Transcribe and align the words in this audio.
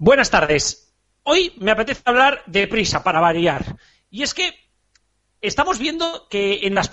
Buenas 0.00 0.30
tardes. 0.30 0.94
Hoy 1.24 1.52
me 1.58 1.72
apetece 1.72 2.02
hablar 2.04 2.44
de 2.46 2.68
prisa 2.68 3.02
para 3.02 3.18
variar. 3.18 3.76
Y 4.10 4.22
es 4.22 4.32
que 4.32 4.54
estamos 5.40 5.80
viendo 5.80 6.28
que 6.30 6.60
en 6.68 6.76
las 6.76 6.88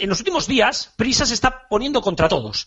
en 0.00 0.08
los 0.08 0.20
últimos 0.20 0.46
días, 0.46 0.94
prisa 0.96 1.26
se 1.26 1.34
está 1.34 1.68
poniendo 1.68 2.00
contra 2.00 2.30
todos. 2.30 2.66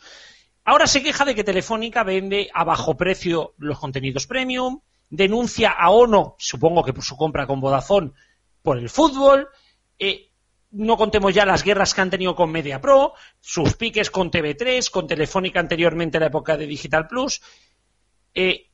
Ahora 0.63 0.85
se 0.85 1.01
queja 1.01 1.25
de 1.25 1.33
que 1.33 1.43
Telefónica 1.43 2.03
vende 2.03 2.51
a 2.53 2.63
bajo 2.65 2.95
precio 2.97 3.55
los 3.57 3.79
contenidos 3.79 4.27
premium, 4.27 4.79
denuncia 5.09 5.71
a 5.71 5.89
ONO, 5.89 6.35
supongo 6.37 6.83
que 6.83 6.93
por 6.93 7.03
su 7.03 7.17
compra 7.17 7.47
con 7.47 7.59
Vodafone, 7.59 8.11
por 8.61 8.77
el 8.77 8.91
fútbol. 8.91 9.49
Eh, 9.97 10.29
no 10.69 10.97
contemos 10.97 11.33
ya 11.33 11.47
las 11.47 11.63
guerras 11.63 11.95
que 11.95 12.01
han 12.01 12.11
tenido 12.11 12.35
con 12.35 12.51
MediaPro, 12.51 13.13
sus 13.39 13.73
piques 13.73 14.11
con 14.11 14.29
TV3, 14.29 14.87
con 14.91 15.07
Telefónica 15.07 15.59
anteriormente 15.59 16.17
en 16.17 16.21
la 16.21 16.27
época 16.27 16.57
de 16.57 16.67
Digital 16.67 17.07
Plus. 17.07 17.41
Eh, 18.35 18.68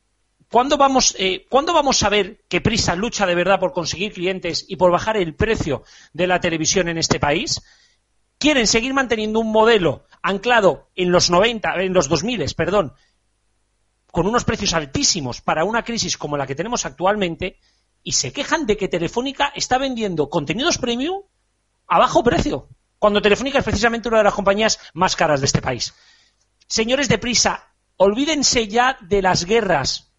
¿Cuándo 0.51 0.77
vamos, 0.77 1.15
eh, 1.17 1.45
¿Cuándo 1.49 1.73
vamos 1.73 2.03
a 2.03 2.09
ver 2.09 2.43
que 2.47 2.61
Prisa 2.61 2.95
lucha 2.95 3.25
de 3.25 3.35
verdad 3.35 3.59
por 3.59 3.73
conseguir 3.73 4.13
clientes 4.13 4.65
y 4.67 4.75
por 4.75 4.91
bajar 4.91 5.17
el 5.17 5.35
precio 5.35 5.83
de 6.13 6.27
la 6.27 6.39
televisión 6.39 6.87
en 6.87 6.97
este 6.97 7.19
país? 7.19 7.61
¿Quieren 8.37 8.67
seguir 8.67 8.93
manteniendo 8.93 9.39
un 9.39 9.51
modelo 9.51 10.05
anclado 10.21 10.89
en 10.95 11.11
los 11.11 11.29
90, 11.29 11.75
en 11.81 11.93
los 11.93 12.09
2000, 12.09 12.45
perdón, 12.55 12.93
con 14.11 14.27
unos 14.27 14.45
precios 14.45 14.73
altísimos 14.73 15.41
para 15.41 15.65
una 15.65 15.83
crisis 15.83 16.17
como 16.17 16.37
la 16.37 16.47
que 16.47 16.55
tenemos 16.55 16.85
actualmente 16.85 17.59
y 18.03 18.13
se 18.13 18.31
quejan 18.31 18.65
de 18.65 18.77
que 18.77 18.87
Telefónica 18.87 19.51
está 19.55 19.77
vendiendo 19.77 20.29
contenidos 20.29 20.77
premium 20.77 21.23
a 21.87 21.99
bajo 21.99 22.23
precio, 22.23 22.69
cuando 22.99 23.21
Telefónica 23.21 23.59
es 23.59 23.65
precisamente 23.65 24.07
una 24.07 24.19
de 24.19 24.23
las 24.25 24.33
compañías 24.33 24.79
más 24.93 25.15
caras 25.15 25.41
de 25.41 25.47
este 25.47 25.61
país. 25.61 25.93
Señores 26.67 27.09
de 27.09 27.17
Prisa, 27.17 27.73
olvídense 27.97 28.67
ya 28.67 28.97
de 29.01 29.21
las 29.21 29.45
guerras 29.45 30.14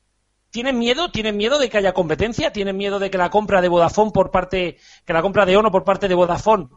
¿Tienen 0.50 0.78
miedo? 0.78 1.10
¿Tienen 1.10 1.36
miedo 1.36 1.58
de 1.58 1.68
que 1.68 1.78
haya 1.78 1.92
competencia? 1.92 2.52
¿Tienen 2.52 2.76
miedo 2.76 2.98
de 2.98 3.10
que 3.10 3.18
la 3.18 3.30
compra 3.30 3.60
de 3.60 3.68
Vodafone 3.68 4.12
por 4.12 4.30
parte, 4.30 4.78
que 5.04 5.12
la 5.12 5.22
compra 5.22 5.44
de 5.44 5.56
Ono 5.56 5.70
por 5.70 5.84
parte 5.84 6.08
de 6.08 6.14
Vodafone 6.14 6.68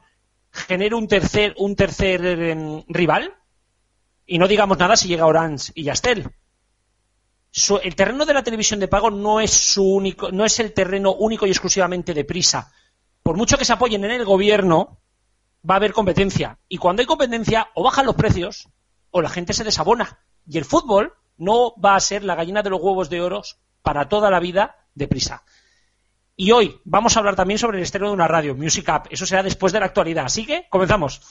genere 0.52 0.96
un 0.96 1.08
tercer, 1.08 1.54
un 1.58 1.76
tercer 1.76 2.26
em, 2.26 2.84
rival? 2.88 3.36
Y 4.26 4.38
no 4.38 4.48
digamos 4.48 4.78
nada 4.78 4.96
si 4.96 5.08
llega 5.08 5.26
Orange 5.26 5.72
y 5.76 5.84
Yastel. 5.84 6.30
el 7.84 7.96
terreno 7.96 8.26
de 8.26 8.34
la 8.34 8.44
televisión 8.44 8.80
de 8.80 8.88
pago 8.88 9.10
no 9.10 9.40
es 9.40 9.52
su 9.52 9.84
único, 9.84 10.32
no 10.32 10.46
es 10.46 10.60
el 10.60 10.74
terreno 10.74 11.14
único 11.14 11.48
y 11.48 11.52
exclusivamente 11.52 12.14
de 12.14 12.26
prisa. 12.26 12.72
Por 13.24 13.38
mucho 13.38 13.58
que 13.58 13.66
se 13.66 13.74
apoyen 13.74 14.04
en 14.06 14.12
el 14.12 14.26
gobierno, 14.26 15.00
va 15.68 15.76
a 15.76 15.78
haber 15.78 15.94
competencia. 15.94 16.60
Y 16.68 16.78
cuando 16.78 17.02
hay 17.02 17.06
competencia, 17.06 17.70
o 17.76 17.84
bajan 17.84 18.06
los 18.06 18.16
precios, 18.16 18.70
o 19.12 19.22
la 19.22 19.30
gente 19.30 19.54
se 19.54 19.64
desabona. 19.64 20.20
Y 20.48 20.58
el 20.58 20.66
fútbol 20.66 21.14
no 21.40 21.74
va 21.84 21.96
a 21.96 22.00
ser 22.00 22.24
la 22.24 22.36
gallina 22.36 22.62
de 22.62 22.70
los 22.70 22.82
huevos 22.82 23.10
de 23.10 23.22
oro 23.22 23.42
para 23.82 24.08
toda 24.08 24.30
la 24.30 24.40
vida 24.40 24.76
de 24.94 25.08
prisa. 25.08 25.44
Y 26.36 26.52
hoy 26.52 26.80
vamos 26.86 27.16
a 27.16 27.20
hablar 27.20 27.36
también 27.36 27.58
sobre 27.58 27.78
el 27.78 27.84
estreno 27.84 28.08
de 28.08 28.14
una 28.14 28.28
radio, 28.28 28.56
Music 28.56 28.88
Up. 28.88 29.08
Eso 29.10 29.26
será 29.26 29.44
después 29.44 29.74
de 29.74 29.80
la 29.80 29.88
actualidad. 29.88 30.26
Así 30.26 30.46
que 30.46 30.68
comenzamos. 30.70 31.22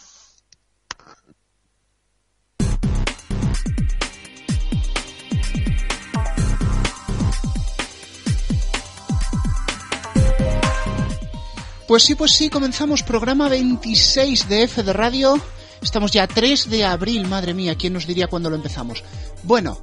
Pues 11.86 12.03
sí, 12.03 12.14
pues 12.14 12.33
sí, 12.33 12.51
comenzamos 12.51 13.03
programa 13.03 13.48
26 13.48 14.47
de 14.47 14.64
F 14.64 14.83
de 14.83 14.92
Radio. 14.92 15.41
Estamos 15.82 16.12
ya 16.12 16.26
3 16.26 16.70
de 16.70 16.84
abril, 16.84 17.26
madre 17.26 17.54
mía, 17.54 17.76
¿quién 17.76 17.92
nos 17.92 18.06
diría 18.06 18.26
cuándo 18.26 18.50
lo 18.50 18.56
empezamos? 18.56 19.04
Bueno, 19.44 19.80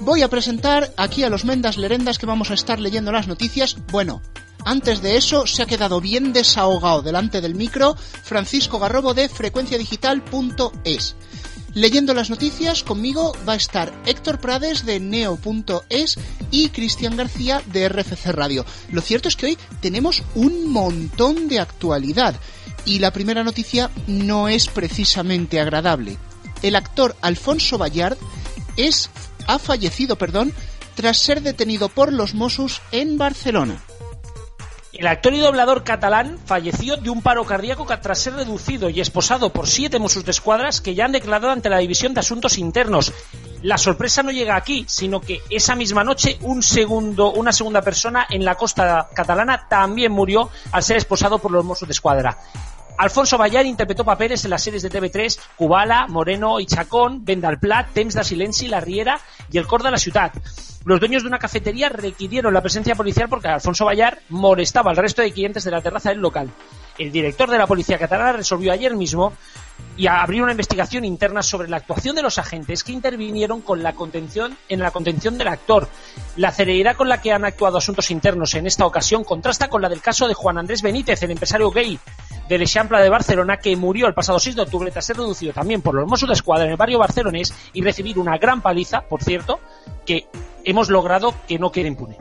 voy 0.00 0.22
a 0.22 0.28
presentar 0.28 0.92
aquí 0.96 1.24
a 1.24 1.30
los 1.30 1.44
Mendas 1.44 1.76
Lerendas 1.76 2.18
que 2.18 2.26
vamos 2.26 2.50
a 2.50 2.54
estar 2.54 2.78
leyendo 2.78 3.12
las 3.12 3.26
noticias. 3.26 3.76
Bueno, 3.90 4.22
antes 4.64 5.02
de 5.02 5.16
eso 5.16 5.46
se 5.46 5.62
ha 5.62 5.66
quedado 5.66 6.00
bien 6.00 6.32
desahogado 6.32 7.02
delante 7.02 7.40
del 7.40 7.54
micro 7.54 7.96
Francisco 7.96 8.78
Garrobo 8.78 9.12
de 9.12 9.28
frecuenciadigital.es. 9.28 11.16
Leyendo 11.74 12.14
las 12.14 12.30
noticias 12.30 12.84
conmigo 12.84 13.36
va 13.46 13.54
a 13.54 13.56
estar 13.56 13.92
Héctor 14.06 14.38
Prades 14.38 14.86
de 14.86 15.00
neo.es 15.00 16.16
y 16.52 16.68
Cristian 16.68 17.16
García 17.16 17.62
de 17.66 17.88
RFC 17.88 18.26
Radio. 18.26 18.64
Lo 18.92 19.00
cierto 19.00 19.28
es 19.28 19.34
que 19.34 19.46
hoy 19.46 19.58
tenemos 19.80 20.22
un 20.36 20.70
montón 20.70 21.48
de 21.48 21.58
actualidad 21.58 22.36
y 22.84 22.98
la 22.98 23.12
primera 23.12 23.44
noticia 23.44 23.90
no 24.06 24.48
es 24.48 24.68
precisamente 24.68 25.60
agradable. 25.60 26.18
El 26.62 26.76
actor 26.76 27.16
Alfonso 27.20 27.78
Bayard 27.78 28.16
es 28.76 29.10
ha 29.46 29.58
fallecido, 29.58 30.16
perdón, 30.16 30.52
tras 30.94 31.18
ser 31.18 31.42
detenido 31.42 31.88
por 31.88 32.12
los 32.12 32.34
Mossos 32.34 32.80
en 32.92 33.18
Barcelona. 33.18 33.82
El 34.92 35.08
actor 35.08 35.34
y 35.34 35.40
doblador 35.40 35.82
catalán 35.82 36.38
falleció 36.46 36.96
de 36.96 37.10
un 37.10 37.20
paro 37.20 37.44
cardíaco 37.44 37.84
tras 38.00 38.20
ser 38.20 38.34
reducido 38.34 38.88
y 38.88 39.00
esposado 39.00 39.52
por 39.52 39.66
siete 39.66 39.98
Mossos 39.98 40.24
de 40.24 40.30
Escuadras 40.30 40.80
que 40.80 40.94
ya 40.94 41.04
han 41.04 41.12
declarado 41.12 41.50
ante 41.50 41.68
la 41.68 41.78
División 41.78 42.14
de 42.14 42.20
Asuntos 42.20 42.58
Internos. 42.58 43.12
La 43.62 43.76
sorpresa 43.76 44.22
no 44.22 44.30
llega 44.30 44.54
aquí, 44.54 44.84
sino 44.86 45.20
que 45.20 45.40
esa 45.50 45.74
misma 45.74 46.04
noche 46.04 46.38
un 46.42 46.62
segundo, 46.62 47.32
una 47.32 47.52
segunda 47.52 47.82
persona 47.82 48.26
en 48.30 48.44
la 48.44 48.54
costa 48.54 49.08
catalana 49.12 49.66
también 49.68 50.12
murió 50.12 50.48
al 50.70 50.84
ser 50.84 50.96
esposado 50.98 51.40
por 51.40 51.50
los 51.50 51.64
Mossos 51.64 51.88
de 51.88 51.92
Escuadra. 51.92 52.38
Alfonso 52.96 53.36
Bayar 53.36 53.66
interpretó 53.66 54.04
papeles 54.04 54.44
en 54.44 54.50
las 54.50 54.62
series 54.62 54.82
de 54.82 54.90
TV3 54.90 55.38
Cubala, 55.56 56.06
Moreno 56.06 56.60
y 56.60 56.66
Chacón, 56.66 57.24
Venda 57.24 57.48
al 57.48 57.58
Plat, 57.58 57.88
Temps 57.92 58.14
de 58.14 58.22
Silenci, 58.22 58.68
La 58.68 58.80
Riera 58.80 59.20
y 59.50 59.58
El 59.58 59.66
Cor 59.66 59.82
de 59.82 59.90
la 59.90 59.98
Ciudad. 59.98 60.32
Los 60.84 61.00
dueños 61.00 61.22
de 61.22 61.28
una 61.28 61.38
cafetería 61.38 61.88
requirieron 61.88 62.54
la 62.54 62.60
presencia 62.60 62.94
policial 62.94 63.28
porque 63.28 63.48
Alfonso 63.48 63.86
Bayar 63.86 64.20
molestaba 64.28 64.90
al 64.90 64.96
resto 64.96 65.22
de 65.22 65.32
clientes 65.32 65.64
de 65.64 65.70
la 65.70 65.80
terraza 65.80 66.10
del 66.10 66.20
local. 66.20 66.50
El 66.98 67.10
director 67.10 67.50
de 67.50 67.58
la 67.58 67.66
policía 67.66 67.98
catalana 67.98 68.34
resolvió 68.34 68.72
ayer 68.72 68.94
mismo 68.94 69.32
y 69.96 70.06
abrió 70.06 70.42
una 70.42 70.52
investigación 70.52 71.04
interna 71.04 71.42
sobre 71.42 71.68
la 71.68 71.78
actuación 71.78 72.14
de 72.14 72.22
los 72.22 72.38
agentes 72.38 72.84
que 72.84 72.92
intervinieron 72.92 73.62
con 73.62 73.82
la 73.82 73.94
contención 73.94 74.56
en 74.68 74.80
la 74.80 74.90
contención 74.90 75.38
del 75.38 75.48
actor. 75.48 75.88
La 76.36 76.52
celeridad 76.52 76.96
con 76.96 77.08
la 77.08 77.20
que 77.20 77.32
han 77.32 77.44
actuado 77.44 77.78
asuntos 77.78 78.10
internos 78.10 78.54
en 78.54 78.66
esta 78.66 78.86
ocasión 78.86 79.24
contrasta 79.24 79.68
con 79.68 79.82
la 79.82 79.88
del 79.88 80.02
caso 80.02 80.28
de 80.28 80.34
Juan 80.34 80.58
Andrés 80.58 80.82
Benítez, 80.82 81.22
el 81.22 81.32
empresario 81.32 81.70
gay 81.70 81.98
del 82.48 82.62
Eixample 82.62 83.00
de 83.00 83.08
Barcelona, 83.08 83.56
que 83.56 83.76
murió 83.76 84.06
el 84.06 84.14
pasado 84.14 84.38
6 84.38 84.56
de 84.56 84.62
octubre 84.62 84.90
tras 84.90 85.06
ser 85.06 85.16
reducido 85.16 85.52
también 85.52 85.82
por 85.82 85.94
los 85.94 86.08
Mossos 86.08 86.28
de 86.28 86.34
Escuadra 86.34 86.64
en 86.64 86.72
el 86.72 86.76
barrio 86.76 86.98
barcelonés 86.98 87.52
y 87.72 87.82
recibir 87.82 88.18
una 88.18 88.38
gran 88.38 88.60
paliza, 88.60 89.02
por 89.02 89.22
cierto, 89.22 89.60
que 90.04 90.26
hemos 90.64 90.90
logrado 90.90 91.34
que 91.48 91.58
no 91.58 91.72
quede 91.72 91.88
impune. 91.88 92.16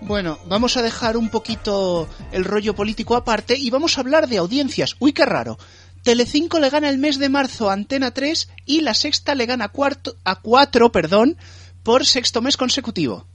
Bueno, 0.00 0.38
vamos 0.46 0.76
a 0.76 0.82
dejar 0.82 1.16
un 1.16 1.30
poquito 1.30 2.08
el 2.30 2.44
rollo 2.44 2.74
político 2.74 3.16
aparte 3.16 3.56
y 3.58 3.70
vamos 3.70 3.96
a 3.96 4.02
hablar 4.02 4.28
de 4.28 4.38
audiencias. 4.38 4.94
Uy, 4.98 5.12
qué 5.12 5.24
raro. 5.24 5.58
Telecinco 6.02 6.60
le 6.60 6.70
gana 6.70 6.88
el 6.88 6.98
mes 6.98 7.18
de 7.18 7.28
marzo 7.28 7.68
a 7.68 7.72
Antena 7.72 8.12
3 8.12 8.48
y 8.64 8.82
la 8.82 8.94
sexta 8.94 9.34
le 9.34 9.46
gana 9.46 9.72
a 10.24 10.36
4 10.36 10.92
perdón, 10.92 11.36
por 11.82 12.06
sexto 12.06 12.42
mes 12.42 12.56
consecutivo. 12.56 13.26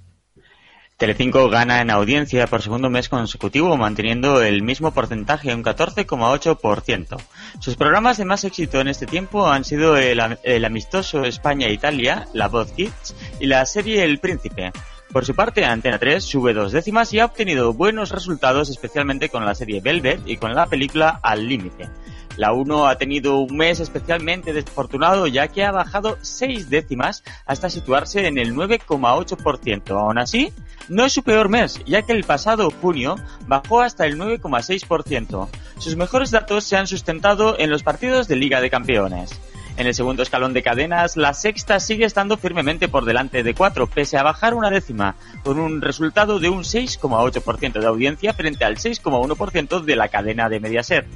Telecinco 1.01 1.49
gana 1.49 1.81
en 1.81 1.89
audiencia 1.89 2.45
por 2.45 2.61
segundo 2.61 2.91
mes 2.91 3.09
consecutivo, 3.09 3.75
manteniendo 3.75 4.43
el 4.43 4.61
mismo 4.61 4.91
porcentaje, 4.91 5.51
un 5.55 5.63
14,8%. 5.63 7.17
Sus 7.59 7.75
programas 7.75 8.17
de 8.19 8.25
más 8.25 8.43
éxito 8.43 8.79
en 8.79 8.87
este 8.87 9.07
tiempo 9.07 9.49
han 9.49 9.63
sido 9.63 9.97
el, 9.97 10.21
el 10.43 10.63
amistoso 10.63 11.23
España-Italia, 11.23 12.27
La 12.33 12.49
Voz 12.49 12.71
Kids 12.73 13.15
y 13.39 13.47
la 13.47 13.65
serie 13.65 14.03
El 14.03 14.19
Príncipe. 14.19 14.71
Por 15.11 15.25
su 15.25 15.33
parte, 15.33 15.65
Antena 15.65 15.97
3 15.97 16.23
sube 16.23 16.53
dos 16.53 16.71
décimas 16.71 17.11
y 17.13 17.19
ha 17.19 17.25
obtenido 17.25 17.73
buenos 17.73 18.11
resultados, 18.11 18.69
especialmente 18.69 19.29
con 19.29 19.43
la 19.43 19.55
serie 19.55 19.81
Velvet 19.81 20.21
y 20.27 20.37
con 20.37 20.53
la 20.53 20.67
película 20.67 21.19
Al 21.23 21.47
Límite. 21.47 21.89
La 22.37 22.53
1 22.53 22.87
ha 22.87 22.97
tenido 22.97 23.39
un 23.39 23.57
mes 23.57 23.79
especialmente 23.79 24.53
desafortunado 24.53 25.27
ya 25.27 25.47
que 25.49 25.63
ha 25.63 25.71
bajado 25.71 26.17
seis 26.21 26.69
décimas 26.69 27.23
hasta 27.45 27.69
situarse 27.69 28.27
en 28.27 28.37
el 28.37 28.55
9,8%. 28.55 29.91
Aún 29.91 30.17
así, 30.17 30.53
no 30.87 31.05
es 31.05 31.13
su 31.13 31.23
peor 31.23 31.49
mes, 31.49 31.81
ya 31.85 32.01
que 32.03 32.13
el 32.13 32.23
pasado 32.23 32.71
junio 32.81 33.15
bajó 33.47 33.81
hasta 33.81 34.05
el 34.05 34.17
9,6%. 34.17 35.47
Sus 35.77 35.95
mejores 35.95 36.31
datos 36.31 36.63
se 36.63 36.77
han 36.77 36.87
sustentado 36.87 37.59
en 37.59 37.69
los 37.69 37.83
partidos 37.83 38.27
de 38.27 38.35
Liga 38.35 38.61
de 38.61 38.69
Campeones. 38.69 39.39
En 39.77 39.87
el 39.87 39.95
segundo 39.95 40.21
escalón 40.21 40.53
de 40.53 40.63
cadenas, 40.63 41.15
la 41.15 41.33
sexta 41.33 41.79
sigue 41.79 42.05
estando 42.05 42.37
firmemente 42.37 42.89
por 42.89 43.05
delante 43.05 43.41
de 43.41 43.53
cuatro, 43.53 43.87
pese 43.87 44.17
a 44.17 44.23
bajar 44.23 44.53
una 44.53 44.69
décima, 44.69 45.15
con 45.43 45.59
un 45.59 45.81
resultado 45.81 46.39
de 46.39 46.49
un 46.49 46.63
6,8% 46.63 47.79
de 47.79 47.87
audiencia 47.87 48.33
frente 48.33 48.65
al 48.65 48.75
6,1% 48.75 49.81
de 49.81 49.95
la 49.95 50.09
cadena 50.09 50.49
de 50.49 50.59
Mediaset. 50.59 51.07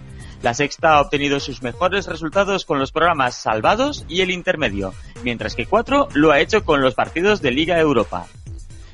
La 0.45 0.53
sexta 0.53 0.93
ha 0.93 1.01
obtenido 1.01 1.39
sus 1.39 1.63
mejores 1.63 2.05
resultados 2.05 2.65
con 2.65 2.77
los 2.77 2.91
programas 2.91 3.33
Salvados 3.33 4.05
y 4.07 4.21
El 4.21 4.29
Intermedio, 4.29 4.93
mientras 5.23 5.55
que 5.55 5.65
cuatro 5.65 6.07
lo 6.13 6.31
ha 6.31 6.39
hecho 6.39 6.63
con 6.63 6.83
los 6.83 6.93
partidos 6.93 7.41
de 7.41 7.49
Liga 7.49 7.79
Europa. 7.79 8.27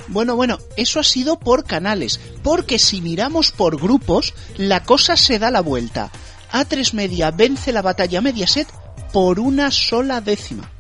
Bueno, 0.08 0.38
bueno, 0.38 0.60
eso 0.78 1.02
ha 1.02 1.04
sido 1.04 1.40
por 1.40 1.66
canales, 1.66 2.22
porque 2.42 2.80
si 2.80 3.02
miramos 3.02 3.52
por 3.52 3.76
grupos, 3.76 4.34
la 4.56 4.84
cosa 4.86 5.18
se 5.18 5.40
da 5.40 5.52
la 5.52 5.60
vuelta. 5.60 6.10
A3 6.54 6.94
Media 6.94 7.32
vence 7.32 7.74
la 7.74 7.82
batalla 7.82 8.22
Mediaset 8.22 8.70
por 9.12 9.38
una 9.38 9.72
sola 9.72 10.22
décima. 10.22 10.72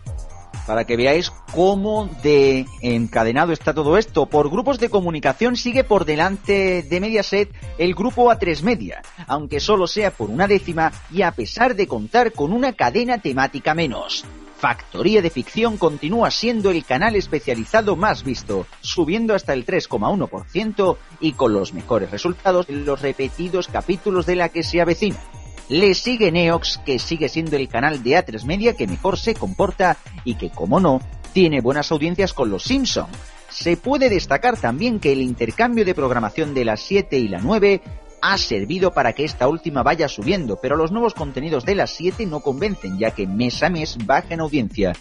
Para 0.71 0.85
que 0.85 0.95
veáis 0.95 1.33
cómo 1.53 2.09
de 2.23 2.65
encadenado 2.81 3.51
está 3.51 3.73
todo 3.73 3.97
esto. 3.97 4.27
Por 4.27 4.50
grupos 4.50 4.79
de 4.79 4.88
comunicación 4.88 5.57
sigue 5.57 5.83
por 5.83 6.06
delante 6.06 6.81
de 6.81 7.00
Mediaset 7.01 7.50
el 7.77 7.94
grupo 7.94 8.31
A3 8.31 8.62
Media, 8.62 9.01
aunque 9.27 9.59
solo 9.59 9.85
sea 9.85 10.12
por 10.12 10.29
una 10.29 10.47
décima 10.47 10.94
y 11.12 11.23
a 11.23 11.33
pesar 11.33 11.75
de 11.75 11.88
contar 11.88 12.31
con 12.31 12.53
una 12.53 12.71
cadena 12.71 13.18
temática 13.18 13.73
menos. 13.73 14.23
Factoría 14.59 15.21
de 15.21 15.29
Ficción 15.29 15.75
continúa 15.75 16.31
siendo 16.31 16.71
el 16.71 16.85
canal 16.85 17.17
especializado 17.17 17.97
más 17.97 18.24
visto, 18.24 18.65
subiendo 18.79 19.35
hasta 19.35 19.51
el 19.51 19.65
3,1% 19.65 20.97
y 21.19 21.33
con 21.33 21.51
los 21.51 21.74
mejores 21.74 22.12
resultados 22.12 22.69
en 22.69 22.85
los 22.85 23.01
repetidos 23.01 23.67
capítulos 23.67 24.25
de 24.25 24.38
la 24.38 24.47
que 24.47 24.63
se 24.63 24.79
avecina. 24.79 25.19
Le 25.69 25.93
sigue 25.93 26.31
Neox, 26.31 26.79
que 26.85 26.99
sigue 26.99 27.29
siendo 27.29 27.55
el 27.55 27.69
canal 27.69 28.03
de 28.03 28.11
A3 28.11 28.43
Media 28.43 28.75
que 28.75 28.87
mejor 28.87 29.17
se 29.17 29.33
comporta 29.33 29.97
y 30.25 30.35
que, 30.35 30.49
como 30.49 30.79
no, 30.79 31.01
tiene 31.33 31.61
buenas 31.61 31.91
audiencias 31.91 32.33
con 32.33 32.49
los 32.49 32.63
Simpson. 32.63 33.07
Se 33.49 33.77
puede 33.77 34.09
destacar 34.09 34.57
también 34.57 34.99
que 34.99 35.11
el 35.11 35.21
intercambio 35.21 35.85
de 35.85 35.95
programación 35.95 36.53
de 36.53 36.65
las 36.65 36.81
7 36.81 37.17
y 37.17 37.27
la 37.27 37.39
9 37.39 37.81
ha 38.21 38.37
servido 38.37 38.91
para 38.93 39.13
que 39.13 39.23
esta 39.23 39.47
última 39.47 39.83
vaya 39.83 40.07
subiendo, 40.07 40.59
pero 40.61 40.75
los 40.75 40.91
nuevos 40.91 41.13
contenidos 41.13 41.65
de 41.65 41.75
las 41.75 41.91
7 41.91 42.25
no 42.27 42.41
convencen, 42.41 42.99
ya 42.99 43.11
que 43.11 43.27
mes 43.27 43.63
a 43.63 43.69
mes 43.69 43.97
baja 44.05 44.33
en 44.33 44.41
audiencia. 44.41 44.93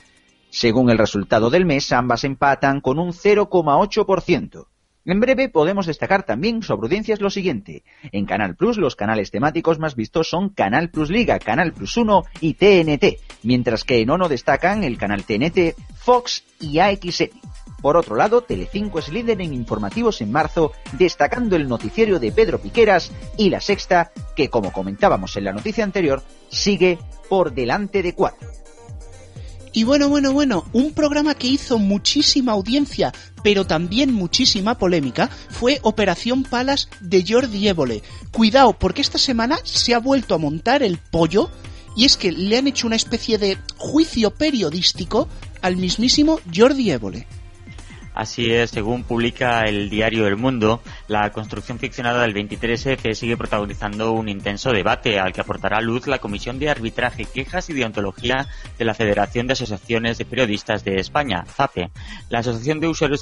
Según 0.50 0.90
el 0.90 0.98
resultado 0.98 1.50
del 1.50 1.64
mes, 1.64 1.92
ambas 1.92 2.24
empatan 2.24 2.80
con 2.80 2.98
un 2.98 3.12
0,8%. 3.12 4.66
En 5.06 5.18
breve 5.18 5.48
podemos 5.48 5.86
destacar 5.86 6.24
también 6.24 6.62
sobre 6.62 6.86
audiencias 6.86 7.22
lo 7.22 7.30
siguiente. 7.30 7.84
En 8.12 8.26
Canal 8.26 8.54
Plus 8.54 8.76
los 8.76 8.96
canales 8.96 9.30
temáticos 9.30 9.78
más 9.78 9.96
vistos 9.96 10.28
son 10.28 10.50
Canal 10.50 10.90
Plus 10.90 11.08
Liga, 11.08 11.38
Canal 11.38 11.72
Plus 11.72 11.96
1 11.96 12.24
y 12.40 12.54
TNT, 12.54 13.18
mientras 13.42 13.84
que 13.84 14.00
en 14.00 14.10
ONO 14.10 14.28
destacan 14.28 14.84
el 14.84 14.98
canal 14.98 15.24
TNT, 15.24 15.74
Fox 15.96 16.44
y 16.60 16.80
AXN. 16.80 17.30
Por 17.80 17.96
otro 17.96 18.14
lado, 18.14 18.42
Telecinco 18.42 18.98
es 18.98 19.08
líder 19.08 19.40
en 19.40 19.54
informativos 19.54 20.20
en 20.20 20.30
marzo, 20.30 20.72
destacando 20.92 21.56
el 21.56 21.66
noticiario 21.66 22.20
de 22.20 22.30
Pedro 22.30 22.58
Piqueras 22.58 23.10
y 23.38 23.48
La 23.48 23.62
Sexta, 23.62 24.12
que 24.36 24.50
como 24.50 24.70
comentábamos 24.70 25.34
en 25.38 25.44
la 25.44 25.54
noticia 25.54 25.82
anterior, 25.82 26.22
sigue 26.50 26.98
por 27.30 27.54
delante 27.54 28.02
de 28.02 28.14
cuatro. 28.14 28.59
Y 29.72 29.84
bueno, 29.84 30.08
bueno, 30.08 30.32
bueno, 30.32 30.64
un 30.72 30.92
programa 30.92 31.34
que 31.34 31.46
hizo 31.46 31.78
muchísima 31.78 32.52
audiencia, 32.52 33.12
pero 33.44 33.66
también 33.66 34.12
muchísima 34.12 34.76
polémica, 34.76 35.30
fue 35.48 35.78
Operación 35.82 36.42
Palas 36.42 36.88
de 37.00 37.24
Jordi 37.26 37.68
Évole. 37.68 38.02
Cuidado, 38.32 38.72
porque 38.72 39.00
esta 39.00 39.18
semana 39.18 39.58
se 39.62 39.94
ha 39.94 39.98
vuelto 40.00 40.34
a 40.34 40.38
montar 40.38 40.82
el 40.82 40.98
pollo, 40.98 41.50
y 41.96 42.04
es 42.04 42.16
que 42.16 42.32
le 42.32 42.58
han 42.58 42.66
hecho 42.66 42.86
una 42.86 42.96
especie 42.96 43.38
de 43.38 43.58
juicio 43.76 44.32
periodístico 44.32 45.28
al 45.62 45.76
mismísimo 45.76 46.40
Jordi 46.54 46.90
Évole. 46.90 47.26
Así 48.14 48.52
es, 48.52 48.70
según 48.70 49.04
publica 49.04 49.66
el 49.66 49.88
diario 49.88 50.26
El 50.26 50.36
Mundo, 50.36 50.82
la 51.06 51.30
construcción 51.30 51.78
ficcionada 51.78 52.22
del 52.22 52.34
23F 52.34 53.14
sigue 53.14 53.36
protagonizando 53.36 54.12
un 54.12 54.28
intenso 54.28 54.72
debate 54.72 55.20
al 55.20 55.32
que 55.32 55.40
aportará 55.40 55.80
luz 55.80 56.06
la 56.06 56.18
Comisión 56.18 56.58
de 56.58 56.70
Arbitraje, 56.70 57.24
Quejas 57.24 57.70
y 57.70 57.72
Deontología 57.72 58.48
de 58.78 58.84
la 58.84 58.94
Federación 58.94 59.46
de 59.46 59.52
Asociaciones 59.52 60.18
de 60.18 60.24
Periodistas 60.24 60.84
de 60.84 60.96
España, 60.96 61.44
FAPE. 61.46 61.90
La 62.28 62.40
Asociación 62.40 62.80
de 62.80 62.88
Usuarios 62.88 63.20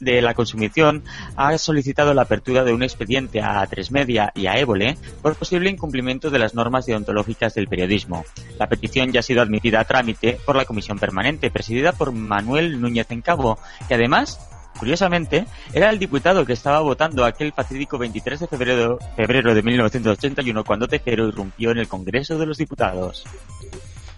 de, 0.00 0.22
la 0.22 0.34
Consumición 0.34 1.02
ha 1.36 1.56
solicitado 1.56 2.12
la 2.12 2.22
apertura 2.22 2.62
de 2.62 2.72
un 2.72 2.82
expediente 2.82 3.40
a 3.40 3.66
Tres 3.66 3.90
Media 3.90 4.32
y 4.34 4.46
a 4.46 4.58
Évole 4.58 4.98
por 5.22 5.36
posible 5.36 5.70
incumplimiento 5.70 6.30
de 6.30 6.38
las 6.38 6.54
normas 6.54 6.86
deontológicas 6.86 7.54
del 7.54 7.68
periodismo. 7.68 8.24
La 8.58 8.68
petición 8.68 9.12
ya 9.12 9.20
ha 9.20 9.22
sido 9.22 9.40
admitida 9.42 9.80
a 9.80 9.84
trámite 9.84 10.38
por 10.44 10.56
la 10.56 10.66
Comisión 10.66 10.98
Permanente, 10.98 11.50
presidida 11.50 11.92
por 11.92 12.12
Manuel 12.12 12.80
Núñez 12.80 13.10
Encabo, 13.10 13.58
que 13.88 13.94
además 13.94 14.35
Curiosamente, 14.78 15.46
era 15.72 15.90
el 15.90 15.98
diputado 15.98 16.44
que 16.44 16.52
estaba 16.52 16.80
votando 16.80 17.24
aquel 17.24 17.52
fatídico 17.52 17.98
23 17.98 18.40
de 18.40 18.46
febrero, 18.46 18.98
febrero 19.16 19.54
de 19.54 19.62
1981 19.62 20.64
cuando 20.64 20.86
Tejero 20.86 21.28
irrumpió 21.28 21.70
en 21.70 21.78
el 21.78 21.88
Congreso 21.88 22.38
de 22.38 22.46
los 22.46 22.58
Diputados. 22.58 23.24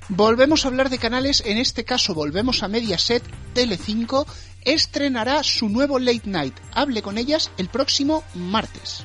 Volvemos 0.08 0.64
a 0.64 0.68
hablar 0.68 0.88
de 0.88 0.98
canales, 0.98 1.42
en 1.44 1.58
este 1.58 1.84
caso 1.84 2.14
volvemos 2.14 2.62
a 2.62 2.68
Mediaset, 2.68 3.22
Tele5 3.54 4.26
estrenará 4.64 5.42
su 5.42 5.68
nuevo 5.68 5.98
Late 5.98 6.22
Night. 6.24 6.54
Hable 6.72 7.02
con 7.02 7.18
ellas 7.18 7.50
el 7.58 7.68
próximo 7.68 8.24
martes. 8.34 9.04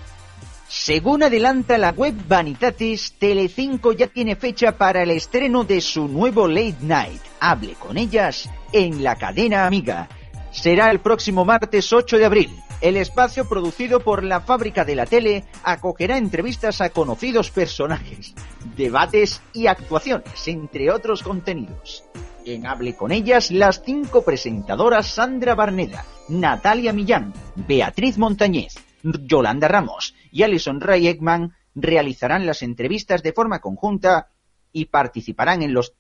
Según 0.70 1.22
adelanta 1.22 1.78
la 1.78 1.92
web 1.92 2.16
Vanitatis, 2.28 3.14
Tele5 3.20 3.96
ya 3.96 4.08
tiene 4.08 4.36
fecha 4.36 4.78
para 4.78 5.04
el 5.04 5.12
estreno 5.12 5.64
de 5.64 5.82
su 5.82 6.08
nuevo 6.08 6.48
Late 6.48 6.78
Night. 6.82 7.22
Hable 7.40 7.74
con 7.76 7.98
ellas 7.98 8.50
en 8.72 9.04
la 9.04 9.16
cadena 9.18 9.68
amiga 9.68 10.08
será 10.54 10.92
el 10.92 11.00
próximo 11.00 11.44
martes 11.44 11.92
8 11.92 12.18
de 12.18 12.26
abril. 12.26 12.50
El 12.80 12.96
espacio 12.98 13.50
producido 13.50 14.00
por 14.02 14.24
la 14.24 14.42
fábrica 14.42 14.86
de 14.86 14.96
la 14.96 15.06
tele 15.06 15.46
acogerá 15.64 16.18
entrevistas 16.18 16.80
a 16.80 16.92
conocidos 16.92 17.50
personajes, 17.50 18.36
debates 18.78 19.42
y 19.52 19.68
actuaciones, 19.68 20.48
entre 20.48 20.92
otros 20.92 21.24
contenidos. 21.24 22.04
En 22.46 22.68
Hable 22.68 22.96
con 22.96 23.12
ellas, 23.12 23.52
las 23.52 23.82
cinco 23.84 24.24
presentadoras 24.24 25.08
Sandra 25.08 25.56
Barneda, 25.56 26.06
Natalia 26.30 26.94
Millán, 26.94 27.34
Beatriz 27.56 28.18
Montañez, 28.18 28.76
Yolanda 29.02 29.68
Ramos 29.68 30.14
y 30.32 30.44
Alison 30.44 30.80
Ray 30.82 31.08
Ekman 31.08 31.54
realizarán 31.76 32.46
las 32.46 32.62
entrevistas 32.62 33.24
de 33.24 33.34
forma 33.34 33.60
conjunta 33.60 34.30
y 34.72 34.86
participarán 34.86 35.64
en 35.64 35.74
los 35.74 35.94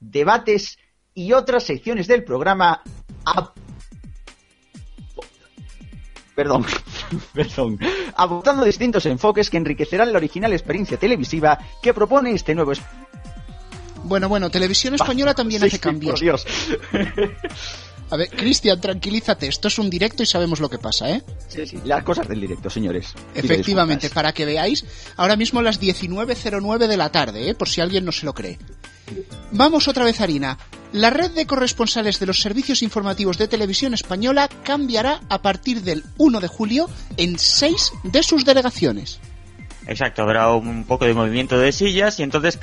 debates 0.00 0.78
y 1.14 1.32
otras 1.32 1.64
secciones 1.64 2.06
del 2.06 2.24
programa 2.24 2.82
perdón, 6.34 6.64
perdón, 7.34 7.78
abordando 8.16 8.64
distintos 8.64 9.06
enfoques 9.06 9.50
que 9.50 9.58
enriquecerán 9.58 10.12
la 10.12 10.18
original 10.18 10.52
experiencia 10.52 10.98
televisiva 10.98 11.58
que 11.82 11.94
propone 11.94 12.32
este 12.32 12.54
nuevo 12.54 12.72
bueno, 14.04 14.28
bueno, 14.28 14.50
Televisión 14.50 14.94
Española 14.94 15.34
también 15.34 15.62
hace 15.62 15.78
cambios. 15.78 16.20
Dios. 16.20 16.44
A 18.12 18.16
ver, 18.18 18.28
Cristian, 18.28 18.78
tranquilízate, 18.78 19.46
esto 19.46 19.68
es 19.68 19.78
un 19.78 19.88
directo 19.88 20.22
y 20.22 20.26
sabemos 20.26 20.60
lo 20.60 20.68
que 20.68 20.76
pasa, 20.76 21.08
¿eh? 21.08 21.22
Sí, 21.48 21.66
sí, 21.66 21.78
las 21.86 22.04
cosas 22.04 22.28
del 22.28 22.42
directo, 22.42 22.68
señores. 22.68 23.14
Efectivamente, 23.34 24.10
para 24.10 24.34
que 24.34 24.44
veáis, 24.44 24.84
ahora 25.16 25.34
mismo 25.34 25.62
las 25.62 25.80
19.09 25.80 26.88
de 26.88 26.96
la 26.98 27.10
tarde, 27.10 27.48
¿eh? 27.48 27.54
Por 27.54 27.70
si 27.70 27.80
alguien 27.80 28.04
no 28.04 28.12
se 28.12 28.26
lo 28.26 28.34
cree. 28.34 28.58
Vamos 29.52 29.88
otra 29.88 30.04
vez, 30.04 30.20
Harina. 30.20 30.58
La 30.92 31.08
red 31.08 31.30
de 31.30 31.46
corresponsales 31.46 32.20
de 32.20 32.26
los 32.26 32.42
servicios 32.42 32.82
informativos 32.82 33.38
de 33.38 33.48
televisión 33.48 33.94
española 33.94 34.46
cambiará 34.62 35.22
a 35.30 35.40
partir 35.40 35.80
del 35.80 36.04
1 36.18 36.40
de 36.40 36.48
julio 36.48 36.90
en 37.16 37.38
seis 37.38 37.94
de 38.04 38.22
sus 38.22 38.44
delegaciones. 38.44 39.20
Exacto, 39.86 40.22
habrá 40.22 40.48
un 40.52 40.84
poco 40.84 41.06
de 41.06 41.14
movimiento 41.14 41.58
de 41.58 41.72
sillas 41.72 42.18
y 42.20 42.22
entonces 42.22 42.58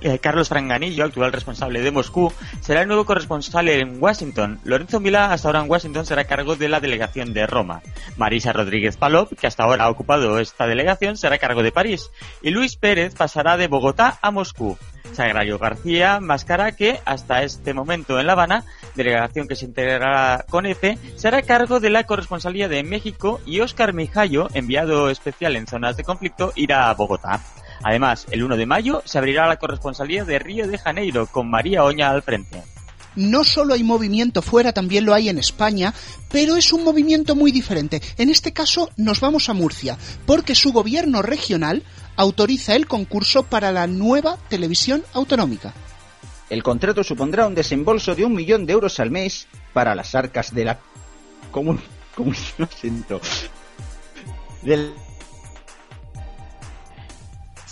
eh, 0.00 0.18
Carlos 0.18 0.48
Franganillo, 0.48 1.04
actual 1.04 1.32
responsable 1.32 1.80
de 1.80 1.90
Moscú, 1.90 2.32
será 2.60 2.82
el 2.82 2.88
nuevo 2.88 3.04
corresponsal 3.04 3.68
en 3.68 4.02
Washington. 4.02 4.60
Lorenzo 4.64 5.00
Milá, 5.00 5.32
hasta 5.32 5.48
ahora 5.48 5.60
en 5.60 5.70
Washington, 5.70 6.04
será 6.04 6.24
cargo 6.24 6.56
de 6.56 6.68
la 6.68 6.80
delegación 6.80 7.32
de 7.32 7.46
Roma. 7.46 7.80
Marisa 8.16 8.52
Rodríguez 8.52 8.96
Palop, 8.96 9.32
que 9.38 9.46
hasta 9.46 9.62
ahora 9.64 9.84
ha 9.84 9.90
ocupado 9.90 10.38
esta 10.38 10.66
delegación, 10.66 11.16
será 11.16 11.38
cargo 11.38 11.62
de 11.62 11.72
París. 11.72 12.10
Y 12.42 12.50
Luis 12.50 12.76
Pérez 12.76 13.14
pasará 13.14 13.56
de 13.56 13.68
Bogotá 13.68 14.18
a 14.20 14.30
Moscú. 14.30 14.76
Sagrario 15.14 15.58
García 15.58 16.20
Máscara, 16.20 16.72
que 16.72 17.00
hasta 17.04 17.42
este 17.42 17.72
momento 17.72 18.18
en 18.18 18.26
La 18.26 18.32
Habana, 18.32 18.64
delegación 18.94 19.48
que 19.48 19.56
se 19.56 19.64
integrará 19.64 20.44
con 20.48 20.66
EFE, 20.66 20.98
será 21.16 21.42
cargo 21.42 21.80
de 21.80 21.90
la 21.90 22.04
corresponsalía 22.04 22.68
de 22.68 22.82
México 22.82 23.40
y 23.46 23.60
Óscar 23.60 23.92
Mijayo, 23.92 24.48
enviado 24.54 25.10
especial 25.10 25.56
en 25.56 25.66
zonas 25.66 25.96
de 25.96 26.04
conflicto, 26.04 26.52
irá 26.56 26.90
a 26.90 26.94
Bogotá. 26.94 27.40
Además, 27.82 28.26
el 28.30 28.42
1 28.42 28.56
de 28.56 28.66
mayo 28.66 29.02
se 29.04 29.18
abrirá 29.18 29.46
la 29.46 29.56
corresponsalía 29.56 30.24
de 30.24 30.38
Río 30.38 30.66
de 30.66 30.78
Janeiro 30.78 31.26
con 31.26 31.50
María 31.50 31.84
Oña 31.84 32.10
al 32.10 32.22
frente. 32.22 32.62
No 33.16 33.44
solo 33.44 33.74
hay 33.74 33.84
movimiento 33.84 34.42
fuera, 34.42 34.72
también 34.72 35.04
lo 35.04 35.14
hay 35.14 35.28
en 35.28 35.38
España, 35.38 35.94
pero 36.30 36.56
es 36.56 36.72
un 36.72 36.82
movimiento 36.82 37.36
muy 37.36 37.52
diferente. 37.52 38.02
En 38.18 38.28
este 38.28 38.52
caso 38.52 38.90
nos 38.96 39.20
vamos 39.20 39.48
a 39.48 39.54
Murcia, 39.54 39.96
porque 40.26 40.54
su 40.54 40.72
gobierno 40.72 41.22
regional 41.22 41.84
autoriza 42.16 42.74
el 42.74 42.86
concurso 42.86 43.44
para 43.44 43.72
la 43.72 43.86
nueva 43.86 44.38
televisión 44.48 45.04
autonómica. 45.12 45.72
El 46.50 46.62
contrato 46.62 47.02
supondrá 47.02 47.46
un 47.46 47.54
desembolso 47.54 48.14
de 48.14 48.24
un 48.24 48.34
millón 48.34 48.66
de 48.66 48.74
euros 48.74 49.00
al 49.00 49.10
mes 49.10 49.48
para 49.72 49.94
las 49.94 50.14
arcas 50.14 50.54
de 50.54 50.64
la 50.64 50.78
común, 51.50 51.80
siento, 52.80 53.20
del 54.62 54.92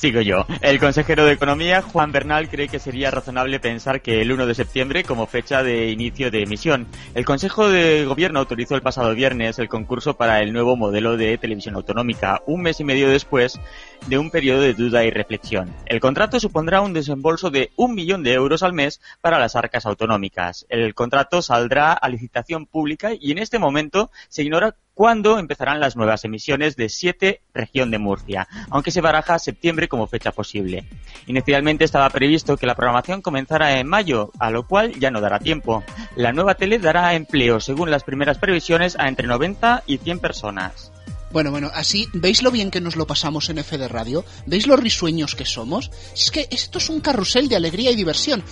Sigo 0.02 0.20
yo. 0.20 0.44
El 0.62 0.80
consejero 0.80 1.24
de 1.24 1.34
Economía, 1.34 1.80
Juan 1.80 2.10
Bernal, 2.10 2.48
cree 2.48 2.66
que 2.66 2.80
sería 2.80 3.12
razonable 3.12 3.60
pensar 3.60 4.02
que 4.02 4.20
el 4.20 4.32
1 4.32 4.46
de 4.46 4.56
septiembre 4.56 5.04
como 5.04 5.28
fecha 5.28 5.62
de 5.62 5.92
inicio 5.92 6.32
de 6.32 6.42
emisión. 6.42 6.88
El 7.14 7.24
Consejo 7.24 7.68
de 7.68 8.04
Gobierno 8.04 8.40
autorizó 8.40 8.74
el 8.74 8.82
pasado 8.82 9.14
viernes 9.14 9.60
el 9.60 9.68
concurso 9.68 10.14
para 10.14 10.40
el 10.40 10.52
nuevo 10.52 10.74
modelo 10.74 11.16
de 11.16 11.38
televisión 11.38 11.76
autonómica, 11.76 12.42
un 12.46 12.62
mes 12.62 12.80
y 12.80 12.84
medio 12.84 13.08
después 13.08 13.60
de 14.08 14.18
un 14.18 14.32
periodo 14.32 14.62
de 14.62 14.74
duda 14.74 15.04
y 15.04 15.10
reflexión. 15.10 15.72
El 15.86 16.00
contrato 16.00 16.40
supondrá 16.40 16.80
un 16.80 16.94
desembolso 16.94 17.50
de 17.50 17.70
un 17.76 17.94
millón 17.94 18.24
de 18.24 18.32
euros 18.32 18.64
al 18.64 18.72
mes 18.72 19.00
para 19.20 19.38
las 19.38 19.54
arcas 19.54 19.86
autonómicas. 19.86 20.66
El 20.68 20.96
contrato 20.96 21.42
saldrá 21.42 21.92
a 21.92 22.08
licitación 22.08 22.66
pública 22.66 23.10
y 23.14 23.30
en 23.30 23.38
este 23.38 23.60
momento 23.60 24.10
se 24.28 24.42
ignora 24.42 24.74
cuándo 24.94 25.38
empezarán 25.38 25.80
las 25.80 25.96
nuevas 25.96 26.24
emisiones 26.24 26.76
de 26.76 26.88
7 26.88 27.40
región 27.54 27.90
de 27.90 27.98
Murcia, 27.98 28.48
aunque 28.70 28.90
se 28.90 29.00
baraja 29.00 29.38
septiembre 29.38 29.88
como 29.88 30.06
fecha 30.06 30.32
posible. 30.32 30.84
Inicialmente 31.26 31.84
estaba 31.84 32.10
previsto 32.10 32.56
que 32.56 32.66
la 32.66 32.74
programación 32.74 33.22
comenzara 33.22 33.78
en 33.78 33.86
mayo, 33.86 34.30
a 34.38 34.50
lo 34.50 34.66
cual 34.66 34.92
ya 34.98 35.10
no 35.10 35.20
dará 35.20 35.38
tiempo. 35.38 35.82
La 36.16 36.32
nueva 36.32 36.54
tele 36.54 36.78
dará 36.78 37.14
empleo, 37.14 37.60
según 37.60 37.90
las 37.90 38.04
primeras 38.04 38.38
previsiones, 38.38 38.98
a 38.98 39.08
entre 39.08 39.26
90 39.26 39.84
y 39.86 39.98
100 39.98 40.18
personas. 40.18 40.92
Bueno, 41.32 41.50
bueno, 41.50 41.70
así, 41.72 42.08
¿veis 42.12 42.42
lo 42.42 42.50
bien 42.50 42.70
que 42.70 42.82
nos 42.82 42.94
lo 42.94 43.06
pasamos 43.06 43.48
en 43.48 43.58
F 43.58 43.78
de 43.78 43.88
Radio? 43.88 44.22
¿Veis 44.46 44.66
lo 44.66 44.76
risueños 44.76 45.34
que 45.34 45.46
somos? 45.46 45.90
Es 46.14 46.30
que 46.30 46.46
esto 46.50 46.76
es 46.76 46.90
un 46.90 47.00
carrusel 47.00 47.48
de 47.48 47.56
alegría 47.56 47.90
y 47.90 47.96
diversión. 47.96 48.44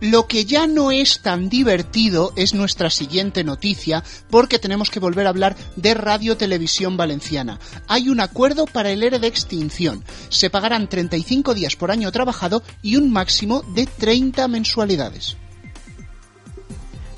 Lo 0.00 0.28
que 0.28 0.44
ya 0.44 0.68
no 0.68 0.92
es 0.92 1.20
tan 1.20 1.48
divertido 1.48 2.32
es 2.36 2.54
nuestra 2.54 2.90
siguiente 2.90 3.42
noticia, 3.42 4.04
porque 4.30 4.60
tenemos 4.60 4.88
que 4.88 5.00
volver 5.00 5.26
a 5.26 5.30
hablar 5.30 5.56
de 5.74 5.94
Radio 5.94 6.36
Televisión 6.36 6.96
Valenciana. 6.96 7.58
Hay 7.88 8.08
un 8.08 8.20
acuerdo 8.20 8.66
para 8.66 8.92
el 8.92 9.02
ERE 9.02 9.18
de 9.18 9.26
extinción. 9.26 10.04
Se 10.28 10.48
pagarán 10.48 10.88
35 10.88 11.54
días 11.54 11.74
por 11.74 11.90
año 11.90 12.12
trabajado 12.12 12.62
y 12.82 12.94
un 12.94 13.10
máximo 13.10 13.64
de 13.74 13.86
30 13.86 14.46
mensualidades. 14.46 15.37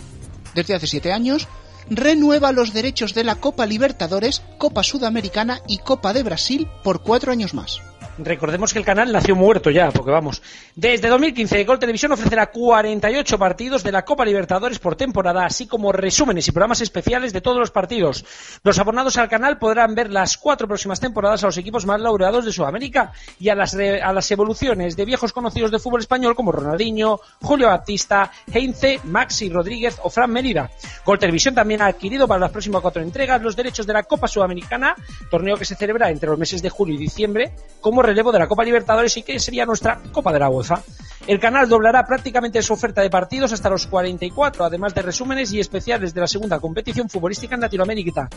desde 0.55 0.75
hace 0.75 0.87
siete 0.87 1.12
años, 1.12 1.47
renueva 1.90 2.52
los 2.52 2.73
derechos 2.73 3.12
de 3.12 3.25
la 3.25 3.35
Copa 3.35 3.67
Libertadores, 3.67 4.40
Copa 4.57 4.83
Sudamericana 4.83 5.61
y 5.69 5.76
Copa 5.76 6.14
de 6.14 6.23
Brasil 6.23 6.67
por 6.83 7.02
cuatro 7.02 7.33
años 7.33 7.52
más. 7.52 7.83
Recordemos 8.19 8.73
que 8.73 8.81
el 8.81 8.85
canal 8.85 9.13
nació 9.13 9.37
muerto 9.37 9.71
ya, 9.71 9.91
porque 9.93 10.11
vamos. 10.11 10.43
Desde 10.75 11.09
2015, 11.09 11.65
Gol 11.65 11.79
Televisión 11.79 12.11
ofrecerá 12.13 12.51
48 12.51 13.39
partidos 13.39 13.85
de 13.85 13.93
la 13.93 14.05
Copa 14.05 14.25
Libertadores 14.25 14.81
por 14.81 14.97
temporada, 14.97 15.47
así 15.47 15.69
como 15.69 15.93
resúmenes 15.93 16.49
y 16.49 16.53
programas 16.53 16.81
especiales 16.81 17.33
de 17.33 17.41
todos 17.41 17.59
los 17.59 17.71
partidos. 17.71 18.25
Los 18.65 18.79
abonados 18.79 19.17
al 19.19 19.29
canal 19.29 19.59
podrán 19.59 19.95
ver 19.95 20.11
las 20.11 20.37
cuatro 20.37 20.67
próximas 20.67 20.99
temporadas 20.99 21.45
a 21.45 21.47
los 21.47 21.59
equipos 21.59 21.87
más 21.87 22.01
laureados 22.01 22.45
de 22.45 22.53
Sudamérica 22.53 23.13
y 23.39 23.51
a 23.51 23.55
las, 23.55 23.75
a 23.75 24.13
las 24.13 24.31
evoluciones 24.31 24.97
de 24.97 25.05
viejos 25.05 25.33
conocidos 25.33 25.71
de 25.71 25.79
fútbol 25.79 26.01
español 26.01 26.35
como 26.35 26.51
Ronaldinho, 26.51 27.21
Julio 27.41 27.69
Batista, 27.69 28.33
Heinze, 28.53 29.01
Maxi 29.05 29.49
Rodríguez 29.49 29.99
o 30.03 30.11
Fran 30.11 30.33
Merida. 30.33 30.71
Gol 31.05 31.21
Televisión 31.21 31.55
también 31.55 31.83
ha 31.83 31.87
adquirido 31.87 32.27
para 32.27 32.41
las 32.41 32.51
próximas 32.51 32.83
cuatro 32.83 33.01
entregas 33.01 33.41
los 33.41 33.55
derechos 33.55 33.87
de 33.87 33.93
la 33.93 34.03
Copa 34.03 34.27
Sudamericana, 34.27 34.97
torneo 35.31 35.57
que 35.57 35.65
se 35.65 35.77
celebra 35.77 36.11
entre 36.11 36.29
los 36.29 36.39
meses 36.39 36.63
de 36.63 36.71
julio 36.71 36.97
y 36.97 36.99
diciembre, 36.99 37.53
como 37.81 38.03
relevo 38.09 38.33
de 38.33 38.38
la 38.38 38.49
Copa 38.49 38.65
Libertadores 38.65 39.17
y 39.19 39.23
que 39.23 39.38
sería 39.38 39.67
nuestra 39.67 40.00
Copa 40.12 40.33
de 40.33 40.38
la 40.38 40.49
UEFA. 40.49 40.83
El 41.27 41.38
canal 41.38 41.69
doblará 41.69 42.07
prácticamente 42.07 42.62
su 42.62 42.73
oferta 42.73 43.03
de 43.03 43.11
partidos 43.11 43.53
hasta 43.53 43.69
los 43.69 43.87
44, 43.87 44.65
además 44.65 44.95
de 44.95 45.03
resúmenes 45.03 45.53
y 45.53 45.61
especiales 45.61 46.15
de 46.15 46.23
la 46.23 46.27
segunda 46.27 46.59
competición 46.59 47.11
futbolística 47.11 47.55
en 47.55 47.61
Latinoamérica. 47.61 48.31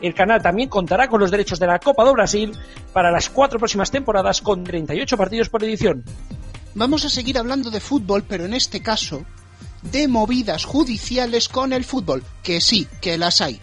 El 0.00 0.12
canal 0.12 0.42
también 0.42 0.68
contará 0.68 1.06
con 1.06 1.20
los 1.20 1.30
derechos 1.30 1.60
de 1.60 1.68
la 1.68 1.78
Copa 1.78 2.04
de 2.04 2.12
Brasil 2.12 2.52
para 2.92 3.12
las 3.12 3.30
cuatro 3.30 3.60
próximas 3.60 3.92
temporadas 3.92 4.42
con 4.42 4.64
38 4.64 5.16
partidos 5.16 5.48
por 5.48 5.62
edición. 5.62 6.02
Vamos 6.74 7.04
a 7.04 7.08
seguir 7.08 7.38
hablando 7.38 7.70
de 7.70 7.78
fútbol, 7.78 8.24
pero 8.26 8.44
en 8.44 8.54
este 8.54 8.82
caso 8.82 9.24
de 9.82 10.08
movidas 10.08 10.64
judiciales 10.64 11.48
con 11.48 11.72
el 11.72 11.84
fútbol, 11.84 12.24
que 12.42 12.60
sí, 12.60 12.88
que 13.00 13.18
las 13.18 13.40
hay. 13.40 13.60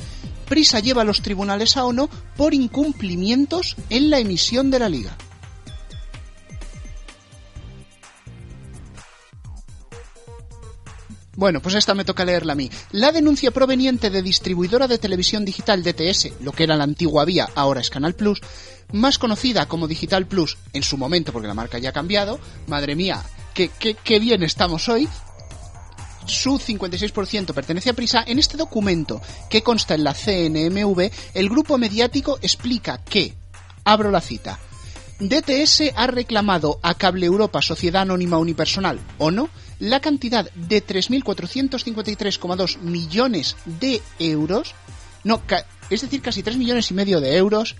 Prisa 0.48 0.80
lleva 0.80 1.02
a 1.02 1.06
los 1.06 1.22
tribunales 1.22 1.76
a 1.76 1.84
ONU 1.84 2.10
por 2.38 2.54
incumplimientos 2.54 3.76
en 3.90 4.10
la 4.10 4.20
emisión 4.20 4.72
de 4.72 4.80
la 4.80 4.88
liga. 4.88 5.18
Bueno, 11.40 11.62
pues 11.62 11.76
esta 11.76 11.96
me 11.96 12.04
toca 12.04 12.26
leerla 12.26 12.52
a 12.52 12.56
mí. 12.58 12.70
La 12.92 13.14
denuncia 13.14 13.52
proveniente 13.52 14.10
de 14.10 14.22
distribuidora 14.22 14.90
de 14.90 14.98
televisión 14.98 15.46
digital 15.46 15.84
DTS, 15.84 16.42
lo 16.42 16.52
que 16.52 16.64
era 16.64 16.76
la 16.76 16.84
antigua 16.84 17.24
vía, 17.24 17.48
ahora 17.56 17.80
es 17.80 17.90
Canal 17.90 18.14
Plus, 18.14 18.42
más 18.92 19.18
conocida 19.18 19.66
como 19.66 19.88
Digital 19.88 20.28
Plus 20.28 20.58
en 20.74 20.84
su 20.84 20.98
momento, 20.98 21.32
porque 21.32 21.48
la 21.48 21.54
marca 21.54 21.80
ya 21.80 21.92
ha 21.92 21.94
cambiado. 21.94 22.42
Madre 22.68 22.94
mía, 22.94 23.24
qué, 23.54 24.20
bien 24.20 24.44
estamos 24.44 24.90
hoy 24.90 25.08
su 26.26 26.60
56% 26.60 27.54
pertenece 27.54 27.92
a 27.92 27.94
Prisa, 27.94 28.22
en 28.28 28.38
este 28.38 28.58
documento 28.58 29.22
que 29.50 29.64
consta 29.64 29.96
en 29.96 30.04
la 30.04 30.14
CNMV, 30.14 31.10
el 31.36 31.48
grupo 31.48 31.78
mediático 31.78 32.38
explica 32.42 32.98
que, 32.98 33.34
abro 33.86 34.12
la 34.12 34.20
cita, 34.20 34.60
DTS 35.22 35.94
ha 35.96 36.08
reclamado 36.08 36.80
a 36.84 36.96
Cable 36.96 37.26
Europa 37.26 37.62
Sociedad 37.62 38.02
Anónima 38.02 38.38
Unipersonal, 38.38 39.00
¿o 39.18 39.32
no?, 39.32 39.50
la 39.80 40.00
cantidad 40.02 40.52
de 40.54 40.86
3.453,2 40.86 42.80
millones 42.80 43.56
de 43.66 44.02
euros, 44.20 44.76
no, 45.24 45.42
es 45.90 46.02
decir, 46.02 46.22
casi 46.22 46.44
3 46.44 46.58
millones 46.58 46.92
y 46.92 46.94
medio 46.94 47.20
de 47.22 47.36
euros. 47.36 47.76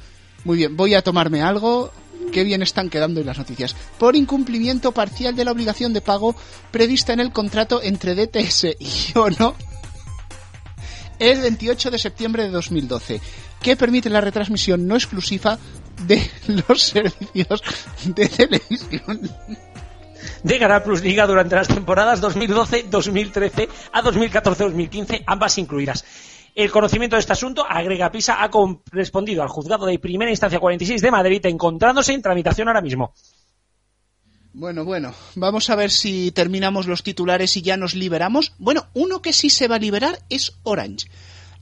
Muy 0.46 0.58
bien, 0.58 0.76
voy 0.76 0.96
a 0.96 1.02
tomarme 1.02 1.42
algo. 1.42 1.92
Qué 2.32 2.44
bien 2.44 2.62
están 2.62 2.90
quedando 2.90 3.24
las 3.24 3.38
noticias. 3.38 3.76
Por 3.98 4.16
incumplimiento 4.16 4.92
parcial 4.92 5.36
de 5.36 5.46
la 5.46 5.52
obligación 5.52 5.94
de 5.94 6.02
pago 6.02 6.36
prevista 6.72 7.14
en 7.14 7.20
el 7.20 7.32
contrato 7.32 7.82
entre 7.82 8.16
DTS 8.16 8.66
y 8.80 9.18
ONO 9.18 9.56
el 11.20 11.42
28 11.42 11.92
de 11.92 11.98
septiembre 11.98 12.44
de 12.44 12.50
2012, 12.50 13.22
que 13.62 13.76
permite 13.76 14.10
la 14.10 14.22
retransmisión 14.22 14.88
no 14.88 14.96
exclusiva 14.96 15.60
de 16.08 16.30
los 16.48 16.82
servicios 16.84 17.62
de 18.06 18.28
televisión 18.30 19.30
de 20.44 20.60
Canal 20.60 20.84
Plus 20.84 21.02
Liga 21.02 21.28
durante 21.28 21.56
las 21.56 21.68
temporadas 21.68 22.22
2012-2013 22.22 23.70
a 23.92 24.02
2014-2015, 24.02 25.24
ambas 25.26 25.58
incluidas. 25.58 26.06
El 26.56 26.72
conocimiento 26.72 27.16
de 27.16 27.22
este 27.22 27.34
asunto, 27.34 27.66
agrega 27.68 28.12
Pisa, 28.12 28.44
ha 28.44 28.50
correspondido 28.50 29.44
al 29.44 29.50
juzgado 29.50 29.86
de 29.86 30.00
primera 30.00 30.32
instancia 30.32 30.60
46 30.60 31.02
de 31.02 31.12
Madrid, 31.12 31.46
encontrándose 31.46 32.14
en 32.14 32.22
tramitación 32.22 32.68
ahora 32.68 32.82
mismo. 32.82 33.14
Bueno, 34.52 34.84
bueno, 34.84 35.14
vamos 35.36 35.70
a 35.70 35.76
ver 35.76 35.92
si 35.92 36.32
terminamos 36.32 36.88
los 36.88 37.04
titulares 37.04 37.56
y 37.56 37.62
ya 37.62 37.78
nos 37.78 37.94
liberamos. 37.94 38.54
Bueno, 38.58 38.88
uno 38.94 39.22
que 39.22 39.32
sí 39.32 39.50
se 39.50 39.68
va 39.68 39.76
a 39.76 39.80
liberar 39.80 40.20
es 40.30 40.54
Orange. 40.64 41.08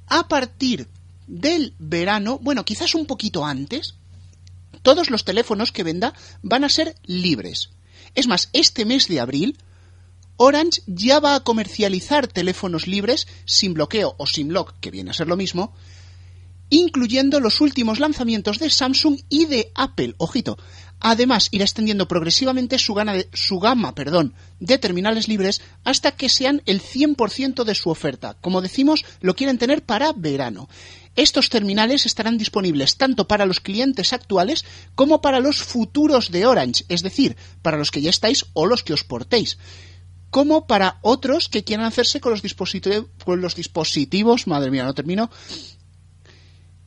A 0.07 0.27
partir 0.27 0.87
del 1.27 1.73
verano, 1.79 2.39
bueno, 2.41 2.63
quizás 2.63 2.95
un 2.95 3.05
poquito 3.05 3.45
antes, 3.45 3.95
todos 4.81 5.09
los 5.09 5.25
teléfonos 5.25 5.73
que 5.73 5.83
venda 5.83 6.13
van 6.41 6.63
a 6.63 6.69
ser 6.69 6.95
libres. 7.03 7.71
Es 8.17 8.25
más, 8.25 8.49
este 8.51 8.83
mes 8.83 9.07
de 9.07 9.19
abril, 9.19 9.59
Orange 10.37 10.81
ya 10.87 11.19
va 11.19 11.35
a 11.35 11.43
comercializar 11.43 12.27
teléfonos 12.27 12.87
libres 12.87 13.27
sin 13.45 13.75
bloqueo 13.75 14.15
o 14.17 14.25
sin 14.25 14.53
lock, 14.53 14.73
que 14.81 14.89
viene 14.89 15.11
a 15.11 15.13
ser 15.13 15.27
lo 15.27 15.37
mismo, 15.37 15.71
incluyendo 16.71 17.39
los 17.39 17.61
últimos 17.61 17.99
lanzamientos 17.99 18.57
de 18.57 18.71
Samsung 18.71 19.19
y 19.29 19.45
de 19.45 19.71
Apple. 19.75 20.15
Ojito. 20.17 20.57
Además, 20.99 21.49
irá 21.51 21.63
extendiendo 21.63 22.07
progresivamente 22.07 22.79
su, 22.79 22.95
su 23.33 23.59
gama 23.59 23.93
perdón, 23.93 24.33
de 24.59 24.79
terminales 24.79 25.27
libres 25.27 25.61
hasta 25.83 26.13
que 26.13 26.27
sean 26.27 26.63
el 26.65 26.81
100% 26.81 27.65
de 27.65 27.75
su 27.75 27.91
oferta. 27.91 28.35
Como 28.41 28.61
decimos, 28.61 29.05
lo 29.21 29.35
quieren 29.35 29.59
tener 29.59 29.83
para 29.83 30.11
verano. 30.13 30.69
Estos 31.17 31.49
terminales 31.49 32.05
estarán 32.05 32.37
disponibles 32.37 32.95
tanto 32.95 33.27
para 33.27 33.45
los 33.45 33.59
clientes 33.59 34.13
actuales 34.13 34.63
como 34.95 35.19
para 35.19 35.41
los 35.41 35.57
futuros 35.57 36.31
de 36.31 36.45
Orange, 36.45 36.85
es 36.87 37.03
decir, 37.03 37.35
para 37.61 37.77
los 37.77 37.91
que 37.91 38.01
ya 38.01 38.09
estáis 38.09 38.45
o 38.53 38.65
los 38.65 38.83
que 38.83 38.93
os 38.93 39.03
portéis 39.03 39.57
como 40.29 40.67
para 40.67 40.99
otros 41.01 41.47
que 41.49 41.63
quieran 41.63 41.85
hacerse 41.85 42.19
con 42.19 42.31
los, 42.31 42.41
dispositivos, 42.41 43.07
con 43.23 43.41
los 43.41 43.55
dispositivos, 43.55 44.45
madre 44.45 44.71
mía, 44.71 44.83
no 44.83 44.93
termino, 44.93 45.31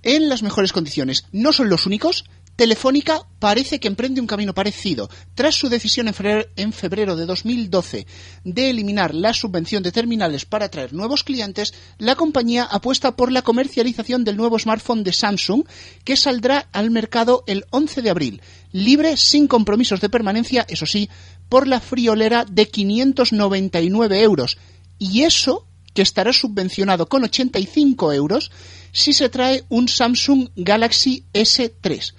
en 0.02 0.28
las 0.28 0.42
mejores 0.42 0.72
condiciones. 0.72 1.24
No 1.32 1.52
son 1.52 1.68
los 1.68 1.86
únicos. 1.86 2.24
Telefónica 2.60 3.26
parece 3.38 3.80
que 3.80 3.88
emprende 3.88 4.20
un 4.20 4.26
camino 4.26 4.52
parecido. 4.52 5.08
Tras 5.34 5.54
su 5.54 5.70
decisión 5.70 6.08
en 6.08 6.72
febrero, 6.74 7.16
de 7.16 7.24
2012 7.24 8.06
de 8.44 8.68
eliminar 8.68 9.14
la 9.14 9.32
subvención 9.32 9.82
de 9.82 9.92
terminales 9.92 10.44
para 10.44 10.66
atraer 10.66 10.92
nuevos 10.92 11.24
clientes, 11.24 11.72
la 11.96 12.16
compañía 12.16 12.64
apuesta 12.64 13.16
por 13.16 13.32
la 13.32 13.40
comercialización 13.40 14.24
del 14.24 14.36
nuevo 14.36 14.58
smartphone 14.58 15.04
de 15.04 15.14
Samsung 15.14 15.64
que 16.04 16.18
saldrá 16.18 16.68
al 16.72 16.90
mercado 16.90 17.44
el 17.46 17.64
11 17.70 18.02
de 18.02 18.10
abril, 18.10 18.42
libre 18.72 19.16
sin 19.16 19.46
compromisos 19.46 20.02
de 20.02 20.10
permanencia, 20.10 20.66
eso 20.68 20.84
sí, 20.84 21.08
por 21.48 21.66
la 21.66 21.80
friolera 21.80 22.44
de 22.44 22.68
599 22.68 24.20
euros. 24.20 24.58
Y 24.98 25.22
eso 25.22 25.66
que 25.94 26.02
estará 26.02 26.34
subvencionado 26.34 27.08
con 27.08 27.24
85 27.24 28.12
euros 28.12 28.50
si 28.92 29.14
se 29.14 29.30
trae 29.30 29.64
un 29.70 29.88
Samsung 29.88 30.48
Galaxy 30.56 31.24
S3. 31.32 32.12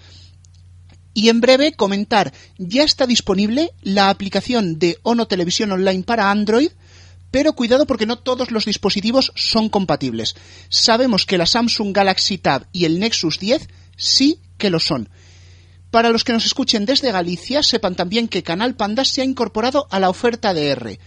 Y 1.14 1.30
en 1.30 1.42
breve 1.42 1.74
comentar, 1.74 2.34
ya 2.58 2.84
está 2.84 3.06
disponible 3.06 3.72
la 3.82 4.10
aplicación 4.10 4.80
de 4.80 4.98
Ono 5.04 5.28
Televisión 5.28 5.72
Online 5.72 6.04
para 6.04 6.32
Android, 6.32 6.72
pero 7.32 7.54
cuidado 7.54 7.86
porque 7.86 8.06
no 8.06 8.20
todos 8.20 8.52
los 8.52 8.66
dispositivos 8.66 9.32
son 9.36 9.70
compatibles. 9.70 10.36
Sabemos 10.70 11.26
que 11.26 11.38
la 11.38 11.46
Samsung 11.46 11.94
Galaxy 11.94 12.38
Tab 12.38 12.68
y 12.72 12.86
el 12.86 13.00
Nexus 13.00 13.40
10 13.40 13.68
sí 13.98 14.40
que 14.58 14.70
lo 14.70 14.80
son. 14.80 15.10
Para 15.92 16.10
los 16.10 16.24
que 16.24 16.32
nos 16.32 16.46
escuchen 16.46 16.86
desde 16.86 17.12
Galicia, 17.12 17.64
sepan 17.64 17.96
también 17.96 18.30
que 18.30 18.44
Canal 18.44 18.76
Panda 18.76 19.04
se 19.04 19.22
ha 19.22 19.26
incorporado 19.26 19.88
a 19.92 20.00
la 20.00 20.10
oferta 20.10 20.54
de 20.54 20.70
R. 20.70 21.00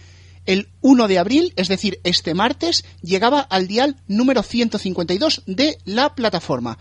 El 0.45 0.69
1 0.81 1.07
de 1.07 1.17
abril, 1.17 1.53
es 1.55 1.67
decir, 1.67 1.99
este 2.03 2.35
martes, 2.35 2.85
llegaba 3.01 3.39
al 3.39 3.67
dial 3.67 3.97
número 4.07 4.43
152 4.43 5.41
de 5.47 5.79
la 5.85 6.13
plataforma. 6.13 6.77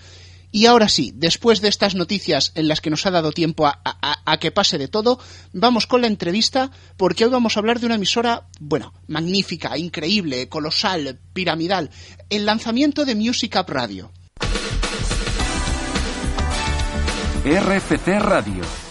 Y 0.54 0.66
ahora 0.66 0.88
sí, 0.88 1.10
después 1.16 1.60
de 1.60 1.68
estas 1.68 1.96
noticias 1.96 2.52
en 2.54 2.68
las 2.68 2.80
que 2.80 2.88
nos 2.88 3.04
ha 3.06 3.10
dado 3.10 3.32
tiempo 3.32 3.66
a, 3.66 4.38
que 4.38 4.52
pase 4.52 4.78
de 4.78 4.86
todo, 4.86 5.18
vamos 5.52 5.88
con 5.88 6.00
la 6.00 6.06
entrevista 6.06 6.70
porque 6.96 7.24
hoy 7.24 7.32
vamos 7.32 7.56
a 7.56 7.60
hablar 7.60 7.80
de 7.80 7.86
una 7.86 7.96
emisora, 7.96 8.46
bueno, 8.60 8.94
magnífica, 9.08 9.76
increíble, 9.76 10.48
colosal, 10.48 11.18
piramidal, 11.32 11.90
el 12.30 12.46
lanzamiento 12.46 13.04
de 13.04 13.16
Music 13.16 13.56
Up 13.58 13.68
Radio. 13.68 14.12
RFC 17.44 18.20
Radio 18.20 18.83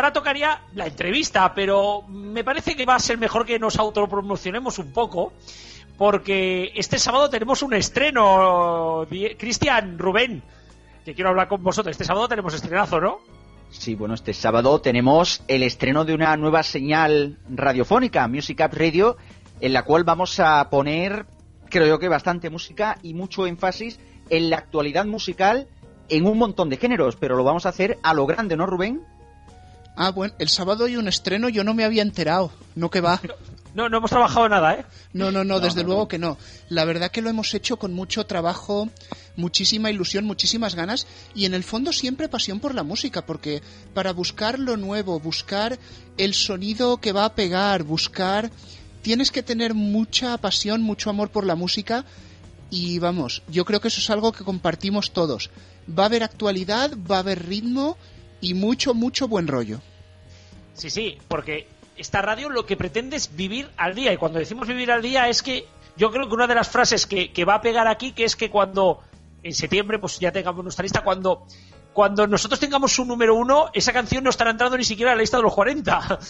ahora 0.00 0.14
tocaría 0.14 0.62
la 0.74 0.86
entrevista, 0.86 1.52
pero 1.54 2.02
me 2.08 2.42
parece 2.42 2.74
que 2.74 2.86
va 2.86 2.94
a 2.94 2.98
ser 2.98 3.18
mejor 3.18 3.44
que 3.44 3.58
nos 3.58 3.78
autopromocionemos 3.78 4.78
un 4.78 4.92
poco, 4.92 5.34
porque 5.98 6.72
este 6.74 6.98
sábado 6.98 7.28
tenemos 7.28 7.62
un 7.62 7.74
estreno. 7.74 9.06
Cristian, 9.38 9.98
Rubén, 9.98 10.42
que 11.04 11.14
quiero 11.14 11.28
hablar 11.28 11.48
con 11.48 11.62
vosotros. 11.62 11.92
Este 11.92 12.04
sábado 12.04 12.28
tenemos 12.28 12.54
estrenazo, 12.54 12.98
¿no? 12.98 13.18
Sí, 13.68 13.94
bueno, 13.94 14.14
este 14.14 14.32
sábado 14.32 14.80
tenemos 14.80 15.42
el 15.48 15.62
estreno 15.62 16.06
de 16.06 16.14
una 16.14 16.34
nueva 16.38 16.62
señal 16.62 17.38
radiofónica, 17.50 18.26
Music 18.26 18.62
Up 18.64 18.74
Radio, 18.74 19.18
en 19.60 19.74
la 19.74 19.84
cual 19.84 20.04
vamos 20.04 20.40
a 20.40 20.70
poner, 20.70 21.26
creo 21.68 21.86
yo 21.86 21.98
que 21.98 22.08
bastante 22.08 22.48
música 22.48 22.96
y 23.02 23.12
mucho 23.12 23.46
énfasis 23.46 24.00
en 24.30 24.48
la 24.48 24.56
actualidad 24.56 25.04
musical 25.04 25.68
en 26.08 26.26
un 26.26 26.38
montón 26.38 26.70
de 26.70 26.78
géneros, 26.78 27.16
pero 27.16 27.36
lo 27.36 27.44
vamos 27.44 27.66
a 27.66 27.68
hacer 27.68 27.98
a 28.02 28.14
lo 28.14 28.24
grande, 28.24 28.56
¿no, 28.56 28.64
Rubén? 28.64 29.02
Ah, 30.02 30.12
bueno, 30.12 30.32
el 30.38 30.48
sábado 30.48 30.86
hay 30.86 30.96
un 30.96 31.08
estreno, 31.08 31.50
yo 31.50 31.62
no 31.62 31.74
me 31.74 31.84
había 31.84 32.00
enterado. 32.00 32.50
No 32.74 32.88
que 32.90 33.02
va. 33.02 33.20
No, 33.72 33.88
no 33.88 33.98
hemos 33.98 34.10
trabajado 34.10 34.48
nada, 34.48 34.74
¿eh? 34.74 34.84
No, 35.12 35.30
no, 35.30 35.44
no, 35.44 35.60
desde 35.60 35.84
luego 35.84 36.08
que 36.08 36.18
no. 36.18 36.38
La 36.70 36.84
verdad 36.84 37.12
que 37.12 37.22
lo 37.22 37.30
hemos 37.30 37.54
hecho 37.54 37.76
con 37.76 37.94
mucho 37.94 38.26
trabajo, 38.26 38.88
muchísima 39.36 39.92
ilusión, 39.92 40.24
muchísimas 40.24 40.74
ganas 40.74 41.06
y 41.36 41.44
en 41.44 41.54
el 41.54 41.62
fondo 41.62 41.92
siempre 41.92 42.28
pasión 42.28 42.58
por 42.58 42.74
la 42.74 42.82
música, 42.82 43.24
porque 43.24 43.62
para 43.94 44.12
buscar 44.12 44.58
lo 44.58 44.76
nuevo, 44.76 45.20
buscar 45.20 45.78
el 46.16 46.34
sonido 46.34 46.96
que 46.96 47.12
va 47.12 47.26
a 47.26 47.34
pegar, 47.36 47.84
buscar... 47.84 48.50
Tienes 49.02 49.30
que 49.30 49.44
tener 49.44 49.72
mucha 49.74 50.36
pasión, 50.38 50.82
mucho 50.82 51.08
amor 51.08 51.30
por 51.30 51.46
la 51.46 51.54
música 51.54 52.04
y 52.70 52.98
vamos, 52.98 53.44
yo 53.46 53.64
creo 53.64 53.80
que 53.80 53.86
eso 53.86 54.00
es 54.00 54.10
algo 54.10 54.32
que 54.32 54.42
compartimos 54.42 55.12
todos. 55.12 55.50
Va 55.88 56.02
a 56.02 56.06
haber 56.06 56.24
actualidad, 56.24 56.90
va 57.08 57.18
a 57.18 57.20
haber 57.20 57.46
ritmo 57.46 57.96
y 58.40 58.54
mucho, 58.54 58.94
mucho 58.94 59.28
buen 59.28 59.46
rollo. 59.46 59.80
Sí, 60.74 60.90
sí, 60.90 61.18
porque 61.28 61.68
esta 61.96 62.22
radio 62.22 62.48
lo 62.48 62.64
que 62.64 62.76
pretende 62.76 63.16
es 63.16 63.36
vivir 63.36 63.68
al 63.76 63.94
día. 63.94 64.12
Y 64.12 64.16
cuando 64.16 64.38
decimos 64.38 64.66
vivir 64.66 64.90
al 64.90 65.02
día 65.02 65.28
es 65.28 65.42
que 65.42 65.66
yo 65.96 66.10
creo 66.10 66.28
que 66.28 66.34
una 66.34 66.46
de 66.46 66.54
las 66.54 66.68
frases 66.68 67.06
que, 67.06 67.44
va 67.44 67.56
a 67.56 67.60
pegar 67.60 67.86
aquí, 67.86 68.12
que 68.12 68.24
es 68.24 68.36
que 68.36 68.50
cuando 68.50 69.00
en 69.42 69.52
septiembre 69.52 69.98
pues 69.98 70.18
ya 70.18 70.32
tengamos 70.32 70.62
nuestra 70.62 70.82
lista, 70.82 71.02
cuando, 71.02 71.46
cuando 71.92 72.26
nosotros 72.26 72.58
tengamos 72.58 72.98
un 72.98 73.08
número 73.08 73.34
uno, 73.34 73.66
esa 73.74 73.92
canción 73.92 74.24
no 74.24 74.30
estará 74.30 74.50
entrando 74.50 74.78
ni 74.78 74.84
siquiera 74.84 75.12
a 75.12 75.14
la 75.14 75.20
lista 75.20 75.36
de 75.36 75.42
los 75.42 75.54
40. 75.54 76.18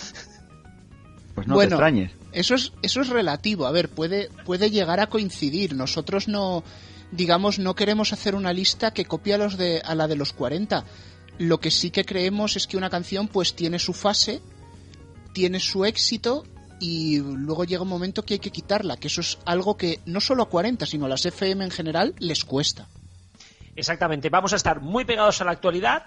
Pues 1.33 1.47
no 1.47 1.57
te 1.59 1.67
extrañes. 1.67 2.11
Eso 2.33 2.57
es, 2.57 2.73
eso 2.83 3.01
es 3.01 3.09
relativo. 3.09 3.65
A 3.65 3.71
ver, 3.71 3.89
puede, 3.89 4.29
puede 4.45 4.69
llegar 4.69 4.99
a 5.01 5.07
coincidir. 5.07 5.75
Nosotros 5.75 6.29
no, 6.29 6.65
digamos, 7.13 7.59
no 7.59 7.75
queremos 7.75 8.13
hacer 8.13 8.35
una 8.35 8.53
lista 8.53 8.93
que 8.93 9.07
copie 9.07 9.35
a, 9.35 9.39
los 9.39 9.57
de, 9.57 9.81
a 9.83 9.95
la 9.95 10.09
de 10.09 10.17
los 10.17 10.33
40 10.33 10.85
lo 11.41 11.59
que 11.59 11.71
sí 11.71 11.91
que 11.91 12.05
creemos 12.05 12.57
es 12.57 12.67
que 12.67 12.77
una 12.77 12.91
canción 12.91 13.27
pues 13.27 13.55
tiene 13.55 13.79
su 13.79 13.95
fase, 13.95 14.43
tiene 15.33 15.59
su 15.59 15.87
éxito 15.87 16.45
y 16.79 17.19
luego 17.19 17.65
llega 17.65 17.83
un 17.83 17.89
momento 17.89 18.23
que 18.23 18.35
hay 18.35 18.41
que 18.41 18.51
quitarla, 18.51 18.99
que 18.99 19.09
eso 19.09 19.23
es 19.23 19.39
algo 19.47 19.79
que 19.79 20.01
no 20.05 20.21
solo 20.21 20.43
a 20.43 20.51
40, 20.51 20.85
sino 20.85 21.07
a 21.07 21.09
las 21.09 21.25
FM 21.25 21.65
en 21.65 21.71
general 21.71 22.15
les 22.19 22.45
cuesta. 22.45 22.89
Exactamente, 23.75 24.29
vamos 24.29 24.53
a 24.53 24.57
estar 24.57 24.83
muy 24.83 25.07
pegados 25.07 25.41
a 25.41 25.47
la 25.47 25.53
actualidad, 25.53 26.05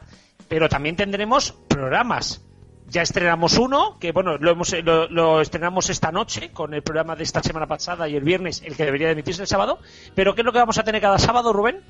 pero 0.47 0.69
también 0.69 0.95
tendremos 0.95 1.51
programas. 1.67 2.43
Ya 2.89 3.01
estrenamos 3.01 3.57
uno, 3.57 3.97
que 3.99 4.11
bueno, 4.11 4.37
lo, 4.37 4.51
hemos, 4.51 4.71
lo, 4.83 5.41
estrenamos 5.41 5.89
esta 5.89 6.11
noche 6.11 6.51
con 6.51 6.75
el 6.75 6.83
programa 6.83 7.15
de 7.15 7.23
esta 7.23 7.41
semana 7.41 7.65
pasada 7.65 8.07
y 8.07 8.15
el 8.15 8.23
viernes, 8.23 8.61
el 8.63 8.75
que 8.75 8.85
debería 8.85 9.09
emitirse 9.09 9.41
el 9.41 9.47
sábado. 9.47 9.79
Pero 10.13 10.35
¿qué 10.35 10.41
es 10.41 10.45
lo 10.45 10.51
que 10.51 10.59
vamos 10.59 10.77
a 10.77 10.83
tener 10.83 11.01
cada 11.01 11.17
sábado, 11.17 11.53
Rubén? 11.53 11.81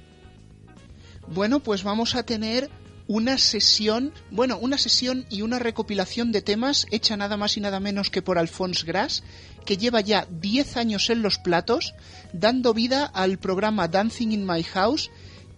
Bueno, 1.27 1.59
pues 1.59 1.83
vamos 1.83 2.15
a 2.15 2.23
tener 2.23 2.69
una 3.07 3.37
sesión, 3.37 4.13
bueno, 4.31 4.57
una 4.57 4.77
sesión 4.77 5.25
y 5.29 5.41
una 5.41 5.59
recopilación 5.59 6.31
de 6.31 6.41
temas 6.41 6.85
hecha 6.91 7.17
nada 7.17 7.37
más 7.37 7.57
y 7.57 7.61
nada 7.61 7.79
menos 7.79 8.09
que 8.09 8.21
por 8.21 8.37
Alphonse 8.37 8.85
Gras, 8.85 9.23
que 9.65 9.77
lleva 9.77 10.01
ya 10.01 10.27
10 10.29 10.77
años 10.77 11.09
en 11.09 11.21
los 11.21 11.37
platos, 11.37 11.93
dando 12.31 12.73
vida 12.73 13.05
al 13.05 13.39
programa 13.39 13.87
Dancing 13.87 14.31
in 14.31 14.45
My 14.45 14.63
House, 14.63 15.11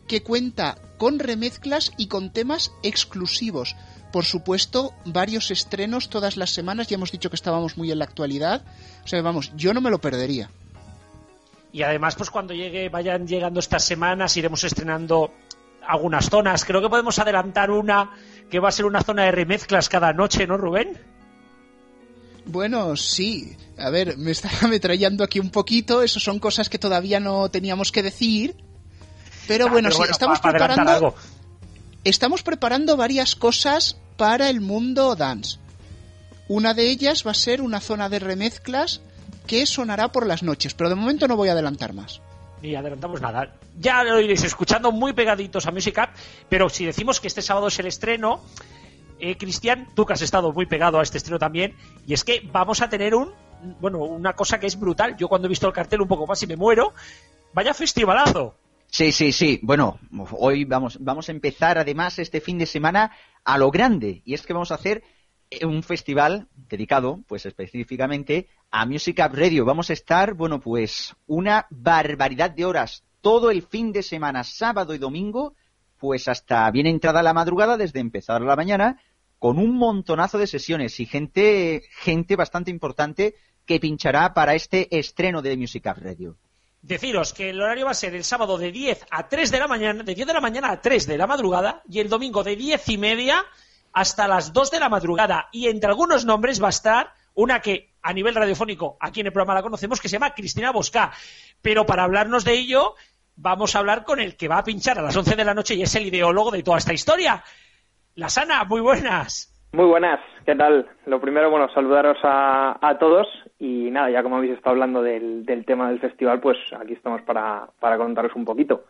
que 0.07 0.23
cuenta 0.23 0.77
con 0.97 1.19
remezclas 1.19 1.91
y 1.97 2.07
con 2.07 2.31
temas 2.31 2.71
exclusivos. 2.83 3.75
Por 4.11 4.25
supuesto, 4.25 4.93
varios 5.05 5.51
estrenos 5.51 6.09
todas 6.09 6.37
las 6.37 6.51
semanas, 6.51 6.87
ya 6.87 6.95
hemos 6.95 7.11
dicho 7.11 7.29
que 7.29 7.35
estábamos 7.35 7.77
muy 7.77 7.91
en 7.91 7.99
la 7.99 8.05
actualidad, 8.05 8.63
o 9.03 9.07
sea, 9.07 9.21
vamos, 9.21 9.51
yo 9.55 9.73
no 9.73 9.81
me 9.81 9.89
lo 9.89 9.99
perdería. 9.99 10.49
Y 11.73 11.83
además, 11.83 12.15
pues 12.15 12.29
cuando 12.29 12.53
llegue, 12.53 12.87
vayan 12.87 13.27
llegando 13.27 13.59
estas 13.59 13.83
semanas, 13.83 14.37
iremos 14.37 14.63
estrenando 14.63 15.33
algunas 15.87 16.29
zonas. 16.29 16.65
Creo 16.65 16.81
que 16.81 16.89
podemos 16.89 17.17
adelantar 17.19 17.71
una 17.71 18.11
que 18.49 18.59
va 18.59 18.69
a 18.69 18.71
ser 18.71 18.85
una 18.85 19.01
zona 19.01 19.23
de 19.23 19.31
remezclas 19.31 19.89
cada 19.89 20.13
noche, 20.13 20.47
¿no, 20.47 20.57
Rubén? 20.57 20.97
Bueno, 22.45 22.95
sí. 22.95 23.55
A 23.77 23.89
ver, 23.89 24.17
me 24.17 24.31
está 24.31 24.49
ametrallando 24.61 25.23
aquí 25.23 25.39
un 25.39 25.49
poquito. 25.49 26.01
Eso 26.01 26.19
son 26.19 26.39
cosas 26.39 26.69
que 26.69 26.79
todavía 26.79 27.19
no 27.19 27.49
teníamos 27.49 27.91
que 27.91 28.03
decir. 28.03 28.55
Pero 29.47 29.69
bueno, 29.69 29.91
sí, 29.91 30.01
estamos 30.09 30.39
preparando. 30.39 31.15
Estamos 32.03 32.43
preparando 32.43 32.97
varias 32.97 33.35
cosas 33.35 33.97
para 34.17 34.49
el 34.49 34.61
mundo 34.61 35.15
dance. 35.15 35.57
Una 36.47 36.73
de 36.73 36.89
ellas 36.89 37.25
va 37.25 37.31
a 37.31 37.35
ser 37.35 37.61
una 37.61 37.79
zona 37.79 38.09
de 38.09 38.19
remezclas 38.19 39.01
que 39.47 39.65
sonará 39.65 40.11
por 40.11 40.27
las 40.27 40.43
noches, 40.43 40.73
pero 40.73 40.89
de 40.89 40.95
momento 40.95 41.27
no 41.27 41.35
voy 41.35 41.49
a 41.49 41.53
adelantar 41.53 41.93
más. 41.93 42.21
Ni 42.65 42.75
adelantamos 42.75 43.21
nada. 43.21 43.53
Ya 43.77 44.03
lo 44.03 44.19
iréis 44.19 44.43
escuchando 44.43 44.91
muy 44.91 45.13
pegaditos 45.13 45.67
a 45.67 45.71
Music 45.71 45.99
Up, 46.01 46.09
pero 46.49 46.67
si 46.67 46.83
decimos 46.83 47.19
que 47.19 47.27
este 47.27 47.43
sábado 47.43 47.67
es 47.67 47.77
el 47.77 47.85
estreno, 47.85 48.41
eh, 49.19 49.37
Cristian, 49.37 49.87
tú 49.93 50.03
que 50.03 50.13
has 50.13 50.23
estado 50.23 50.51
muy 50.51 50.65
pegado 50.65 50.99
a 50.99 51.03
este 51.03 51.19
estreno 51.19 51.37
también, 51.37 51.75
y 52.07 52.15
es 52.15 52.23
que 52.23 52.41
vamos 52.51 52.81
a 52.81 52.89
tener 52.89 53.13
un, 53.13 53.31
bueno, 53.79 53.99
una 53.99 54.33
cosa 54.33 54.59
que 54.59 54.65
es 54.65 54.79
brutal. 54.79 55.15
Yo 55.15 55.27
cuando 55.27 55.47
he 55.47 55.49
visto 55.49 55.67
el 55.67 55.73
cartel 55.73 56.01
un 56.01 56.07
poco 56.07 56.25
más 56.25 56.41
y 56.41 56.47
me 56.47 56.55
muero, 56.55 56.93
vaya 57.53 57.71
festivalazo. 57.75 58.55
Sí, 58.87 59.11
sí, 59.11 59.31
sí. 59.31 59.59
Bueno, 59.61 59.99
hoy 60.31 60.65
vamos, 60.65 60.97
vamos 60.99 61.29
a 61.29 61.33
empezar 61.33 61.77
además 61.77 62.17
este 62.17 62.41
fin 62.41 62.57
de 62.57 62.65
semana 62.65 63.11
a 63.43 63.59
lo 63.59 63.69
grande. 63.69 64.23
Y 64.25 64.33
es 64.33 64.41
que 64.41 64.53
vamos 64.53 64.71
a 64.71 64.75
hacer 64.75 65.03
un 65.63 65.83
festival 65.83 66.47
dedicado, 66.69 67.21
pues 67.27 67.45
específicamente 67.45 68.47
a 68.71 68.85
Music 68.85 69.19
Up 69.25 69.35
Radio. 69.35 69.65
Vamos 69.65 69.89
a 69.89 69.93
estar, 69.93 70.33
bueno, 70.33 70.59
pues 70.59 71.15
una 71.27 71.67
barbaridad 71.69 72.51
de 72.51 72.65
horas 72.65 73.03
todo 73.21 73.49
el 73.49 73.63
fin 73.63 73.91
de 73.91 74.03
semana, 74.03 74.43
sábado 74.43 74.93
y 74.93 74.99
domingo, 74.99 75.55
pues 75.97 76.27
hasta 76.27 76.69
bien 76.69 76.85
entrada 76.85 77.23
la 77.23 77.33
madrugada, 77.33 77.77
desde 77.77 77.99
empezar 77.99 78.41
la 78.41 78.55
mañana, 78.55 79.01
con 79.39 79.57
un 79.57 79.75
montonazo 79.75 80.37
de 80.37 80.47
sesiones 80.47 80.99
y 80.99 81.05
gente, 81.05 81.83
gente 81.89 82.35
bastante 82.35 82.71
importante 82.71 83.35
que 83.65 83.79
pinchará 83.79 84.33
para 84.33 84.53
este 84.53 84.95
estreno 84.95 85.41
de 85.41 85.57
Music 85.57 85.85
Up 85.87 86.03
Radio. 86.03 86.37
Deciros 86.81 87.33
que 87.33 87.49
el 87.49 87.59
horario 87.59 87.85
va 87.85 87.91
a 87.91 87.95
ser 87.95 88.13
el 88.13 88.23
sábado 88.23 88.59
de 88.59 88.71
10 88.71 89.07
a 89.09 89.27
3 89.27 89.49
de 89.49 89.59
la 89.59 89.67
mañana, 89.67 90.03
de 90.03 90.13
10 90.13 90.27
de 90.27 90.33
la 90.33 90.41
mañana 90.41 90.71
a 90.71 90.79
3 90.81 91.07
de 91.07 91.17
la 91.17 91.25
madrugada, 91.25 91.81
y 91.89 91.99
el 91.99 92.09
domingo 92.09 92.43
de 92.43 92.55
10 92.55 92.89
y 92.89 92.97
media 92.99 93.43
hasta 93.95 94.27
las 94.27 94.53
2 94.53 94.71
de 94.71 94.79
la 94.79 94.89
madrugada. 94.89 95.47
Y 95.51 95.67
entre 95.69 95.89
algunos 95.89 96.25
nombres 96.25 96.61
va 96.61 96.67
a 96.67 96.69
estar 96.69 97.13
una 97.33 97.61
que 97.61 97.93
a 98.03 98.13
nivel 98.13 98.35
radiofónico 98.35 98.97
aquí 98.99 99.21
en 99.21 99.27
el 99.27 99.33
programa 99.33 99.55
la 99.55 99.63
conocemos, 99.63 99.99
que 99.99 100.09
se 100.09 100.17
llama 100.17 100.35
Cristina 100.35 100.71
Bosca. 100.71 101.11
Pero 101.61 101.85
para 101.85 102.03
hablarnos 102.03 102.43
de 102.43 102.53
ello, 102.53 102.95
vamos 103.37 103.75
a 103.75 103.79
hablar 103.79 104.03
con 104.03 104.19
el 104.19 104.35
que 104.35 104.49
va 104.49 104.57
a 104.57 104.63
pinchar 104.63 104.99
a 104.99 105.01
las 105.01 105.15
11 105.15 105.35
de 105.35 105.45
la 105.45 105.53
noche 105.53 105.75
y 105.75 105.81
es 105.81 105.95
el 105.95 106.05
ideólogo 106.05 106.51
de 106.51 106.61
toda 106.61 106.77
esta 106.77 106.93
historia. 106.93 107.41
La 108.15 108.27
Sana, 108.27 108.65
muy 108.65 108.81
buenas. 108.81 109.51
Muy 109.71 109.85
buenas, 109.85 110.19
¿qué 110.45 110.55
tal? 110.55 110.87
Lo 111.05 111.19
primero, 111.19 111.49
bueno, 111.49 111.69
saludaros 111.73 112.17
a, 112.23 112.97
todos 112.99 113.27
y 113.59 113.89
nada, 113.91 114.09
ya 114.09 114.23
como 114.23 114.37
habéis 114.37 114.53
estado 114.53 114.71
hablando 114.71 115.01
del, 115.01 115.45
tema 115.65 115.89
del 115.89 115.99
festival, 115.99 116.39
pues 116.39 116.57
aquí 116.79 116.93
estamos 116.93 117.21
para, 117.23 117.67
para 117.79 117.97
contaros 117.97 118.35
un 118.35 118.45
poquito. 118.45 118.85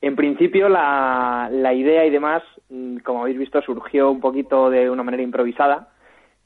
En 0.00 0.14
principio, 0.14 0.68
la, 0.68 1.48
la 1.50 1.74
idea 1.74 2.04
y 2.06 2.10
demás, 2.10 2.42
mm, 2.70 2.98
como 2.98 3.22
habéis 3.22 3.38
visto, 3.38 3.60
surgió 3.62 4.10
un 4.10 4.20
poquito 4.20 4.70
de 4.70 4.88
una 4.88 5.02
manera 5.02 5.22
improvisada. 5.22 5.88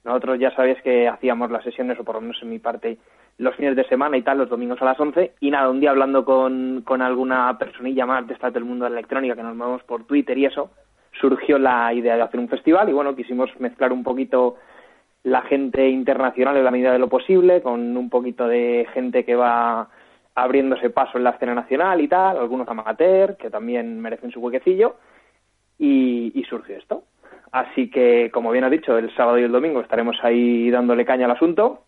Nosotros 0.04 0.38
ya 0.38 0.54
sabéis 0.54 0.80
que 0.82 1.06
hacíamos 1.06 1.50
las 1.50 1.62
sesiones, 1.62 1.98
o 1.98 2.04
por 2.04 2.16
lo 2.16 2.22
menos 2.22 2.38
en 2.42 2.50
mi 2.50 2.58
parte, 2.58 2.98
los 3.38 3.54
fines 3.56 3.76
de 3.76 3.84
semana 3.84 4.16
y 4.16 4.22
tal, 4.22 4.38
los 4.38 4.48
domingos 4.48 4.80
a 4.80 4.86
las 4.86 4.98
11. 4.98 5.32
Y 5.40 5.50
nada, 5.50 5.70
un 5.70 5.80
día 5.80 5.90
hablando 5.90 6.24
con, 6.24 6.82
con 6.82 7.02
alguna 7.02 7.56
personilla 7.58 8.06
más 8.06 8.26
de 8.26 8.34
esta 8.34 8.50
del 8.50 8.64
mundo 8.64 8.84
de 8.84 8.90
la 8.90 8.98
electrónica, 8.98 9.36
que 9.36 9.42
nos 9.42 9.54
movemos 9.54 9.82
por 9.84 10.04
Twitter 10.04 10.36
y 10.38 10.46
eso, 10.46 10.70
surgió 11.20 11.58
la 11.58 11.92
idea 11.92 12.16
de 12.16 12.22
hacer 12.22 12.40
un 12.40 12.48
festival 12.48 12.88
y 12.88 12.92
bueno, 12.92 13.14
quisimos 13.14 13.50
mezclar 13.60 13.92
un 13.92 14.02
poquito 14.02 14.56
la 15.24 15.42
gente 15.42 15.88
internacional 15.88 16.56
en 16.56 16.64
la 16.64 16.70
medida 16.70 16.92
de 16.92 16.98
lo 16.98 17.08
posible, 17.08 17.62
con 17.62 17.96
un 17.96 18.10
poquito 18.10 18.48
de 18.48 18.86
gente 18.92 19.24
que 19.24 19.36
va 19.36 19.88
abriéndose 20.34 20.90
paso 20.90 21.18
en 21.18 21.24
la 21.24 21.30
escena 21.30 21.54
nacional 21.54 22.00
y 22.00 22.08
tal, 22.08 22.38
algunos 22.38 22.68
amateur 22.68 23.36
que 23.36 23.50
también 23.50 24.00
merecen 24.00 24.30
su 24.30 24.40
huequecillo 24.40 24.96
y, 25.78 26.32
y 26.34 26.44
surgió 26.44 26.76
esto. 26.76 27.04
Así 27.50 27.90
que, 27.90 28.30
como 28.32 28.50
bien 28.50 28.64
ha 28.64 28.70
dicho, 28.70 28.96
el 28.96 29.14
sábado 29.14 29.38
y 29.38 29.42
el 29.42 29.52
domingo 29.52 29.80
estaremos 29.80 30.16
ahí 30.22 30.70
dándole 30.70 31.04
caña 31.04 31.26
al 31.26 31.32
asunto. 31.32 31.84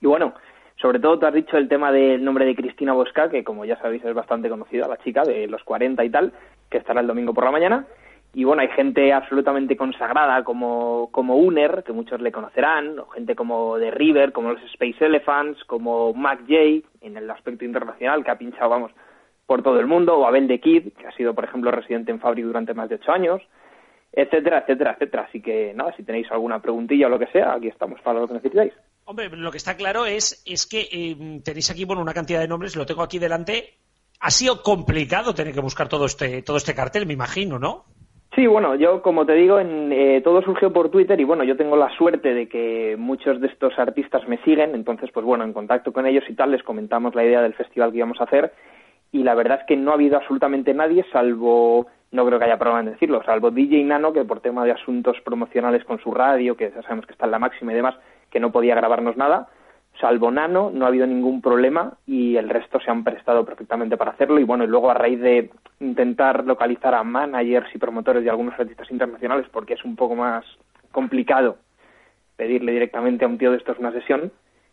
Y 0.00 0.06
bueno, 0.06 0.34
sobre 0.76 0.98
todo 0.98 1.18
tú 1.18 1.26
has 1.26 1.34
dicho 1.34 1.58
el 1.58 1.68
tema 1.68 1.92
del 1.92 2.24
nombre 2.24 2.46
de 2.46 2.56
Cristina 2.56 2.94
Bosca, 2.94 3.28
que 3.28 3.44
como 3.44 3.64
ya 3.64 3.76
sabéis 3.76 4.04
es 4.04 4.14
bastante 4.14 4.48
conocida, 4.48 4.88
la 4.88 4.96
chica 4.96 5.22
de 5.22 5.46
los 5.46 5.62
40 5.64 6.02
y 6.04 6.10
tal, 6.10 6.32
que 6.70 6.78
estará 6.78 7.00
el 7.00 7.06
domingo 7.06 7.34
por 7.34 7.44
la 7.44 7.50
mañana. 7.50 7.86
Y 8.34 8.44
bueno, 8.44 8.62
hay 8.62 8.68
gente 8.68 9.12
absolutamente 9.12 9.76
consagrada 9.76 10.42
como, 10.42 11.10
como 11.12 11.36
Uner, 11.36 11.82
que 11.84 11.92
muchos 11.92 12.20
le 12.22 12.32
conocerán, 12.32 12.98
o 12.98 13.06
gente 13.08 13.34
como 13.34 13.78
The 13.78 13.90
River, 13.90 14.32
como 14.32 14.52
los 14.52 14.62
Space 14.72 15.04
Elephants, 15.04 15.62
como 15.64 16.14
Mac 16.14 16.40
Jay, 16.48 16.82
en 17.02 17.18
el 17.18 17.30
aspecto 17.30 17.66
internacional, 17.66 18.24
que 18.24 18.30
ha 18.30 18.38
pinchado, 18.38 18.70
vamos, 18.70 18.92
por 19.44 19.62
todo 19.62 19.78
el 19.80 19.86
mundo, 19.86 20.16
o 20.16 20.26
Abel 20.26 20.48
de 20.48 20.60
Kid, 20.60 20.94
que 20.94 21.06
ha 21.06 21.12
sido, 21.12 21.34
por 21.34 21.44
ejemplo, 21.44 21.70
residente 21.70 22.10
en 22.10 22.20
Fabric 22.20 22.46
durante 22.46 22.72
más 22.72 22.88
de 22.88 22.94
ocho 22.94 23.12
años, 23.12 23.42
etcétera, 24.12 24.60
etcétera, 24.60 24.92
etcétera. 24.92 25.26
Así 25.28 25.42
que, 25.42 25.74
nada, 25.74 25.94
si 25.94 26.02
tenéis 26.02 26.30
alguna 26.30 26.62
preguntilla 26.62 27.08
o 27.08 27.10
lo 27.10 27.18
que 27.18 27.26
sea, 27.26 27.52
aquí 27.52 27.68
estamos 27.68 28.00
para 28.00 28.20
lo 28.20 28.28
que 28.28 28.34
necesitáis. 28.34 28.72
Hombre, 29.04 29.28
lo 29.28 29.50
que 29.50 29.58
está 29.58 29.76
claro 29.76 30.06
es, 30.06 30.42
es 30.46 30.66
que 30.66 30.88
eh, 30.90 31.40
tenéis 31.44 31.70
aquí, 31.70 31.84
bueno, 31.84 32.00
una 32.00 32.14
cantidad 32.14 32.40
de 32.40 32.48
nombres, 32.48 32.76
lo 32.76 32.86
tengo 32.86 33.02
aquí 33.02 33.18
delante. 33.18 33.74
Ha 34.20 34.30
sido 34.30 34.62
complicado 34.62 35.34
tener 35.34 35.52
que 35.52 35.60
buscar 35.60 35.88
todo 35.88 36.06
este, 36.06 36.40
todo 36.40 36.56
este 36.56 36.74
cartel, 36.74 37.04
me 37.04 37.12
imagino, 37.12 37.58
¿no? 37.58 37.84
Sí, 38.34 38.46
bueno, 38.46 38.74
yo 38.76 39.02
como 39.02 39.26
te 39.26 39.34
digo, 39.34 39.60
en, 39.60 39.92
eh, 39.92 40.22
todo 40.24 40.40
surgió 40.40 40.72
por 40.72 40.88
Twitter 40.88 41.20
y 41.20 41.24
bueno, 41.24 41.44
yo 41.44 41.54
tengo 41.54 41.76
la 41.76 41.90
suerte 41.90 42.32
de 42.32 42.48
que 42.48 42.96
muchos 42.98 43.38
de 43.42 43.48
estos 43.48 43.78
artistas 43.78 44.26
me 44.26 44.38
siguen, 44.38 44.74
entonces 44.74 45.10
pues 45.12 45.26
bueno, 45.26 45.44
en 45.44 45.52
contacto 45.52 45.92
con 45.92 46.06
ellos 46.06 46.24
y 46.28 46.34
tal 46.34 46.50
les 46.50 46.62
comentamos 46.62 47.14
la 47.14 47.24
idea 47.24 47.42
del 47.42 47.52
festival 47.52 47.90
que 47.90 47.98
íbamos 47.98 48.20
a 48.22 48.24
hacer. 48.24 48.54
Y 49.12 49.22
la 49.22 49.34
verdad 49.34 49.58
es 49.60 49.66
que 49.66 49.76
no 49.76 49.90
ha 49.90 49.94
habido 49.94 50.16
absolutamente 50.16 50.72
nadie 50.72 51.04
salvo, 51.12 51.88
no 52.10 52.24
creo 52.24 52.38
que 52.38 52.46
haya 52.46 52.58
problema 52.58 52.80
en 52.80 52.92
decirlo, 52.94 53.22
salvo 53.22 53.50
DJ 53.50 53.84
Nano 53.84 54.14
que 54.14 54.24
por 54.24 54.40
tema 54.40 54.64
de 54.64 54.72
asuntos 54.72 55.20
promocionales 55.20 55.84
con 55.84 55.98
su 55.98 56.10
radio, 56.14 56.56
que 56.56 56.72
ya 56.74 56.80
sabemos 56.80 57.04
que 57.04 57.12
está 57.12 57.26
en 57.26 57.32
la 57.32 57.38
máxima 57.38 57.72
y 57.72 57.76
demás, 57.76 57.96
que 58.30 58.40
no 58.40 58.50
podía 58.50 58.74
grabarnos 58.74 59.14
nada, 59.18 59.50
salvo 60.02 60.32
Nano, 60.32 60.70
no 60.74 60.84
ha 60.84 60.88
habido 60.88 61.06
ningún 61.06 61.40
problema 61.40 61.94
y 62.06 62.36
el 62.36 62.48
resto 62.50 62.80
se 62.80 62.90
han 62.90 63.04
prestado 63.04 63.44
perfectamente 63.44 63.96
para 63.96 64.10
hacerlo. 64.10 64.40
Y 64.40 64.44
bueno, 64.44 64.64
y 64.64 64.66
luego 64.66 64.90
a 64.90 64.94
raíz 64.94 65.20
de 65.20 65.50
intentar 65.78 66.44
localizar 66.44 66.94
a 66.94 67.04
managers 67.04 67.72
y 67.72 67.78
promotores 67.78 68.24
de 68.24 68.30
algunos 68.30 68.58
artistas 68.58 68.90
internacionales, 68.90 69.46
porque 69.52 69.74
es 69.74 69.84
un 69.84 69.94
poco 69.94 70.16
más 70.16 70.44
complicado 70.90 71.56
pedirle 72.36 72.72
directamente 72.72 73.24
a 73.24 73.28
un 73.28 73.38
tío 73.38 73.52
de 73.52 73.58
estos 73.58 73.78
una 73.78 73.92
sesión, 73.92 74.32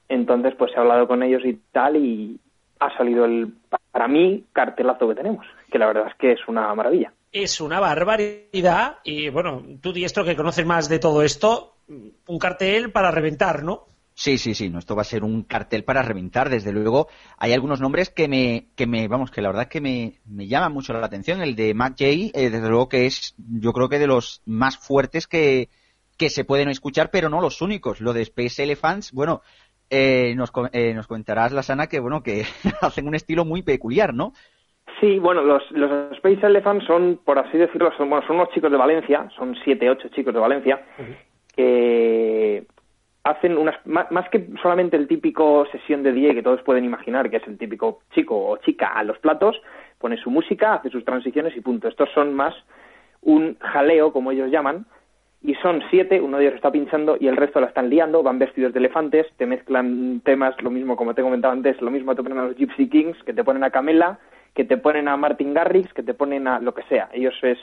entonces 0.09 0.55
pues 0.57 0.71
he 0.75 0.79
hablado 0.79 1.07
con 1.07 1.21
ellos 1.21 1.43
y 1.45 1.59
tal 1.71 1.95
y 1.95 2.39
ha 2.79 2.97
salido 2.97 3.25
el, 3.25 3.53
para 3.91 4.07
mí, 4.07 4.45
cartelazo 4.51 5.07
que 5.09 5.15
tenemos, 5.15 5.45
que 5.71 5.77
la 5.77 5.85
verdad 5.85 6.07
es 6.07 6.15
que 6.15 6.31
es 6.31 6.39
una 6.47 6.73
maravilla. 6.73 7.13
Es 7.31 7.61
una 7.61 7.79
barbaridad 7.79 8.97
y 9.03 9.29
bueno, 9.29 9.61
tú 9.79 9.93
diestro 9.93 10.25
que 10.25 10.35
conoces 10.35 10.65
más 10.65 10.89
de 10.89 10.97
todo 10.97 11.21
esto, 11.21 11.75
un 11.87 12.39
cartel 12.39 12.91
para 12.91 13.11
reventar, 13.11 13.61
¿no? 13.63 13.88
Sí, 14.19 14.37
sí, 14.37 14.53
sí, 14.53 14.69
no, 14.69 14.79
esto 14.79 14.97
va 14.97 15.03
a 15.03 15.05
ser 15.05 15.23
un 15.23 15.43
cartel 15.43 15.85
para 15.85 16.01
reventar, 16.01 16.49
desde 16.49 16.73
luego. 16.73 17.07
Hay 17.37 17.53
algunos 17.53 17.79
nombres 17.79 18.09
que 18.09 18.27
me, 18.27 18.65
que 18.75 18.85
me 18.85 19.07
vamos, 19.07 19.31
que 19.31 19.41
la 19.41 19.47
verdad 19.47 19.69
que 19.69 19.79
me, 19.79 20.15
me 20.25 20.45
llaman 20.45 20.73
mucho 20.73 20.91
la 20.91 21.05
atención. 21.05 21.41
El 21.41 21.55
de 21.55 21.73
Matt 21.73 21.99
Jay, 21.99 22.29
eh, 22.35 22.49
desde 22.49 22.67
luego 22.67 22.89
que 22.89 23.05
es, 23.05 23.33
yo 23.37 23.71
creo 23.71 23.87
que 23.87 23.97
de 23.97 24.07
los 24.07 24.41
más 24.45 24.77
fuertes 24.77 25.25
que, 25.25 25.69
que 26.17 26.29
se 26.29 26.43
pueden 26.43 26.67
escuchar, 26.67 27.11
pero 27.13 27.29
no 27.29 27.39
los 27.39 27.61
únicos. 27.61 28.01
Lo 28.01 28.11
de 28.11 28.23
Space 28.23 28.61
Elephants, 28.61 29.13
bueno, 29.13 29.39
eh, 29.89 30.33
nos, 30.35 30.51
eh, 30.73 30.93
nos 30.93 31.07
comentarás, 31.07 31.53
la 31.53 31.63
sana, 31.63 31.87
que 31.87 32.01
bueno, 32.01 32.21
que 32.21 32.43
hacen 32.81 33.07
un 33.07 33.15
estilo 33.15 33.45
muy 33.45 33.61
peculiar, 33.61 34.13
¿no? 34.13 34.33
Sí, 34.99 35.17
bueno, 35.17 35.43
los, 35.43 35.63
los 35.71 36.11
Space 36.17 36.45
Elephants 36.45 36.85
son, 36.85 37.21
por 37.23 37.39
así 37.39 37.57
decirlo, 37.57 37.89
son, 37.95 38.09
bueno, 38.09 38.27
son 38.27 38.35
unos 38.35 38.49
chicos 38.49 38.69
de 38.69 38.77
Valencia, 38.77 39.29
son 39.37 39.55
siete, 39.63 39.89
ocho 39.89 40.09
chicos 40.09 40.33
de 40.33 40.41
Valencia, 40.41 40.85
que 41.55 42.67
hacen 43.29 43.57
unas 43.57 43.75
más, 43.85 44.29
que 44.29 44.47
solamente 44.61 44.97
el 44.97 45.07
típico 45.07 45.65
sesión 45.71 46.03
de 46.03 46.11
DJ 46.11 46.35
que 46.35 46.43
todos 46.43 46.61
pueden 46.63 46.85
imaginar 46.85 47.29
que 47.29 47.37
es 47.37 47.47
el 47.47 47.57
típico 47.57 48.01
chico 48.13 48.49
o 48.49 48.57
chica 48.57 48.87
a 48.87 49.03
los 49.03 49.17
platos 49.19 49.61
pone 49.97 50.17
su 50.17 50.31
música 50.31 50.75
hace 50.75 50.89
sus 50.89 51.05
transiciones 51.05 51.55
y 51.55 51.61
punto. 51.61 51.87
Estos 51.87 52.09
son 52.13 52.33
más 52.33 52.55
un 53.21 53.57
jaleo 53.59 54.11
como 54.11 54.31
ellos 54.31 54.49
llaman 54.49 54.85
y 55.41 55.55
son 55.55 55.81
siete 55.89 56.19
uno 56.19 56.37
de 56.37 56.45
ellos 56.45 56.55
está 56.55 56.71
pinchando 56.71 57.17
y 57.19 57.27
el 57.27 57.37
resto 57.37 57.59
la 57.59 57.67
están 57.67 57.89
liando 57.89 58.23
van 58.23 58.39
vestidos 58.39 58.73
de 58.73 58.79
elefantes 58.79 59.27
te 59.37 59.45
mezclan 59.45 60.21
temas 60.25 60.55
lo 60.61 60.69
mismo 60.69 60.95
como 60.95 61.13
te 61.13 61.21
comentaba 61.21 61.53
antes 61.53 61.81
lo 61.81 61.91
mismo 61.91 62.15
te 62.15 62.23
ponen 62.23 62.39
a 62.39 62.45
los 62.45 62.55
Gypsy 62.55 62.89
Kings 62.89 63.21
que 63.23 63.33
te 63.33 63.43
ponen 63.43 63.63
a 63.63 63.69
Camela 63.69 64.19
que 64.53 64.65
te 64.65 64.77
ponen 64.77 65.07
a 65.07 65.15
Martin 65.17 65.53
Garrix 65.53 65.93
que 65.93 66.03
te 66.03 66.13
ponen 66.13 66.47
a 66.47 66.59
lo 66.59 66.73
que 66.73 66.83
sea. 66.83 67.09
Ellos 67.13 67.33
es 67.41 67.57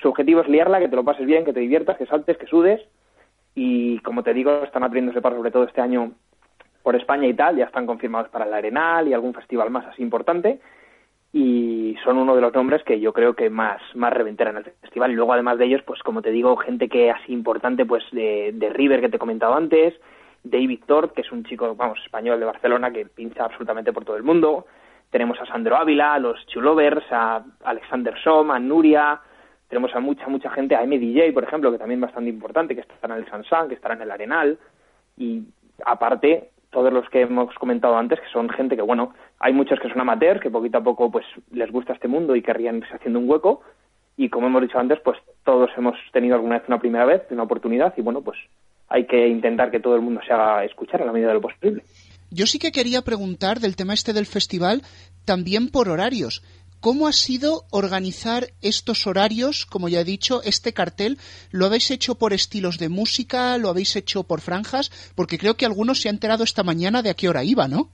su 0.00 0.08
objetivo 0.08 0.42
es 0.42 0.48
liarla 0.48 0.78
que 0.78 0.88
te 0.88 0.96
lo 0.96 1.04
pases 1.04 1.26
bien 1.26 1.44
que 1.44 1.52
te 1.52 1.60
diviertas 1.60 1.96
que 1.96 2.06
saltes 2.06 2.36
que 2.36 2.46
sudes 2.46 2.80
y 3.56 3.98
como 4.00 4.22
te 4.22 4.34
digo, 4.34 4.62
están 4.62 4.84
abriéndose 4.84 5.20
para 5.20 5.34
sobre 5.34 5.50
todo 5.50 5.64
este 5.64 5.80
año 5.80 6.12
por 6.84 6.94
España 6.94 7.26
y 7.26 7.34
tal, 7.34 7.56
ya 7.56 7.64
están 7.64 7.86
confirmados 7.86 8.28
para 8.28 8.44
el 8.44 8.54
Arenal 8.54 9.08
y 9.08 9.14
algún 9.14 9.34
festival 9.34 9.70
más 9.70 9.86
así 9.86 10.02
importante 10.02 10.60
y 11.32 11.96
son 12.04 12.16
uno 12.16 12.34
de 12.34 12.40
los 12.40 12.54
nombres 12.54 12.82
que 12.84 13.00
yo 13.00 13.12
creo 13.12 13.34
que 13.34 13.50
más, 13.50 13.80
más 13.94 14.12
reventeran 14.12 14.56
el 14.56 14.64
festival. 14.64 15.10
Y 15.10 15.14
luego 15.14 15.32
además 15.32 15.58
de 15.58 15.66
ellos, 15.66 15.82
pues 15.84 16.02
como 16.02 16.22
te 16.22 16.30
digo, 16.30 16.56
gente 16.56 16.88
que 16.88 17.10
así 17.10 17.32
importante 17.32 17.84
pues 17.84 18.04
de, 18.12 18.52
de 18.54 18.70
River 18.70 19.00
que 19.00 19.08
te 19.08 19.16
he 19.16 19.18
comentado 19.18 19.54
antes, 19.54 19.94
David 20.44 20.80
Tort, 20.86 21.12
que 21.12 21.22
es 21.22 21.32
un 21.32 21.44
chico, 21.44 21.74
vamos, 21.74 21.98
español 22.04 22.38
de 22.38 22.46
Barcelona 22.46 22.90
que 22.90 23.06
pincha 23.06 23.44
absolutamente 23.44 23.92
por 23.92 24.04
todo 24.04 24.16
el 24.16 24.22
mundo, 24.22 24.66
tenemos 25.10 25.40
a 25.40 25.46
Sandro 25.46 25.76
Ávila, 25.76 26.14
a 26.14 26.18
los 26.18 26.46
Chulovers, 26.46 27.04
a 27.10 27.42
Alexander 27.64 28.14
Som, 28.22 28.50
a 28.50 28.58
Nuria, 28.58 29.20
tenemos 29.68 29.94
a 29.94 30.00
mucha, 30.00 30.28
mucha 30.28 30.50
gente, 30.50 30.76
a 30.76 30.84
MDJ, 30.84 31.32
por 31.32 31.44
ejemplo, 31.44 31.72
que 31.72 31.78
también 31.78 31.98
es 31.98 32.06
bastante 32.06 32.30
importante, 32.30 32.74
que 32.74 32.82
estará 32.82 33.16
en 33.16 33.24
el 33.24 33.30
Sansan, 33.30 33.68
que 33.68 33.74
estará 33.74 33.94
en 33.94 34.02
el 34.02 34.10
Arenal. 34.10 34.58
Y 35.16 35.42
aparte, 35.84 36.50
todos 36.70 36.92
los 36.92 37.08
que 37.08 37.22
hemos 37.22 37.54
comentado 37.54 37.96
antes, 37.96 38.20
que 38.20 38.28
son 38.32 38.48
gente 38.48 38.76
que, 38.76 38.82
bueno, 38.82 39.14
hay 39.38 39.52
muchos 39.52 39.80
que 39.80 39.88
son 39.88 40.00
amateurs, 40.00 40.40
que 40.40 40.50
poquito 40.50 40.78
a 40.78 40.84
poco 40.84 41.10
pues 41.10 41.24
les 41.50 41.70
gusta 41.70 41.94
este 41.94 42.08
mundo 42.08 42.36
y 42.36 42.42
querrían 42.42 42.76
irse 42.76 42.94
haciendo 42.94 43.18
un 43.18 43.28
hueco. 43.28 43.62
Y 44.16 44.28
como 44.28 44.46
hemos 44.46 44.62
dicho 44.62 44.78
antes, 44.78 44.98
pues 45.04 45.18
todos 45.44 45.70
hemos 45.76 45.94
tenido 46.12 46.36
alguna 46.36 46.58
vez 46.58 46.68
una 46.68 46.78
primera 46.78 47.04
vez, 47.04 47.22
una 47.30 47.42
oportunidad, 47.42 47.92
y 47.96 48.02
bueno, 48.02 48.22
pues 48.22 48.38
hay 48.88 49.06
que 49.06 49.26
intentar 49.28 49.70
que 49.70 49.80
todo 49.80 49.96
el 49.96 50.02
mundo 50.02 50.20
se 50.26 50.32
haga 50.32 50.64
escuchar 50.64 51.02
a 51.02 51.04
la 51.04 51.12
medida 51.12 51.28
de 51.28 51.34
lo 51.34 51.40
posible. 51.40 51.82
Yo 52.30 52.46
sí 52.46 52.58
que 52.58 52.72
quería 52.72 53.02
preguntar 53.02 53.60
del 53.60 53.76
tema 53.76 53.94
este 53.94 54.12
del 54.12 54.26
festival 54.26 54.82
también 55.24 55.70
por 55.70 55.88
horarios. 55.88 56.42
¿Cómo 56.86 57.08
ha 57.08 57.12
sido 57.12 57.66
organizar 57.72 58.44
estos 58.62 59.08
horarios? 59.08 59.66
Como 59.66 59.88
ya 59.88 60.02
he 60.02 60.04
dicho, 60.04 60.38
este 60.44 60.72
cartel, 60.72 61.16
¿lo 61.50 61.66
habéis 61.66 61.90
hecho 61.90 62.14
por 62.14 62.32
estilos 62.32 62.78
de 62.78 62.88
música? 62.88 63.58
¿Lo 63.58 63.70
habéis 63.70 63.96
hecho 63.96 64.22
por 64.22 64.40
franjas? 64.40 65.12
Porque 65.16 65.36
creo 65.36 65.56
que 65.56 65.66
algunos 65.66 66.00
se 66.00 66.08
han 66.08 66.14
enterado 66.14 66.44
esta 66.44 66.62
mañana 66.62 67.02
de 67.02 67.10
a 67.10 67.14
qué 67.14 67.28
hora 67.28 67.42
iba, 67.42 67.66
¿no? 67.66 67.90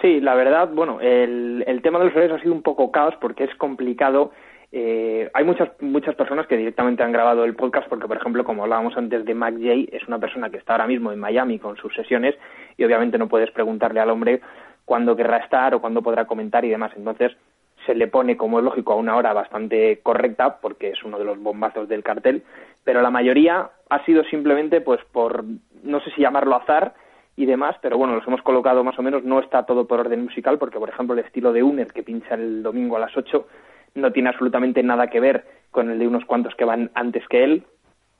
Sí, 0.00 0.18
la 0.22 0.34
verdad, 0.34 0.70
bueno, 0.72 0.98
el, 1.02 1.62
el 1.66 1.82
tema 1.82 1.98
de 1.98 2.06
los 2.06 2.14
horarios 2.14 2.38
ha 2.38 2.42
sido 2.42 2.54
un 2.54 2.62
poco 2.62 2.90
caos 2.90 3.12
porque 3.20 3.44
es 3.44 3.54
complicado 3.56 4.32
eh, 4.72 5.30
hay 5.34 5.44
muchas 5.44 5.70
muchas 5.80 6.14
personas 6.14 6.46
que 6.46 6.56
directamente 6.56 7.02
han 7.02 7.12
grabado 7.12 7.44
el 7.44 7.54
podcast 7.54 7.86
porque, 7.86 8.08
por 8.08 8.16
ejemplo, 8.16 8.44
como 8.44 8.62
hablábamos 8.62 8.96
antes 8.96 9.26
de 9.26 9.34
Mac 9.34 9.54
Jay, 9.60 9.90
es 9.92 10.08
una 10.08 10.18
persona 10.18 10.48
que 10.48 10.56
está 10.56 10.72
ahora 10.72 10.86
mismo 10.86 11.12
en 11.12 11.20
Miami 11.20 11.58
con 11.58 11.76
sus 11.76 11.94
sesiones 11.94 12.34
y 12.78 12.84
obviamente 12.84 13.18
no 13.18 13.28
puedes 13.28 13.50
preguntarle 13.50 14.00
al 14.00 14.08
hombre 14.08 14.40
cuándo 14.86 15.14
querrá 15.16 15.36
estar 15.36 15.74
o 15.74 15.80
cuándo 15.82 16.00
podrá 16.00 16.26
comentar 16.26 16.64
y 16.64 16.70
demás. 16.70 16.92
Entonces 16.96 17.36
se 17.86 17.94
le 17.94 18.08
pone, 18.08 18.36
como 18.36 18.58
es 18.58 18.64
lógico, 18.64 18.92
a 18.92 18.96
una 18.96 19.16
hora 19.16 19.32
bastante 19.32 20.00
correcta 20.02 20.58
porque 20.60 20.90
es 20.90 21.02
uno 21.04 21.18
de 21.18 21.24
los 21.24 21.38
bombazos 21.38 21.88
del 21.88 22.02
cartel, 22.02 22.42
pero 22.84 23.00
la 23.00 23.10
mayoría 23.10 23.70
ha 23.88 24.04
sido 24.04 24.24
simplemente 24.24 24.80
pues 24.80 25.00
por, 25.12 25.44
no 25.82 26.00
sé 26.00 26.10
si 26.10 26.22
llamarlo 26.22 26.56
azar, 26.56 26.94
y 27.36 27.44
demás, 27.44 27.76
pero 27.82 27.98
bueno, 27.98 28.14
los 28.14 28.26
hemos 28.26 28.40
colocado 28.40 28.82
más 28.82 28.98
o 28.98 29.02
menos, 29.02 29.22
no 29.22 29.40
está 29.40 29.64
todo 29.64 29.86
por 29.86 30.00
orden 30.00 30.24
musical, 30.24 30.58
porque 30.58 30.78
por 30.78 30.88
ejemplo 30.88 31.14
el 31.14 31.24
estilo 31.24 31.52
de 31.52 31.62
Uner 31.62 31.88
que 31.88 32.02
pincha 32.02 32.34
el 32.34 32.62
domingo 32.62 32.96
a 32.96 33.00
las 33.00 33.14
8 33.14 33.46
no 33.94 34.10
tiene 34.10 34.30
absolutamente 34.30 34.82
nada 34.82 35.08
que 35.08 35.20
ver 35.20 35.44
con 35.70 35.90
el 35.90 35.98
de 35.98 36.08
unos 36.08 36.24
cuantos 36.24 36.54
que 36.54 36.64
van 36.64 36.90
antes 36.94 37.28
que 37.28 37.44
él, 37.44 37.64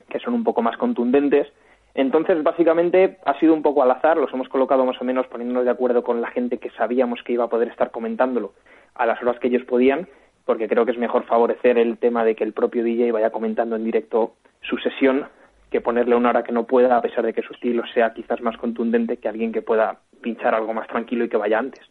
que 0.07 0.19
son 0.19 0.35
un 0.35 0.43
poco 0.43 0.61
más 0.61 0.77
contundentes. 0.77 1.47
Entonces, 1.95 2.41
básicamente, 2.43 3.17
ha 3.25 3.39
sido 3.39 3.55
un 3.55 3.63
poco 3.63 3.81
al 3.81 3.89
azar, 3.89 4.17
los 4.17 4.31
hemos 4.31 4.49
colocado 4.49 4.85
más 4.85 5.01
o 5.01 5.03
menos 5.03 5.25
poniéndonos 5.27 5.65
de 5.65 5.71
acuerdo 5.71 6.03
con 6.03 6.21
la 6.21 6.29
gente 6.29 6.59
que 6.59 6.69
sabíamos 6.71 7.23
que 7.23 7.33
iba 7.33 7.45
a 7.45 7.49
poder 7.49 7.69
estar 7.69 7.89
comentándolo 7.89 8.53
a 8.97 9.05
las 9.05 9.21
horas 9.21 9.39
que 9.39 9.47
ellos 9.47 9.63
podían, 9.63 10.07
porque 10.45 10.67
creo 10.67 10.85
que 10.85 10.91
es 10.91 10.97
mejor 10.97 11.25
favorecer 11.25 11.77
el 11.77 11.97
tema 11.97 12.23
de 12.23 12.35
que 12.35 12.43
el 12.43 12.53
propio 12.53 12.83
DJ 12.83 13.11
vaya 13.11 13.31
comentando 13.31 13.75
en 13.75 13.83
directo 13.83 14.35
su 14.61 14.77
sesión 14.77 15.27
que 15.71 15.81
ponerle 15.81 16.15
una 16.15 16.29
hora 16.29 16.43
que 16.43 16.53
no 16.53 16.65
pueda, 16.65 16.97
a 16.97 17.01
pesar 17.01 17.25
de 17.25 17.33
que 17.33 17.41
su 17.41 17.53
estilo 17.53 17.83
sea 17.93 18.13
quizás 18.13 18.41
más 18.41 18.57
contundente 18.57 19.17
que 19.17 19.27
alguien 19.27 19.51
que 19.51 19.61
pueda 19.61 19.99
pinchar 20.21 20.55
algo 20.55 20.73
más 20.73 20.87
tranquilo 20.87 21.25
y 21.25 21.29
que 21.29 21.37
vaya 21.37 21.59
antes. 21.59 21.81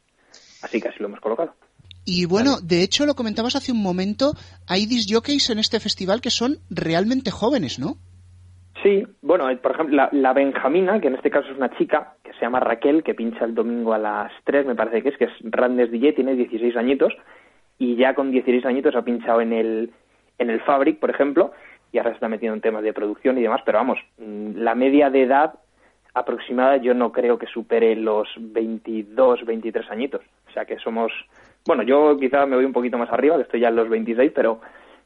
Así 0.62 0.80
que 0.80 0.88
así 0.88 0.98
lo 1.00 1.06
hemos 1.06 1.20
colocado. 1.20 1.54
Y 2.04 2.24
bueno, 2.24 2.60
de 2.62 2.82
hecho 2.82 3.04
lo 3.04 3.14
comentabas 3.14 3.56
hace 3.56 3.72
un 3.72 3.82
momento, 3.82 4.32
hay 4.66 4.86
disjockeys 4.86 5.50
en 5.50 5.58
este 5.58 5.80
festival 5.80 6.20
que 6.20 6.30
son 6.30 6.58
realmente 6.70 7.32
jóvenes, 7.32 7.78
¿no? 7.80 7.98
Sí, 8.82 9.06
bueno, 9.22 9.48
por 9.60 9.72
ejemplo, 9.72 10.08
la, 10.10 10.32
Benjamina, 10.32 11.00
que 11.00 11.08
en 11.08 11.14
este 11.14 11.30
caso 11.30 11.50
es 11.50 11.56
una 11.56 11.76
chica, 11.76 12.14
que 12.22 12.32
se 12.34 12.40
llama 12.40 12.60
Raquel, 12.60 13.02
que 13.02 13.14
pincha 13.14 13.44
el 13.44 13.54
domingo 13.54 13.94
a 13.94 13.98
las 13.98 14.32
3, 14.44 14.66
me 14.66 14.74
parece 14.74 15.02
que 15.02 15.08
es, 15.08 15.16
que 15.16 15.24
es 15.24 15.32
Randes 15.42 15.90
DJ, 15.90 16.12
tiene 16.12 16.34
16 16.34 16.76
añitos, 16.76 17.14
y 17.78 17.96
ya 17.96 18.14
con 18.14 18.30
16 18.30 18.64
añitos 18.66 18.94
ha 18.94 19.02
pinchado 19.02 19.40
en 19.40 19.52
el, 19.52 19.90
en 20.38 20.50
el 20.50 20.60
Fabric, 20.60 20.98
por 20.98 21.10
ejemplo, 21.10 21.52
y 21.90 21.98
ahora 21.98 22.10
se 22.10 22.16
está 22.16 22.28
metiendo 22.28 22.54
en 22.54 22.60
temas 22.60 22.82
de 22.82 22.92
producción 22.92 23.38
y 23.38 23.42
demás, 23.42 23.62
pero 23.64 23.78
vamos, 23.78 23.98
mm, 24.18 24.56
la 24.56 24.74
media 24.74 25.10
de 25.10 25.22
edad 25.22 25.54
aproximada 26.14 26.76
yo 26.78 26.94
no 26.94 27.12
creo 27.12 27.38
que 27.38 27.46
supere 27.46 27.94
los 27.96 28.28
22, 28.38 29.44
23 29.44 29.90
añitos. 29.90 30.22
O 30.48 30.52
sea 30.52 30.64
que 30.64 30.78
somos 30.78 31.12
bueno, 31.66 31.82
yo 31.82 32.16
quizá 32.18 32.46
me 32.46 32.56
voy 32.56 32.64
un 32.64 32.72
poquito 32.72 32.96
más 32.96 33.10
arriba, 33.10 33.36
que 33.36 33.42
estoy 33.42 33.60
ya 33.60 33.68
en 33.68 33.76
los 33.76 33.88
26, 33.88 34.32
pero, 34.34 34.60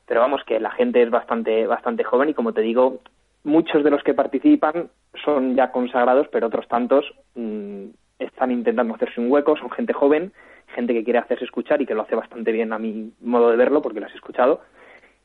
pero 0.06 0.20
vamos, 0.20 0.42
que 0.44 0.60
la 0.60 0.70
gente 0.70 1.02
es 1.02 1.10
bastante, 1.10 1.66
bastante 1.66 2.04
joven 2.04 2.28
y 2.28 2.34
como 2.34 2.52
te 2.52 2.60
digo, 2.60 2.98
muchos 3.44 3.84
de 3.84 3.90
los 3.90 4.02
que 4.02 4.14
participan 4.14 4.90
son 5.24 5.56
ya 5.56 5.70
consagrados, 5.72 6.28
pero 6.30 6.46
otros 6.46 6.68
tantos 6.68 7.04
mm, 7.34 7.86
están 8.18 8.50
intentando 8.50 8.94
hacerse 8.94 9.20
un 9.20 9.30
hueco, 9.30 9.56
son 9.56 9.70
gente 9.70 9.92
joven, 9.92 10.32
gente 10.74 10.92
que 10.92 11.04
quiere 11.04 11.18
hacerse 11.18 11.44
escuchar 11.44 11.80
y 11.82 11.86
que 11.86 11.94
lo 11.94 12.02
hace 12.02 12.14
bastante 12.14 12.52
bien 12.52 12.72
a 12.72 12.78
mi 12.78 13.12
modo 13.20 13.50
de 13.50 13.56
verlo, 13.56 13.82
porque 13.82 14.00
las 14.00 14.12
he 14.12 14.16
escuchado. 14.16 14.60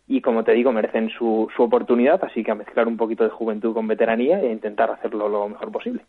Y 0.08 0.22
como 0.22 0.44
te 0.44 0.54
digo, 0.54 0.72
merecen 0.72 1.10
su, 1.10 1.48
su 1.56 1.64
oportunidad, 1.64 2.24
así 2.24 2.44
que 2.44 2.52
a 2.52 2.56
mezclar 2.56 2.88
un 2.88 2.98
poquito 2.98 3.24
de 3.24 3.32
juventud 3.32 3.74
con 3.74 3.88
veteranía 3.88 4.40
e 4.40 4.52
intentar 4.52 4.92
hacerlo 4.92 5.28
lo 5.28 5.50
mejor 5.50 5.72
posible. 5.72 6.06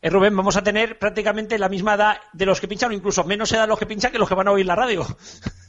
Eh, 0.00 0.10
Rubén, 0.10 0.36
vamos 0.36 0.56
a 0.56 0.62
tener 0.62 0.98
prácticamente 0.98 1.58
la 1.58 1.68
misma 1.68 1.94
edad 1.94 2.16
de 2.32 2.46
los 2.46 2.60
que 2.60 2.68
pinchan, 2.68 2.90
o 2.90 2.94
incluso 2.94 3.24
menos 3.24 3.52
edad 3.52 3.68
los 3.68 3.78
que 3.78 3.86
pinchan 3.86 4.12
que 4.12 4.18
los 4.18 4.28
que 4.28 4.34
van 4.34 4.48
a 4.48 4.52
oír 4.52 4.64
la 4.64 4.74
radio. 4.74 5.04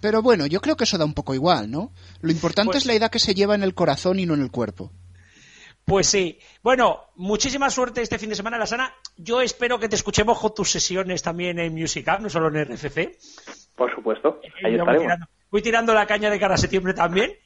Pero 0.01 0.21
bueno, 0.21 0.45
yo 0.45 0.61
creo 0.61 0.75
que 0.75 0.85
eso 0.85 0.97
da 0.97 1.05
un 1.05 1.13
poco 1.13 1.33
igual, 1.33 1.69
¿no? 1.69 1.91
Lo 2.21 2.31
importante 2.31 2.67
pues 2.67 2.77
es 2.77 2.85
la 2.85 2.93
edad 2.93 3.11
que 3.11 3.19
se 3.19 3.33
lleva 3.33 3.55
en 3.55 3.63
el 3.63 3.73
corazón 3.73 4.19
y 4.19 4.25
no 4.25 4.33
en 4.33 4.41
el 4.41 4.51
cuerpo. 4.51 4.91
Pues 5.88 6.08
sí. 6.08 6.38
Bueno, 6.62 7.06
muchísima 7.15 7.69
suerte 7.69 8.02
este 8.02 8.19
fin 8.19 8.28
de 8.28 8.36
semana, 8.36 8.58
Lasana. 8.58 8.93
Yo 9.15 9.39
espero 9.39 9.80
que 9.80 9.88
te 9.88 9.95
escuchemos 9.95 10.38
con 10.38 10.54
tus 10.54 10.69
sesiones 10.69 11.23
también 11.23 11.60
en 11.60 11.73
Music 11.73 12.06
no 12.19 12.30
solo 12.30 12.50
en 12.50 12.65
RFC. 12.65 13.17
Por 13.73 13.95
supuesto, 13.95 14.41
ahí 14.65 14.76
estaremos. 14.76 15.13
voy 15.50 15.62
tirando 15.62 15.93
la 15.93 16.06
caña 16.06 16.30
de 16.30 16.41
cara 16.41 16.56
a 16.56 16.58
septiembre 16.58 16.93
también. 16.93 17.38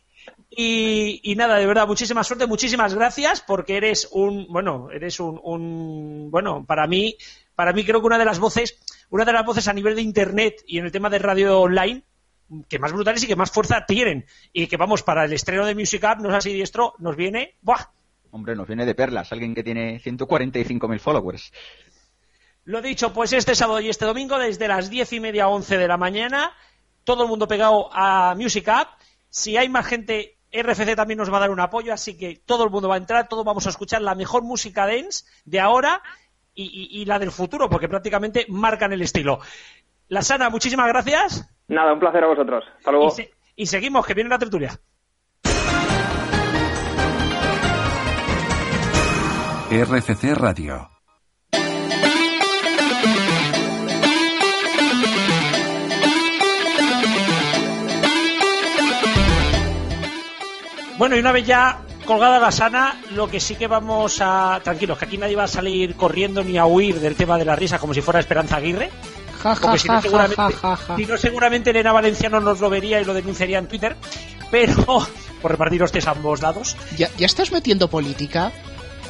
Y, 0.50 1.36
nada, 1.38 1.58
de 1.58 1.68
verdad, 1.68 1.86
muchísima 1.86 2.24
suerte, 2.24 2.48
muchísimas 2.48 2.96
gracias, 2.96 3.42
porque 3.42 3.78
eres 3.78 4.10
un, 4.12 4.48
bueno, 4.50 4.90
eres 4.90 5.20
un, 5.20 6.32
bueno, 6.32 6.66
para 6.66 6.88
mí, 6.88 7.16
para 7.54 7.74
mí 7.74 7.86
creo 7.86 8.02
que 8.02 8.08
una 8.08 8.18
de 8.18 8.26
las 8.26 8.40
voces, 8.40 8.80
una 9.12 9.24
de 9.24 9.34
las 9.34 9.46
voces 9.46 9.68
a 9.68 9.74
nivel 9.74 9.96
de 9.96 10.02
internet 10.02 10.64
y 10.66 10.80
en 10.80 10.86
el 10.86 10.92
tema 10.92 11.12
de 11.12 11.20
radio 11.20 11.60
online, 11.60 12.02
que 12.68 12.80
más 12.80 12.92
brutales 12.92 13.24
y 13.24 13.28
que 13.28 13.36
más 13.36 13.52
fuerza 13.52 13.86
tienen. 13.86 14.26
Y 14.52 14.66
que 14.66 14.78
vamos, 14.78 15.04
para 15.04 15.26
el 15.26 15.34
estreno 15.34 15.64
de 15.64 15.76
Music 15.76 16.04
Up, 16.12 16.24
no 16.24 16.36
así 16.36 16.52
diestro, 16.52 16.96
nos 16.98 17.16
viene, 17.16 17.54
¡buah! 17.62 18.01
Hombre, 18.32 18.56
nos 18.56 18.67
viene 18.67 18.86
de 18.86 18.96
perlas, 18.96 19.32
alguien 19.32 19.54
que 19.54 19.63
tiene 19.63 20.00
145.000 20.00 21.00
followers. 21.00 21.52
Lo 22.63 22.82
dicho, 22.82 23.13
pues 23.13 23.34
este 23.34 23.56
sábado 23.56 23.80
y 23.80 23.89
este 23.89 24.06
domingo, 24.06 24.38
desde 24.38 24.67
las 24.67 24.89
diez 24.89 25.12
y 25.13 25.20
media 25.20 25.46
a 25.46 25.48
once 25.50 25.78
de 25.78 25.88
la 25.88 25.98
mañana, 25.98 26.54
todo 27.04 27.24
el 27.24 27.30
mundo 27.30 27.48
pegado 27.48 27.89
a 27.91 28.36
Music 28.36 28.67
Up 28.67 28.88
si 29.32 29.58
hay 29.58 29.70
más 29.70 29.88
gente, 29.88 30.38
RFC 30.52 30.96
también 30.96 31.17
nos 31.17 31.32
va 31.32 31.38
a 31.38 31.39
dar 31.39 31.50
un 31.50 31.60
apoyo, 31.60 31.94
así 31.94 32.17
que 32.17 32.41
todo 32.46 32.65
el 32.65 32.70
mundo 32.70 32.89
va 32.89 32.96
a 32.96 32.98
entrar, 33.00 33.28
todos 33.28 33.46
vamos 33.46 33.65
a 33.65 33.70
escuchar 33.70 34.02
la 34.02 34.13
mejor 34.13 34.44
música 34.44 34.86
dance 34.86 35.26
de 35.46 35.60
ahora 35.60 36.04
y, 36.54 37.06
la 37.06 37.17
del 37.17 37.32
futuro, 37.32 37.70
porque 37.70 37.88
prácticamente 37.88 38.46
marcan 38.50 38.91
el 38.91 39.02
estilo. 39.02 39.39
La 40.10 40.22
Sana, 40.22 40.50
muchísimas 40.50 40.88
gracias. 40.89 41.50
Nada, 41.70 41.94
un 41.94 42.00
placer 42.00 42.26
a 42.26 42.28
vosotros. 42.28 42.65
Hasta 42.78 42.91
luego. 42.91 43.15
y 43.56 43.65
seguimos, 43.65 44.06
que 44.06 44.13
viene 44.13 44.30
la 44.30 44.38
tertulia. 44.38 44.78
RFC 49.72 50.34
Radio. 50.36 50.90
Bueno, 60.98 61.16
y 61.16 61.20
una 61.20 61.32
vez 61.32 61.48
ya 61.48 61.80
colgada 62.04 62.38
la 62.42 62.52
sana, 62.52 63.00
lo 63.12 63.30
que 63.30 63.40
sí 63.40 63.56
que 63.56 63.68
vamos 63.68 64.18
a. 64.20 64.60
Tranquilos, 64.62 64.98
que 64.98 65.06
aquí 65.06 65.18
nadie 65.18 65.38
va 65.38 65.46
a 65.46 65.48
salir 65.48 65.96
corriendo 65.96 66.44
ni 66.44 66.58
a 66.58 66.66
huir 66.66 67.00
del 67.00 67.16
tema 67.16 67.38
de 67.38 67.46
la 67.46 67.56
risa 67.56 67.80
como 67.80 67.94
si 67.94 68.02
fuera 68.02 68.20
Esperanza 68.20 68.58
Aguirre. 68.58 68.92
porque 69.62 69.80
si 69.80 69.88
no, 69.88 70.02
seguramente, 70.02 70.44
si 70.98 71.06
no, 71.06 71.18
seguramente 71.18 71.70
Elena 71.70 71.94
Valenciano 71.94 72.42
nos 72.42 72.60
lo 72.60 72.70
vería 72.70 73.00
y 73.00 73.06
lo 73.06 73.14
denunciaría 73.14 73.60
en 73.60 73.68
Twitter. 73.70 73.96
Pero, 74.52 75.08
por 75.42 75.52
repartir 75.52 75.82
hostias 75.82 76.08
a 76.08 76.12
ambos 76.12 76.42
lados. 76.42 76.76
¿Ya, 76.98 77.10
¿Ya 77.18 77.26
estás 77.26 77.54
metiendo 77.54 77.90
política? 77.90 78.52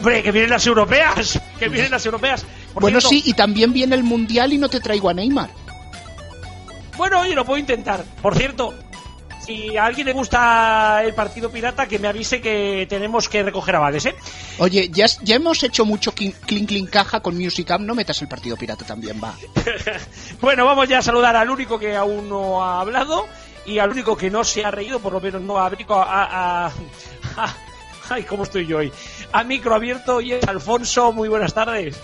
Hombre, 0.01 0.23
que 0.23 0.31
vienen 0.31 0.49
las 0.49 0.65
europeas. 0.65 1.39
Que 1.59 1.69
vienen 1.69 1.91
las 1.91 2.03
europeas. 2.05 2.43
bueno, 2.73 2.99
sí, 2.99 3.21
y 3.23 3.33
también 3.33 3.71
viene 3.71 3.95
el 3.95 4.03
mundial 4.03 4.51
y 4.51 4.57
no 4.57 4.67
te 4.67 4.79
traigo 4.79 5.09
a 5.09 5.13
Neymar. 5.13 5.51
Bueno, 6.97 7.21
oye, 7.21 7.35
lo 7.35 7.45
puedo 7.45 7.59
intentar. 7.59 8.03
Por 8.19 8.35
cierto, 8.35 8.73
si 9.45 9.77
a 9.77 9.85
alguien 9.85 10.07
le 10.07 10.13
gusta 10.13 11.03
el 11.03 11.13
partido 11.13 11.51
pirata, 11.51 11.87
que 11.87 11.99
me 11.99 12.07
avise 12.07 12.41
que 12.41 12.87
tenemos 12.89 13.29
que 13.29 13.43
recoger 13.43 13.75
avales, 13.75 14.07
¿eh? 14.07 14.15
Oye, 14.57 14.89
ya, 14.91 15.05
ya 15.21 15.35
hemos 15.35 15.61
hecho 15.61 15.85
mucho 15.85 16.13
clink 16.13 16.35
clink 16.45 16.89
caja 16.89 17.19
con 17.19 17.37
Music 17.37 17.69
no 17.79 17.93
metas 17.93 18.19
el 18.23 18.27
partido 18.27 18.57
pirata 18.57 18.85
también, 18.85 19.21
va. 19.23 19.35
bueno, 20.41 20.65
vamos 20.65 20.89
ya 20.89 20.97
a 20.97 21.03
saludar 21.03 21.35
al 21.35 21.51
único 21.51 21.77
que 21.77 21.95
aún 21.95 22.27
no 22.27 22.63
ha 22.63 22.81
hablado 22.81 23.27
y 23.67 23.77
al 23.77 23.91
único 23.91 24.17
que 24.17 24.31
no 24.31 24.43
se 24.43 24.65
ha 24.65 24.71
reído, 24.71 24.99
por 24.99 25.13
lo 25.13 25.21
menos 25.21 25.43
no 25.43 25.59
ha 25.59 25.67
abierto 25.67 25.95
a, 25.95 26.67
a, 26.67 26.71
Ay, 28.11 28.23
¿cómo 28.23 28.43
estoy 28.43 28.65
yo 28.67 28.79
hoy? 28.79 28.91
A 29.31 29.43
micro 29.45 29.73
abierto 29.73 30.19
y 30.19 30.33
es 30.33 30.45
Alfonso, 30.45 31.13
muy 31.13 31.29
buenas 31.29 31.53
tardes. 31.53 31.97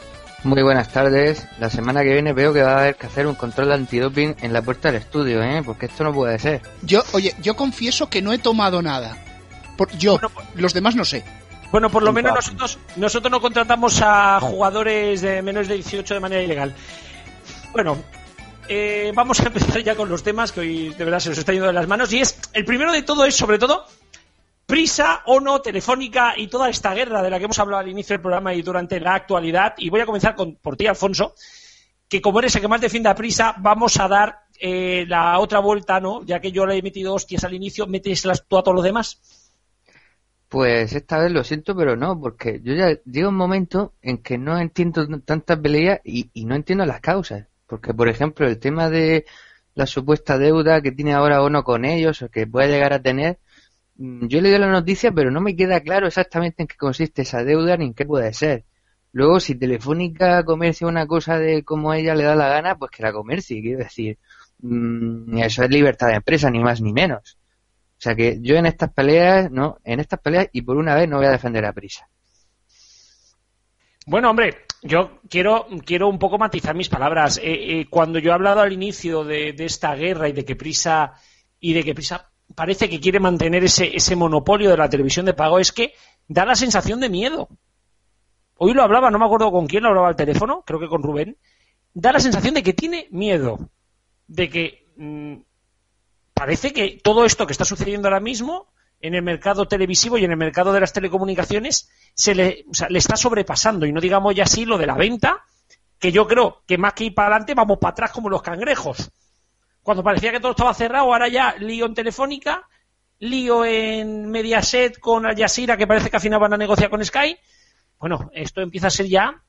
Muy 0.44 0.62
buenas 0.64 0.90
tardes. 0.94 1.46
La 1.60 1.70
semana 1.70 2.02
que 2.04 2.14
viene 2.14 2.32
veo 2.32 2.54
que 2.54 2.62
va 2.62 2.76
a 2.76 2.80
haber 2.80 2.96
que 2.96 3.08
hacer 3.08 3.28
un 3.28 3.36
control 3.36 3.68
de 3.68 3.74
antidoping 3.74 4.36
en 4.42 4.54
la 4.54 4.62
puerta 4.62 4.90
del 4.90 5.02
estudio, 5.02 5.44
¿eh? 5.44 5.62
Porque 5.66 5.88
esto 5.88 6.06
no 6.06 6.14
puede 6.14 6.40
ser. 6.40 6.62
Yo, 6.82 7.04
oye, 7.12 7.36
yo 7.42 7.58
confieso 7.58 8.10
que 8.10 8.22
no 8.22 8.32
he 8.32 8.38
tomado 8.38 8.82
nada. 8.82 9.18
Por, 9.76 9.92
yo, 9.98 10.18
pues- 10.18 10.34
los 10.56 10.74
demás 10.74 10.96
no 10.96 11.04
sé. 11.04 11.26
Bueno, 11.72 11.90
por 11.90 12.02
lo 12.04 12.14
menos 12.14 12.34
nosotros, 12.34 12.80
nosotros 12.96 13.30
no 13.30 13.42
contratamos 13.42 14.02
a 14.02 14.40
jugadores 14.40 15.20
de 15.20 15.42
menos 15.42 15.68
de 15.68 15.74
18 15.74 16.14
de 16.14 16.20
manera 16.22 16.42
ilegal. 16.42 16.74
Bueno, 17.74 17.98
eh, 18.70 19.12
vamos 19.14 19.42
a 19.42 19.48
empezar 19.48 19.82
ya 19.84 19.96
con 19.96 20.08
los 20.08 20.24
temas 20.24 20.54
que 20.54 20.62
hoy 20.62 20.90
de 20.94 21.04
verdad 21.04 21.20
se 21.20 21.30
nos 21.30 21.38
está 21.38 21.52
yendo 21.52 21.68
de 21.68 21.74
las 21.74 21.88
manos. 21.88 22.14
Y 22.14 22.20
es, 22.22 22.40
el 22.54 22.64
primero 22.64 22.94
de 22.94 23.02
todo 23.02 23.26
es, 23.26 23.36
sobre 23.36 23.60
todo, 23.60 23.86
prisa 24.68 25.24
o 25.26 25.40
no, 25.40 25.62
telefónica 25.62 26.34
y 26.38 26.48
toda 26.48 26.70
esta 26.70 26.94
guerra 26.94 27.24
de 27.24 27.30
la 27.32 27.40
que 27.40 27.46
hemos 27.46 27.58
hablado 27.58 27.82
al 27.82 27.90
inicio 27.90 28.14
del 28.14 28.22
programa 28.22 28.54
y 28.54 28.62
durante 28.62 29.00
la 29.00 29.16
actualidad. 29.16 29.74
Y 29.78 29.90
voy 29.90 30.02
a 30.02 30.06
comenzar 30.06 30.36
con, 30.36 30.58
por 30.58 30.76
ti, 30.76 30.86
Alfonso, 30.86 31.34
que 32.08 32.22
como 32.22 32.40
eres 32.40 32.56
el 32.56 32.62
que 32.62 32.68
más 32.68 32.82
defiende 32.82 33.10
a 33.10 33.16
prisa, 33.16 33.56
vamos 33.60 34.00
a 34.00 34.08
dar 34.08 34.42
eh, 34.60 35.06
la 35.08 35.40
otra 35.40 35.60
vuelta, 35.60 36.00
¿no? 36.00 36.24
Ya 36.26 36.40
que 36.40 36.52
yo 36.52 36.66
le 36.66 36.78
he 36.78 36.82
metido 36.82 37.14
hostias 37.14 37.46
al 37.46 37.54
inicio, 37.54 37.88
metes 37.88 38.24
tú 38.48 38.58
a 38.58 38.64
todos 38.64 38.76
los 38.76 38.84
demás. 38.84 39.22
Pues 40.50 40.94
esta 40.94 41.20
vez 41.20 41.32
lo 41.32 41.44
siento, 41.44 41.76
pero 41.76 41.96
no, 41.96 42.20
porque 42.20 42.62
yo 42.62 42.74
ya 42.74 42.98
llega 43.06 43.30
un 43.30 43.36
momento 43.36 43.94
en 44.02 44.18
que 44.20 44.38
no 44.38 44.58
entiendo 44.60 45.06
tantas 45.20 45.60
peleas 45.60 46.00
y, 46.04 46.30
no 46.46 46.56
entiendo 46.56 46.86
las 46.86 47.02
causas. 47.02 47.48
Porque, 47.68 47.94
por 47.94 48.10
ejemplo, 48.10 48.48
el 48.48 48.60
tema 48.60 48.90
de 48.90 49.26
la 49.76 49.86
supuesta 49.86 50.38
deuda 50.38 50.82
que 50.82 50.92
tiene 50.92 51.14
ahora 51.14 51.44
uno 51.44 51.64
con 51.64 51.86
ellos 51.86 52.22
o 52.22 52.30
que 52.30 52.48
puede 52.48 52.70
llegar 52.70 52.94
a 52.94 53.02
tener, 53.02 53.40
yo 53.98 54.40
he 54.40 54.42
leído 54.42 54.60
la 54.60 54.72
noticia, 54.72 55.12
pero 55.12 55.32
no 55.32 55.42
me 55.42 55.56
queda 55.56 55.82
claro 55.82 56.08
exactamente 56.08 56.64
en 56.64 56.68
qué 56.68 56.76
consiste 56.76 57.24
esa 57.24 57.44
deuda 57.44 57.78
ni 57.78 57.86
en 57.86 57.94
qué 57.94 58.06
puede 58.06 58.34
ser. 58.34 58.66
Luego, 59.12 59.40
si 59.40 59.56
Telefónica 59.56 60.44
comercia 60.44 60.88
una 60.88 61.08
cosa 61.08 61.40
de 61.40 61.64
como 61.64 61.94
ella 61.94 62.14
le 62.14 62.24
da 62.24 62.36
la 62.36 62.50
gana, 62.50 62.78
pues 62.78 62.92
que 62.92 63.04
la 63.04 63.12
comercie, 63.12 63.62
quiero 63.62 63.80
decir. 63.80 64.18
Mm, 64.60 65.38
eso 65.40 65.64
es 65.64 65.70
libertad 65.70 66.08
de 66.08 66.16
empresa, 66.16 66.50
ni 66.50 66.60
más 66.60 66.82
ni 66.82 66.94
menos. 66.94 67.38
O 67.98 68.02
sea 68.02 68.16
que 68.16 68.38
yo 68.42 68.56
en 68.56 68.68
estas 68.68 68.92
peleas, 68.94 69.50
no, 69.50 69.80
en 69.84 70.00
estas 70.00 70.20
peleas 70.20 70.50
y 70.52 70.62
por 70.62 70.78
una 70.78 70.94
vez 70.94 71.10
no 71.10 71.18
voy 71.18 71.26
a 71.26 71.32
defender 71.32 71.66
a 71.66 71.74
prisa. 71.74 72.08
Bueno, 74.06 74.30
hombre, 74.30 74.66
yo 74.84 75.20
quiero, 75.30 75.68
quiero 75.86 76.08
un 76.08 76.20
poco 76.20 76.38
matizar 76.38 76.76
mis 76.76 76.90
palabras. 76.90 77.40
Eh, 77.40 77.80
eh, 77.80 77.88
cuando 77.90 78.20
yo 78.20 78.32
he 78.32 78.34
hablado 78.34 78.62
al 78.62 78.72
inicio 78.72 79.24
de, 79.24 79.56
esta 79.58 79.96
guerra 79.96 80.30
y 80.30 80.34
de 80.34 80.46
que 80.46 80.56
prisa 80.56 81.14
y 81.60 81.74
de 81.74 81.84
que 81.84 81.96
prisa 81.96 82.32
parece 82.56 82.90
que 82.90 83.00
quiere 83.00 83.20
mantener 83.20 83.64
ese, 83.64 83.96
ese 83.96 84.16
monopolio 84.16 84.70
de 84.70 84.78
la 84.78 84.90
televisión 84.90 85.26
de 85.26 85.34
pago, 85.34 85.60
es 85.60 85.72
que 85.72 85.94
da 86.28 86.46
la 86.46 86.56
sensación 86.56 87.00
de 87.00 87.10
miedo. 87.10 87.50
Hoy 88.58 88.74
lo 88.74 88.84
hablaba, 88.84 89.12
no 89.12 89.20
me 89.20 89.26
acuerdo 89.26 89.52
con 89.52 89.68
quién 89.68 89.84
lo 89.84 89.90
hablaba 89.90 90.10
al 90.10 90.16
teléfono, 90.16 90.64
creo 90.66 90.80
que 90.80 90.88
con 90.88 91.04
Rubén. 91.04 91.38
Da 91.94 92.12
la 92.12 92.20
sensación 92.20 92.56
de 92.56 92.64
que 92.64 92.74
tiene 92.74 93.08
miedo, 93.12 93.70
de 94.28 94.50
que 94.50 94.88
mm, 94.98 95.36
parece 96.34 96.74
que 96.74 97.00
todo 97.04 97.26
esto 97.26 97.46
que 97.46 97.54
está 97.54 97.66
sucediendo 97.66 98.08
ahora 98.08 98.20
mismo 98.20 98.68
en 99.00 99.14
el 99.14 99.22
mercado 99.22 99.68
televisivo 99.68 100.18
y 100.18 100.26
en 100.26 100.32
el 100.32 100.38
mercado 100.38 100.74
de 100.74 100.80
las 100.80 100.94
telecomunicaciones 100.94 101.90
se 102.14 102.34
le, 102.34 102.66
le 102.90 103.00
está 103.00 103.16
sobrepasando. 103.16 103.86
Y 103.86 103.92
no 103.92 104.02
digamos 104.02 104.34
ya 104.36 104.44
así 104.44 104.66
lo 104.66 104.78
de 104.78 104.88
la 104.88 104.96
venta, 104.96 105.44
que 106.00 106.12
yo 106.12 106.28
creo 106.28 106.64
que 106.66 106.78
más 106.78 106.94
que 106.94 107.06
ir 107.06 107.16
para 107.16 107.30
adelante 107.30 107.54
vamos 107.54 107.78
para 107.80 107.92
atrás 107.92 108.12
como 108.12 108.30
los 108.30 108.42
cangrejos. 108.42 109.12
Cuando 109.88 110.04
parecía 110.04 110.34
que 110.34 110.42
todo 110.42 110.52
estaba 110.52 110.74
cerrado, 110.74 111.06
ahora 111.06 111.30
ya 111.30 111.56
lío 111.60 111.86
en 111.86 111.94
Telefónica, 111.94 112.68
lío 113.20 113.64
en 113.64 114.30
Mediaset 114.30 115.00
con 115.00 115.26
Al 115.26 115.38
Jazeera, 115.38 115.78
que 115.78 115.88
parece 115.88 116.10
que 116.10 116.18
al 116.18 116.22
final 116.22 116.42
van 116.42 116.56
a 116.56 116.58
negociar 116.58 116.90
con 116.90 117.06
Sky. 117.06 117.38
Bueno, 117.98 118.30
esto 118.34 118.60
empieza 118.60 118.88
a 118.88 118.90
ser 118.90 119.06
ya 119.06 119.42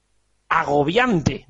agobiante. 0.48 1.48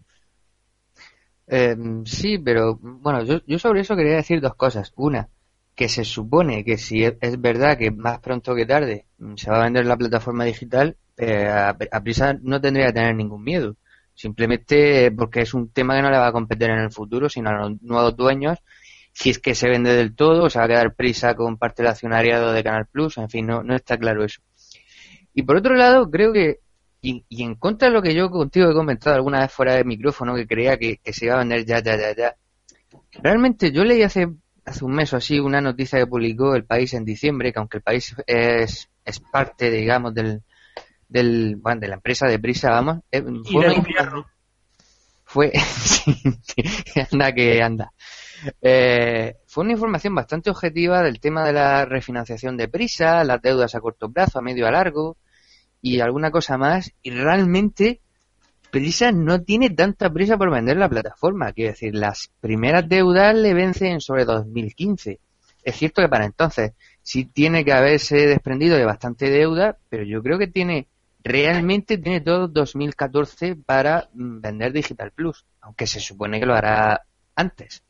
Eh, 1.47 1.77
sí, 2.07 2.39
pero 2.39 2.79
bueno, 2.81 3.23
yo, 3.25 3.59
sobre 3.59 3.83
eso 3.83 3.95
quería 3.95 4.17
decir 4.17 4.41
dos 4.41 4.55
cosas. 4.55 4.91
Una, 4.97 5.29
que 5.75 5.91
se 5.91 6.07
supone 6.07 6.65
que 6.65 6.79
si 6.79 7.05
es, 7.05 7.39
verdad 7.43 7.77
que 7.77 7.91
más 7.91 8.21
pronto 8.21 8.55
que 8.55 8.65
tarde 8.65 9.05
mm, 9.19 9.35
se 9.35 9.51
va 9.51 9.61
a 9.61 9.65
vender 9.65 9.85
la 9.85 9.99
plataforma 9.99 10.47
digital, 10.47 10.97
eh, 11.19 11.47
a, 11.47 12.01
prisa 12.03 12.39
no 12.41 12.59
tendría 12.59 12.87
que 12.87 12.95
tener 12.95 13.15
ningún 13.15 13.45
miedo. 13.45 13.77
Simplemente 14.15 15.13
porque 15.13 15.43
es 15.43 15.55
un 15.55 15.69
tema 15.69 15.95
que 15.95 16.03
no 16.03 16.11
le 16.11 16.19
va 16.19 16.27
a 16.27 16.33
competir 16.33 16.71
en 16.71 16.79
el 16.81 16.91
futuro, 16.91 17.29
sino 17.29 17.51
a 17.51 17.53
los 17.53 17.83
nuevos 17.83 18.17
dueños. 18.17 18.59
Si 19.19 19.31
es 19.31 19.41
que 19.41 19.57
se 19.57 19.69
vende 19.69 19.95
del 19.95 20.15
todo, 20.15 20.49
se 20.49 20.61
va 20.61 20.67
a 20.67 20.69
quedar 20.69 20.95
prisa 20.95 21.35
con 21.35 21.57
parte 21.57 21.83
del 21.83 21.91
accionariado 21.91 22.53
de 22.53 22.63
Canal 22.63 22.87
Plus, 22.87 23.19
en 23.19 23.29
fin, 23.29 23.47
no, 23.49 23.65
no 23.65 23.75
está 23.75 23.99
claro 23.99 24.25
eso. 24.25 24.41
Y 25.35 25.43
por 25.43 25.57
otro 25.57 25.75
lado, 25.75 26.09
creo 26.09 26.33
que 26.33 26.61
y, 27.01 27.25
en 27.43 27.57
contra 27.57 27.89
de 27.89 27.95
lo 27.95 28.01
que 28.01 28.15
yo 28.15 28.31
contigo 28.31 28.71
he 28.71 28.75
comentado 28.75 29.17
alguna 29.17 29.41
vez 29.41 29.51
fuera 29.51 29.75
de 29.75 29.83
micrófono, 29.83 30.37
que 30.37 30.47
creía 30.47 30.79
que, 30.79 31.01
se 31.13 31.25
iba 31.25 31.35
a 31.35 31.39
vender 31.39 31.65
ya, 31.65 31.83
ya, 31.83 31.97
ya, 31.97 32.15
ya. 32.15 32.37
Realmente 33.21 33.73
yo 33.73 33.83
leí 33.83 34.05
hace, 34.05 34.29
hace 34.65 34.85
un 34.85 34.95
mes 34.95 35.13
o 35.13 35.17
así 35.17 35.41
una 35.41 35.61
noticia 35.61 35.99
que 35.99 36.07
publicó 36.07 36.55
El 36.55 36.65
País 36.65 36.95
en 36.95 37.05
diciembre, 37.05 37.53
que 37.53 37.59
aunque 37.59 37.79
el 37.79 37.83
país 37.83 38.15
es, 38.25 38.89
es 39.05 39.21
parte, 39.33 39.69
digamos, 39.69 40.15
del, 40.15 40.45
del, 41.09 41.57
bueno, 41.57 41.81
de 41.81 41.89
la 41.89 41.95
empresa 41.97 42.29
de 42.29 42.39
Prisa, 42.39 42.71
vamos, 42.71 42.99
eh, 43.11 43.25
fue, 43.51 43.69
una, 43.69 44.27
fue 45.25 45.53
anda 47.13 47.33
que 47.33 47.61
anda. 47.61 47.93
Eh, 48.63 49.37
fue 49.47 49.65
una 49.65 49.73
información 49.73 50.15
bastante 50.15 50.51
objetiva 50.51 51.03
del 51.03 51.21
tema 51.21 51.45
de 51.47 51.53
la 51.53 51.85
refinanciación 51.85 52.57
de 52.57 52.69
Prisa, 52.69 53.25
las 53.25 53.43
deudas 53.43 53.75
a 53.75 53.81
corto 53.81 54.11
plazo, 54.11 54.39
a 54.39 54.43
medio 54.43 54.67
a 54.67 54.71
largo, 54.71 55.17
y 55.81 56.01
alguna 56.01 56.31
cosa 56.31 56.59
más, 56.59 56.93
y 57.03 57.11
realmente 57.11 58.01
Prisa 58.71 59.13
no 59.13 59.43
tiene 59.43 59.71
tanta 59.71 60.13
prisa 60.13 60.37
por 60.37 60.51
vender 60.51 60.77
la 60.77 60.89
plataforma. 60.89 61.53
Quiero 61.53 61.71
decir, 61.73 61.95
las 61.95 62.31
primeras 62.41 62.87
deudas 62.89 63.35
le 63.35 63.55
vencen 63.55 64.01
sobre 64.01 64.25
2015. 64.27 65.21
Es 65.63 65.77
cierto 65.77 66.03
que 66.03 66.09
para 66.09 66.27
entonces 66.27 66.73
sí 67.03 67.25
tiene 67.25 67.65
que 67.65 67.73
haberse 67.73 68.27
desprendido 68.27 68.77
de 68.77 68.85
bastante 68.85 69.31
deuda, 69.31 69.79
pero 69.89 70.05
yo 70.05 70.23
creo 70.23 70.39
que 70.39 70.49
tiene, 70.49 70.87
realmente 71.25 71.97
tiene 71.97 72.21
todo 72.21 72.49
2014 72.49 73.57
para 73.57 74.11
mm, 74.13 74.41
vender 74.41 74.73
Digital 74.73 75.13
Plus, 75.13 75.47
aunque 75.63 75.87
se 75.87 76.01
supone 76.01 76.39
que 76.39 76.47
lo 76.47 76.55
hará 76.55 77.03
antes. 77.35 77.83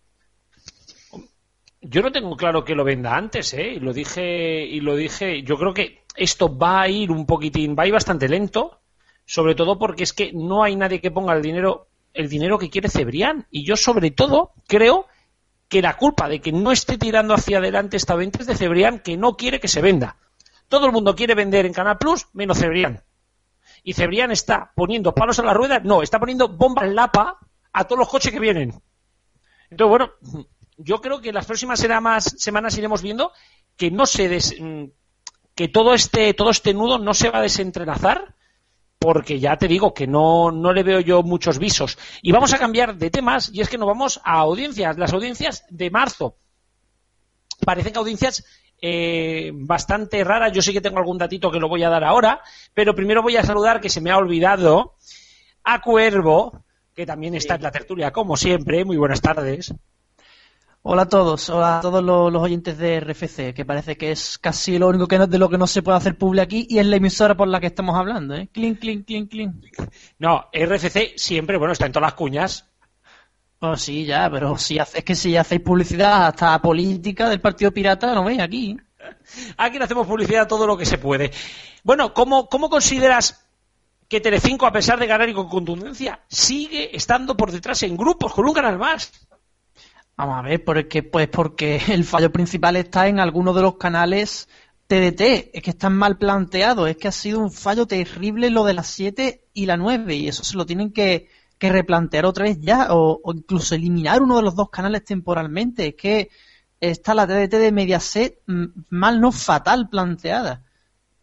Yo 1.80 2.02
no 2.02 2.10
tengo 2.10 2.36
claro 2.36 2.64
que 2.64 2.74
lo 2.74 2.84
venda 2.84 3.16
antes, 3.16 3.54
¿eh? 3.54 3.74
Y 3.74 3.80
lo 3.80 3.92
dije, 3.92 4.64
y 4.64 4.80
lo 4.80 4.96
dije, 4.96 5.42
yo 5.42 5.56
creo 5.56 5.72
que 5.72 6.02
esto 6.16 6.56
va 6.56 6.82
a 6.82 6.88
ir 6.88 7.10
un 7.10 7.24
poquitín, 7.24 7.76
va 7.78 7.84
a 7.84 7.86
ir 7.86 7.92
bastante 7.92 8.28
lento, 8.28 8.80
sobre 9.24 9.54
todo 9.54 9.78
porque 9.78 10.02
es 10.02 10.12
que 10.12 10.32
no 10.32 10.64
hay 10.64 10.74
nadie 10.74 11.00
que 11.00 11.12
ponga 11.12 11.34
el 11.34 11.42
dinero, 11.42 11.88
el 12.14 12.28
dinero 12.28 12.58
que 12.58 12.70
quiere 12.70 12.88
Cebrián. 12.88 13.46
Y 13.50 13.64
yo 13.64 13.76
sobre 13.76 14.10
todo 14.10 14.52
creo 14.66 15.06
que 15.68 15.82
la 15.82 15.96
culpa 15.96 16.28
de 16.28 16.40
que 16.40 16.50
no 16.50 16.72
esté 16.72 16.98
tirando 16.98 17.34
hacia 17.34 17.58
adelante 17.58 17.96
esta 17.96 18.16
venta 18.16 18.40
es 18.40 18.46
de 18.46 18.56
Cebrián, 18.56 18.98
que 18.98 19.16
no 19.16 19.36
quiere 19.36 19.60
que 19.60 19.68
se 19.68 19.80
venda. 19.80 20.16
Todo 20.68 20.86
el 20.86 20.92
mundo 20.92 21.14
quiere 21.14 21.34
vender 21.34 21.64
en 21.64 21.72
Canal 21.72 21.98
Plus, 21.98 22.26
menos 22.32 22.58
Cebrián. 22.58 23.04
Y 23.84 23.94
Cebrián 23.94 24.32
está 24.32 24.72
poniendo 24.74 25.14
palos 25.14 25.38
a 25.38 25.44
la 25.44 25.54
rueda, 25.54 25.78
no, 25.80 26.02
está 26.02 26.18
poniendo 26.18 26.48
bomba 26.48 26.84
en 26.84 26.94
lapa 26.94 27.38
a 27.72 27.84
todos 27.84 28.00
los 28.00 28.08
coches 28.08 28.32
que 28.32 28.40
vienen. 28.40 28.82
Entonces, 29.70 29.90
bueno, 29.90 30.10
yo 30.78 31.00
creo 31.00 31.20
que 31.20 31.28
en 31.28 31.34
las 31.34 31.46
próximas 31.46 31.80
semanas 31.80 32.78
iremos 32.78 33.02
viendo 33.02 33.32
que 33.76 33.90
no 33.90 34.06
se 34.06 34.28
des, 34.28 34.54
mm, 34.58 34.84
que 35.54 35.68
todo 35.68 35.92
este, 35.92 36.32
todo 36.34 36.50
este 36.50 36.72
nudo 36.72 36.98
no 36.98 37.12
se 37.14 37.30
va 37.30 37.40
a 37.40 37.42
desentrelazar 37.42 38.34
porque 38.98 39.38
ya 39.38 39.56
te 39.56 39.68
digo 39.68 39.94
que 39.94 40.06
no, 40.06 40.50
no 40.50 40.72
le 40.72 40.82
veo 40.82 41.00
yo 41.00 41.22
muchos 41.22 41.58
visos. 41.58 41.98
Y 42.22 42.32
vamos 42.32 42.52
a 42.52 42.58
cambiar 42.58 42.96
de 42.96 43.10
temas 43.10 43.50
y 43.52 43.60
es 43.60 43.68
que 43.68 43.78
nos 43.78 43.86
vamos 43.86 44.20
a 44.24 44.38
audiencias, 44.38 44.98
las 44.98 45.12
audiencias 45.12 45.64
de 45.70 45.90
marzo. 45.90 46.36
Parecen 47.64 47.92
que 47.92 47.98
audiencias 47.98 48.44
eh, 48.80 49.50
bastante 49.54 50.22
raras. 50.24 50.52
Yo 50.52 50.62
sí 50.62 50.72
que 50.72 50.80
tengo 50.80 50.98
algún 50.98 51.18
datito 51.18 51.50
que 51.50 51.60
lo 51.60 51.68
voy 51.68 51.84
a 51.84 51.90
dar 51.90 52.04
ahora, 52.04 52.40
pero 52.74 52.94
primero 52.94 53.22
voy 53.22 53.36
a 53.36 53.44
saludar 53.44 53.80
que 53.80 53.88
se 53.88 54.00
me 54.00 54.10
ha 54.10 54.16
olvidado 54.16 54.94
a 55.62 55.80
Cuervo, 55.80 56.64
que 56.94 57.06
también 57.06 57.34
está 57.34 57.54
en 57.54 57.62
la 57.62 57.70
tertulia 57.70 58.10
como 58.10 58.36
siempre. 58.36 58.84
Muy 58.84 58.96
buenas 58.96 59.20
tardes. 59.20 59.74
Hola 60.90 61.02
a 61.02 61.08
todos, 61.10 61.50
hola 61.50 61.76
a 61.76 61.80
todos 61.82 62.02
los, 62.02 62.42
oyentes 62.42 62.78
de 62.78 62.98
RFC, 62.98 63.52
que 63.52 63.66
parece 63.66 63.98
que 63.98 64.10
es 64.10 64.38
casi 64.38 64.78
lo 64.78 64.88
único 64.88 65.06
que 65.06 65.18
no, 65.18 65.26
de 65.26 65.36
lo 65.36 65.50
que 65.50 65.58
no 65.58 65.66
se 65.66 65.82
puede 65.82 65.98
hacer 65.98 66.16
público 66.16 66.44
aquí 66.44 66.66
y 66.66 66.78
es 66.78 66.86
la 66.86 66.96
emisora 66.96 67.36
por 67.36 67.46
la 67.46 67.60
que 67.60 67.66
estamos 67.66 67.94
hablando, 67.94 68.34
¿eh? 68.34 68.48
Clean, 68.50 68.74
clean, 68.76 69.02
clean, 69.02 69.26
clean. 69.26 69.60
No, 70.18 70.46
RFC 70.50 71.18
siempre, 71.18 71.58
bueno, 71.58 71.74
está 71.74 71.84
en 71.84 71.92
todas 71.92 72.06
las 72.06 72.14
cuñas. 72.14 72.70
Oh, 73.58 73.76
sí, 73.76 74.06
ya, 74.06 74.30
pero 74.30 74.56
si 74.56 74.78
es 74.78 75.04
que 75.04 75.14
si 75.14 75.36
hacéis 75.36 75.60
publicidad 75.60 76.28
hasta 76.28 76.58
política 76.62 77.28
del 77.28 77.42
Partido 77.42 77.70
Pirata, 77.70 78.14
no 78.14 78.24
veis 78.24 78.40
aquí. 78.40 78.74
Aquí 79.58 79.76
le 79.76 79.84
hacemos 79.84 80.06
publicidad 80.06 80.48
todo 80.48 80.66
lo 80.66 80.78
que 80.78 80.86
se 80.86 80.96
puede. 80.96 81.32
Bueno, 81.84 82.14
¿cómo, 82.14 82.48
cómo 82.48 82.70
consideras 82.70 83.46
que 84.08 84.22
Telecinco, 84.22 84.64
a 84.64 84.72
pesar 84.72 84.98
de 84.98 85.06
ganar 85.06 85.28
y 85.28 85.34
con 85.34 85.50
contundencia, 85.50 86.24
sigue 86.28 86.96
estando 86.96 87.36
por 87.36 87.52
detrás 87.52 87.82
en 87.82 87.94
grupos 87.94 88.32
con 88.32 88.46
un 88.46 88.54
canal 88.54 88.78
más? 88.78 89.27
Vamos 90.18 90.36
a 90.36 90.42
ver, 90.42 90.64
porque, 90.64 91.04
pues 91.04 91.28
porque 91.28 91.80
el 91.88 92.04
fallo 92.04 92.32
principal 92.32 92.74
está 92.74 93.06
en 93.06 93.20
algunos 93.20 93.54
de 93.54 93.62
los 93.62 93.76
canales 93.76 94.48
TDT. 94.88 95.50
Es 95.54 95.62
que 95.62 95.70
están 95.70 95.96
mal 95.96 96.18
planteados. 96.18 96.90
Es 96.90 96.96
que 96.96 97.06
ha 97.06 97.12
sido 97.12 97.38
un 97.38 97.52
fallo 97.52 97.86
terrible 97.86 98.50
lo 98.50 98.64
de 98.64 98.74
las 98.74 98.88
7 98.88 99.44
y 99.54 99.66
la 99.66 99.76
9. 99.76 100.16
Y 100.16 100.28
eso 100.28 100.42
se 100.42 100.56
lo 100.56 100.66
tienen 100.66 100.92
que, 100.92 101.28
replantear 101.60 102.26
otra 102.26 102.44
vez 102.44 102.58
ya. 102.60 102.88
O, 102.90 103.20
incluso 103.32 103.76
eliminar 103.76 104.20
uno 104.20 104.36
de 104.38 104.42
los 104.42 104.56
dos 104.56 104.70
canales 104.70 105.04
temporalmente. 105.04 105.88
Es 105.88 105.94
que 105.94 106.30
está 106.80 107.14
la 107.14 107.26
TDT 107.26 107.52
de 107.52 107.72
Mediaset 107.72 108.40
mal, 108.90 109.20
no 109.20 109.30
fatal 109.30 109.88
planteada. 109.88 110.64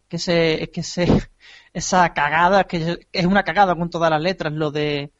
que 0.08 0.18
se, 0.18 0.70
que 0.72 0.82
se, 0.82 1.06
esa 1.74 2.14
cagada, 2.14 2.64
que 2.64 3.06
es 3.12 3.26
una 3.26 3.44
cagada 3.44 3.74
con 3.74 3.90
todas 3.90 4.10
las 4.10 4.22
letras, 4.22 4.54
lo 4.54 4.70
de, 4.70 5.12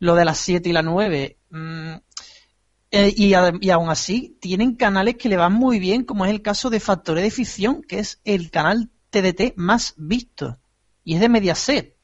lo 0.00 0.14
de 0.16 0.24
las 0.26 0.38
7 0.38 0.68
y 0.68 0.72
las 0.72 0.84
9. 0.84 1.38
Mm, 1.50 1.94
eh, 2.94 3.12
y, 3.16 3.32
y, 3.34 3.70
aún 3.70 3.88
así, 3.88 4.36
tienen 4.38 4.76
canales 4.76 5.16
que 5.16 5.30
le 5.30 5.38
van 5.38 5.54
muy 5.54 5.78
bien, 5.78 6.04
como 6.04 6.26
es 6.26 6.30
el 6.30 6.42
caso 6.42 6.68
de 6.68 6.78
Factoría 6.78 7.22
de 7.22 7.30
Ficción, 7.30 7.82
que 7.82 7.98
es 7.98 8.20
el 8.24 8.50
canal 8.50 8.90
TDT 9.08 9.54
más 9.56 9.94
visto. 9.96 10.58
Y 11.02 11.14
es 11.14 11.20
de 11.20 11.30
Mediaset. 11.30 11.96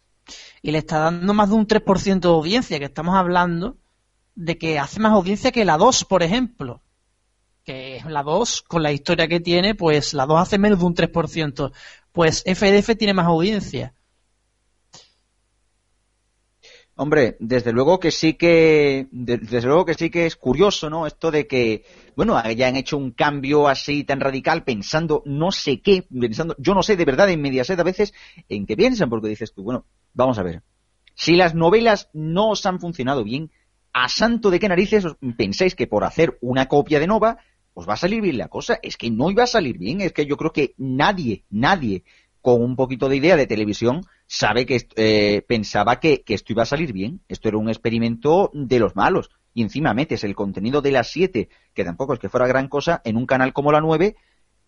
Y 0.63 0.71
le 0.71 0.79
está 0.79 0.99
dando 0.99 1.35
más 1.35 1.51
de 1.51 1.57
un 1.57 1.67
3% 1.67 2.21
de 2.21 2.29
audiencia, 2.29 2.79
que 2.79 2.87
estamos 2.87 3.15
hablando 3.17 3.77
de 4.35 4.57
que 4.57 4.79
hace 4.79 4.99
más 4.99 5.13
audiencia 5.13 5.53
que 5.53 5.67
la 5.67 5.77
2, 5.77 6.07
por 6.07 6.23
ejemplo. 6.23 6.83
Que 7.65 8.03
la 8.09 8.23
2, 8.23 8.63
con 8.63 8.83
la 8.83 8.91
historia 8.91 9.29
que 9.29 9.41
tiene, 9.41 9.75
pues 9.75 10.15
la 10.15 10.25
2 10.25 10.41
hace 10.41 10.59
menos 10.59 10.79
de 10.79 10.87
un 10.87 10.95
3%. 10.95 11.71
Pues 12.13 12.43
FDF 12.47 12.97
tiene 12.97 13.13
más 13.13 13.27
audiencia. 13.27 13.93
Hombre, 17.01 17.37
desde 17.39 17.73
luego 17.73 18.01
que 18.01 18.11
sí 18.11 18.35
que, 18.35 19.07
desde 19.13 19.63
luego 19.63 19.85
que 19.85 19.95
sí 19.95 20.11
que 20.11 20.27
es 20.27 20.35
curioso, 20.35 20.91
¿no? 20.91 21.07
Esto 21.07 21.31
de 21.31 21.47
que, 21.47 21.85
bueno, 22.17 22.37
hayan 22.37 22.75
hecho 22.75 22.99
un 22.99 23.13
cambio 23.13 23.69
así 23.69 24.03
tan 24.03 24.19
radical 24.19 24.65
pensando 24.65 25.23
no 25.25 25.53
sé 25.53 25.81
qué, 25.81 26.09
pensando, 26.11 26.57
yo 26.59 26.75
no 26.75 26.83
sé 26.83 26.97
de 26.97 27.05
verdad 27.05 27.31
en 27.31 27.41
Mediaset 27.41 27.79
a 27.79 27.85
veces 27.85 28.13
en 28.49 28.67
qué 28.67 28.77
piensan, 28.77 29.09
porque 29.09 29.29
dices 29.29 29.53
tú, 29.53 29.63
bueno, 29.63 29.85
vamos 30.13 30.41
a 30.41 30.43
ver. 30.43 30.65
Si 31.15 31.37
las 31.37 31.55
novelas 31.55 32.11
no 32.15 32.51
os 32.51 32.67
han 32.67 32.81
funcionado 32.81 33.23
bien, 33.23 33.53
¿a 33.93 34.09
santo 34.09 34.51
de 34.51 34.59
qué 34.59 34.69
narices 34.69 35.05
pensáis 35.37 35.77
que 35.77 35.87
por 35.87 36.03
hacer 36.03 36.37
una 36.41 36.67
copia 36.67 36.99
de 36.99 37.07
Nova 37.07 37.39
os 37.75 37.89
va 37.89 37.93
a 37.93 37.97
salir 37.97 38.23
bien 38.23 38.39
la 38.39 38.49
cosa? 38.49 38.81
Es 38.83 38.97
que 38.97 39.09
no 39.09 39.31
iba 39.31 39.45
a 39.45 39.47
salir 39.47 39.79
bien, 39.79 40.01
es 40.01 40.13
que 40.13 40.27
yo 40.27 40.37
creo 40.37 40.53
que 40.53 40.75
nadie, 40.79 41.45
nadie 41.49 42.03
con 42.43 42.61
un 42.61 42.75
poquito 42.75 43.09
de 43.09 43.19
idea 43.19 43.37
de 43.37 43.47
televisión 43.47 44.03
sabe 44.29 44.67
que 44.67 44.87
eh, 44.95 45.43
pensaba 45.49 45.99
que, 45.99 46.23
esto 46.29 46.53
iba 46.53 46.63
a 46.63 46.67
salir 46.67 46.93
bien. 46.93 47.23
Esto 47.29 47.49
era 47.49 47.57
un 47.57 47.69
experimento 47.69 48.51
de 48.53 48.79
los 48.79 48.95
malos. 48.95 49.31
Y 49.55 49.63
encima 49.63 49.95
metes 49.95 50.23
el 50.23 50.37
contenido 50.37 50.83
de 50.83 50.93
las 50.93 51.11
7, 51.11 51.49
que 51.75 51.85
tampoco 51.85 52.13
es 52.13 52.21
que 52.21 52.29
fuera 52.29 52.47
gran 52.47 52.69
cosa, 52.69 53.01
en 53.05 53.17
un 53.17 53.27
canal 53.27 53.53
como 53.55 53.73
la 53.73 53.81
9, 53.81 54.17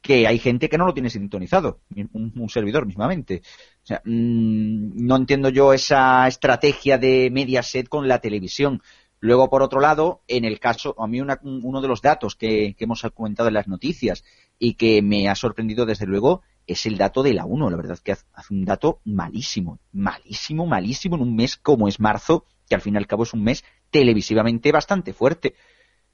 que 0.00 0.26
hay 0.26 0.38
gente 0.38 0.70
que 0.70 0.78
no 0.78 0.86
lo 0.86 0.94
tiene 0.94 1.10
sintonizado, 1.10 1.82
un, 2.12 2.48
servidor 2.48 2.86
mismamente. 2.86 3.42
O 3.82 3.86
sea, 3.86 4.00
mm, 4.02 5.06
no 5.06 5.16
entiendo 5.16 5.50
yo 5.50 5.74
esa 5.74 6.26
estrategia 6.26 6.96
de 6.96 7.28
Mediaset 7.30 7.86
con 7.86 8.08
la 8.08 8.18
televisión. 8.18 8.80
Luego, 9.20 9.50
por 9.50 9.62
otro 9.62 9.80
lado, 9.80 10.22
en 10.26 10.46
el 10.46 10.58
caso, 10.58 10.94
a 10.98 11.06
mí 11.06 11.20
uno 11.20 11.80
de 11.82 11.88
los 11.88 12.00
datos 12.00 12.34
que 12.34 12.74
hemos 12.78 13.02
comentado 13.14 13.48
en 13.48 13.54
las 13.54 13.68
noticias 13.68 14.24
y 14.58 14.74
que 14.74 15.02
me 15.02 15.28
ha 15.28 15.34
sorprendido 15.34 15.84
desde 15.84 16.06
luego 16.06 16.40
es 16.72 16.86
el 16.86 16.96
dato 16.98 17.22
de 17.22 17.34
la 17.34 17.44
1. 17.44 17.70
La 17.70 17.76
verdad 17.76 17.94
es 17.94 18.00
que 18.00 18.12
hace 18.12 18.54
un 18.54 18.64
dato 18.64 19.00
malísimo, 19.04 19.78
malísimo, 19.92 20.66
malísimo 20.66 21.16
en 21.16 21.22
un 21.22 21.36
mes 21.36 21.56
como 21.56 21.88
es 21.88 22.00
marzo, 22.00 22.44
que 22.68 22.74
al 22.74 22.80
fin 22.80 22.94
y 22.94 22.98
al 22.98 23.06
cabo 23.06 23.24
es 23.24 23.32
un 23.32 23.42
mes 23.42 23.64
televisivamente 23.90 24.72
bastante 24.72 25.12
fuerte. 25.12 25.54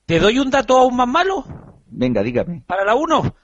¿Te 0.06 0.20
doy 0.20 0.38
un 0.38 0.50
dato 0.50 0.78
aún 0.78 0.96
más 0.96 1.08
malo? 1.08 1.44
Venga, 1.86 2.22
dígame. 2.22 2.62
Para 2.66 2.84
la 2.84 2.94
1. 2.94 3.34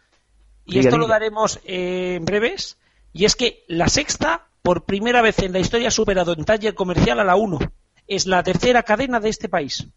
Y 0.67 0.79
esto 0.79 0.97
lo 0.97 1.07
daremos 1.07 1.61
en 1.65 2.25
breves. 2.25 2.79
Y 3.13 3.25
es 3.25 3.37
que 3.37 3.65
la 3.69 3.89
sexta, 3.89 4.49
por 4.63 4.85
primera 4.85 5.23
vez 5.23 5.41
en 5.41 5.53
la 5.53 5.59
historia, 5.59 5.89
ha 5.89 5.91
superado 5.93 6.33
en 6.33 6.45
taller 6.45 6.75
comercial 6.75 7.21
a 7.21 7.25
la 7.25 7.37
1. 7.37 7.59
Es 8.07 8.27
la 8.27 8.43
tercera 8.43 8.83
cadena 8.83 9.21
de 9.21 9.29
este 9.29 9.49
país. 9.49 9.89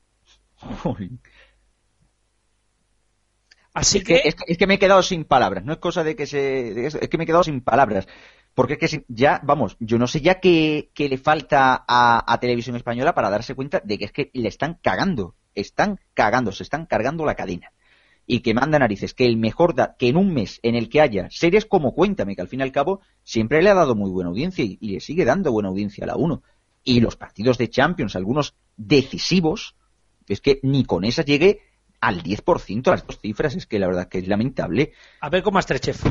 Así 3.76 4.02
que... 4.02 4.22
Es, 4.24 4.58
que... 4.58 4.68
me 4.68 4.76
he 4.76 4.80
quedado 4.80 5.04
sin 5.04 5.26
palabras, 5.26 5.64
no 5.66 5.74
es 5.74 5.80
cosa 5.80 6.04
de 6.04 6.16
que 6.16 6.26
se... 6.26 6.88
Es 6.88 7.10
que 7.10 7.18
me 7.18 7.26
he 7.26 7.28
quedado 7.28 7.44
sin 7.44 7.62
palabras. 7.62 8.08
Porque 8.54 8.78
es 8.80 8.80
que 8.80 9.06
ya, 9.10 9.42
vamos, 9.44 9.76
yo 9.82 9.98
no 10.00 10.08
sé 10.08 10.22
ya 10.22 10.40
qué, 10.40 10.90
le 10.98 11.18
falta 11.18 11.84
a, 11.86 12.38
Televisión 12.40 12.78
Española 12.78 13.14
para 13.14 13.30
darse 13.30 13.54
cuenta 13.54 13.82
de 13.84 13.98
que 13.98 14.06
es 14.06 14.12
que 14.14 14.32
le 14.34 14.48
están 14.48 14.80
cagando, 14.82 15.36
están 15.54 16.00
cagando, 16.14 16.54
se 16.54 16.64
están 16.64 16.86
cargando 16.86 17.26
la 17.26 17.36
cadena. 17.36 17.74
Y 18.26 18.40
que 18.40 18.54
manda 18.54 18.80
narices, 18.80 19.14
que 19.14 19.26
el 19.26 19.36
mejor, 19.36 19.76
da, 19.76 19.98
que 20.00 20.08
en 20.08 20.16
un 20.16 20.34
mes 20.34 20.62
en 20.64 20.76
el 20.76 20.88
que 20.88 21.02
haya 21.02 21.28
series 21.30 21.66
como 21.66 21.94
Cuéntame, 21.94 22.36
que 22.36 22.42
al 22.42 22.48
fin 22.48 22.62
y 22.62 22.64
al 22.64 22.72
cabo 22.72 23.02
siempre 23.24 23.62
le 23.62 23.70
ha 23.70 23.76
dado 23.76 23.94
muy 23.94 24.10
buena 24.10 24.30
audiencia 24.30 24.64
y, 24.64 24.78
y 24.80 24.94
le 24.94 25.00
sigue 25.02 25.26
dando 25.26 25.52
buena 25.52 25.68
audiencia 25.68 26.06
a 26.06 26.08
la 26.08 26.16
1. 26.16 26.42
Y 26.86 27.02
los 27.02 27.18
partidos 27.18 27.58
de 27.58 27.70
Champions, 27.70 28.16
algunos 28.16 28.56
decisivos, 28.78 29.76
es 30.28 30.40
que 30.40 30.62
ni 30.64 30.86
con 30.86 31.04
esa 31.04 31.24
llegue 31.24 31.60
al 32.06 32.22
10% 32.22 32.92
las 32.92 33.06
dos 33.06 33.20
cifras, 33.20 33.56
es 33.56 33.66
que 33.66 33.80
la 33.80 33.88
verdad 33.88 34.08
que 34.08 34.20
es 34.20 34.28
lamentable. 34.28 34.94
A 35.22 35.30
ver 35.30 35.42
con 35.42 35.56
Masterchef. 35.56 36.04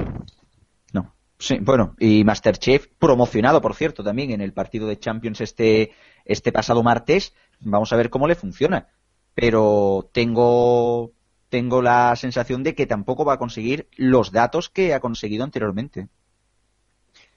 No. 0.92 1.14
Sí, 1.38 1.58
bueno, 1.60 1.94
y 2.00 2.24
Masterchef 2.24 2.88
promocionado, 2.98 3.60
por 3.60 3.76
cierto, 3.76 4.02
también 4.02 4.32
en 4.32 4.40
el 4.40 4.52
partido 4.52 4.88
de 4.88 4.98
Champions 4.98 5.40
este, 5.40 5.92
este 6.24 6.50
pasado 6.50 6.82
martes. 6.82 7.32
Vamos 7.60 7.92
a 7.92 7.96
ver 7.96 8.10
cómo 8.10 8.26
le 8.26 8.34
funciona. 8.34 8.88
Pero 9.34 10.10
tengo, 10.12 11.12
tengo 11.48 11.80
la 11.80 12.16
sensación 12.16 12.64
de 12.64 12.74
que 12.74 12.86
tampoco 12.86 13.24
va 13.24 13.34
a 13.34 13.38
conseguir 13.38 13.88
los 13.96 14.32
datos 14.32 14.70
que 14.70 14.94
ha 14.94 15.00
conseguido 15.00 15.44
anteriormente. 15.44 16.08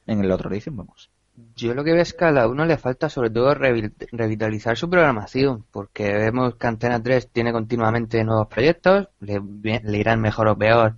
En 0.07 0.19
el 0.19 0.31
otro 0.31 0.49
edición, 0.49 0.77
vamos. 0.77 1.11
Yo 1.55 1.75
lo 1.75 1.83
que 1.83 1.93
veo 1.93 2.01
es 2.01 2.13
que 2.13 2.25
a 2.25 2.31
la 2.31 2.47
1 2.47 2.65
le 2.65 2.77
falta 2.77 3.09
sobre 3.09 3.29
todo 3.29 3.53
revitalizar 3.53 4.75
su 4.75 4.89
programación, 4.89 5.65
porque 5.71 6.11
vemos 6.13 6.55
que 6.55 6.65
Antena 6.67 7.01
3 7.01 7.29
tiene 7.31 7.51
continuamente 7.51 8.23
nuevos 8.23 8.47
proyectos, 8.47 9.09
le, 9.19 9.39
irán 9.99 10.19
mejor 10.19 10.47
o 10.47 10.57
peor, 10.57 10.97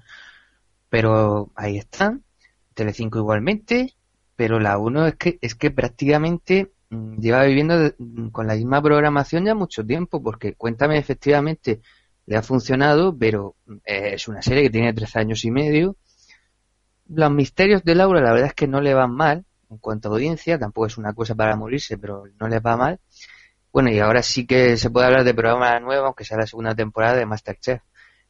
pero 0.89 1.51
ahí 1.55 1.77
están. 1.77 2.23
Telecinco 2.73 3.19
igualmente, 3.19 3.95
pero 4.37 4.59
la 4.61 4.77
1 4.77 5.07
es 5.07 5.15
que, 5.15 5.39
es 5.41 5.55
que 5.55 5.71
prácticamente 5.71 6.71
mm, 6.89 7.19
lleva 7.19 7.43
viviendo 7.43 7.93
mm, 7.97 8.29
con 8.29 8.47
la 8.47 8.55
misma 8.55 8.81
programación 8.81 9.45
ya 9.45 9.55
mucho 9.55 9.85
tiempo, 9.85 10.23
porque 10.23 10.53
Cuéntame 10.55 10.97
efectivamente 10.97 11.81
le 12.25 12.37
ha 12.37 12.43
funcionado, 12.43 13.17
pero 13.17 13.55
eh, 13.85 14.11
es 14.13 14.27
una 14.29 14.41
serie 14.41 14.63
que 14.63 14.69
tiene 14.69 14.93
13 14.93 15.19
años 15.19 15.43
y 15.45 15.51
medio. 15.51 15.97
Los 17.09 17.31
misterios 17.31 17.83
de 17.83 17.95
Laura 17.95 18.21
la 18.21 18.31
verdad 18.31 18.47
es 18.49 18.53
que 18.53 18.67
no 18.67 18.81
le 18.81 18.93
van 18.93 19.13
mal, 19.13 19.45
en 19.69 19.77
cuanto 19.77 20.09
a 20.09 20.11
audiencia, 20.13 20.57
tampoco 20.59 20.87
es 20.87 20.97
una 20.97 21.13
cosa 21.13 21.35
para 21.35 21.55
morirse, 21.55 21.97
pero 21.97 22.23
no 22.39 22.47
les 22.47 22.61
va 22.61 22.77
mal. 22.77 22.99
Bueno, 23.71 23.91
y 23.91 23.99
ahora 23.99 24.23
sí 24.23 24.45
que 24.47 24.77
se 24.77 24.89
puede 24.89 25.07
hablar 25.07 25.23
de 25.23 25.33
programa 25.33 25.79
nuevo, 25.79 26.07
aunque 26.07 26.25
sea 26.25 26.37
la 26.37 26.47
segunda 26.47 26.75
temporada 26.75 27.15
de 27.17 27.25
Masterchef. 27.25 27.81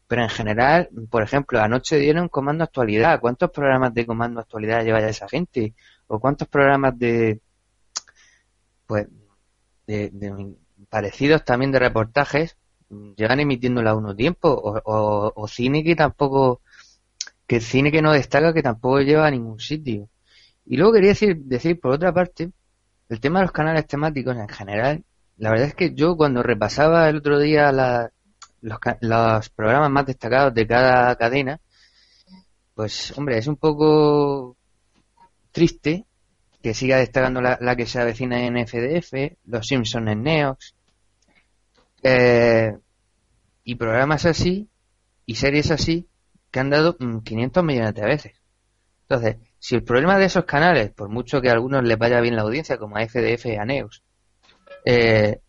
Pero 0.07 0.23
en 0.23 0.29
general, 0.29 0.89
por 1.09 1.23
ejemplo, 1.23 1.59
anoche 1.61 1.97
dieron 1.97 2.29
Comando 2.29 2.63
Actualidad. 2.63 3.19
¿Cuántos 3.21 3.51
programas 3.51 3.93
de 3.93 4.05
Comando 4.05 4.41
Actualidad 4.41 4.83
lleva 4.83 5.01
ya 5.01 5.09
esa 5.09 5.29
gente? 5.29 5.75
¿O 6.07 6.19
cuántos 6.19 6.47
programas 6.47 6.97
de, 6.99 7.41
pues, 8.87 9.07
de, 9.87 10.55
parecidos 10.89 11.45
también 11.45 11.71
de 11.71 11.79
reportajes 11.79 12.57
llegan 13.15 13.39
emitiéndola 13.39 13.91
a 13.91 13.95
uno 13.95 14.15
tiempo? 14.15 14.49
O, 14.49 15.31
o 15.35 15.47
cine 15.47 15.83
que 15.83 15.95
tampoco, 15.95 16.61
que 17.47 17.61
cine 17.61 17.91
que 17.91 18.01
no 18.01 18.11
destaca 18.13 18.53
que 18.53 18.63
tampoco 18.63 19.01
lleva 19.01 19.27
a 19.27 19.31
ningún 19.31 19.59
sitio. 19.59 20.09
Y 20.69 20.77
luego 20.77 20.93
quería 20.93 21.09
decir, 21.09 21.35
decir, 21.35 21.79
por 21.79 21.93
otra 21.93 22.13
parte, 22.13 22.51
el 23.09 23.19
tema 23.19 23.39
de 23.39 23.45
los 23.45 23.51
canales 23.51 23.87
temáticos 23.87 24.37
en 24.37 24.47
general, 24.47 25.03
la 25.37 25.49
verdad 25.49 25.69
es 25.69 25.73
que 25.73 25.95
yo 25.95 26.15
cuando 26.15 26.43
repasaba 26.43 27.09
el 27.09 27.17
otro 27.17 27.39
día 27.39 27.71
los, 28.61 29.49
programas 29.49 29.89
más 29.89 30.05
destacados 30.05 30.53
de 30.53 30.67
cada 30.67 31.15
cadena, 31.15 31.59
pues 32.75 33.17
hombre, 33.17 33.39
es 33.39 33.47
un 33.47 33.55
poco 33.55 34.57
triste 35.51 36.05
que 36.61 36.75
siga 36.75 36.97
destacando 36.97 37.41
la, 37.41 37.75
que 37.75 37.87
se 37.87 37.99
avecina 37.99 38.45
en 38.45 38.67
FDF, 38.67 39.37
Los 39.45 39.65
Simpsons 39.65 40.07
en 40.07 40.21
Neox, 40.21 40.75
eh, 42.03 42.77
y 43.63 43.73
programas 43.73 44.27
así, 44.27 44.69
y 45.25 45.33
series 45.33 45.71
así, 45.71 46.07
que 46.51 46.59
han 46.59 46.69
dado 46.69 46.95
500 46.95 47.63
mm, 47.63 47.65
millones 47.65 47.95
de 47.95 48.05
veces. 48.05 48.33
Entonces, 49.09 49.37
si 49.59 49.75
el 49.75 49.83
problema 49.83 50.17
de 50.17 50.25
esos 50.25 50.45
canales, 50.45 50.91
por 50.91 51.09
mucho 51.09 51.41
que 51.41 51.49
a 51.49 51.53
algunos 51.53 51.83
les 51.83 51.97
vaya 51.97 52.21
bien 52.21 52.35
la 52.35 52.43
audiencia, 52.43 52.77
como 52.77 52.97
a 52.97 53.07
FDF 53.07 53.45
y 53.47 53.55
a 53.55 53.65
Neus, 53.65 54.03
eh, 54.85 55.39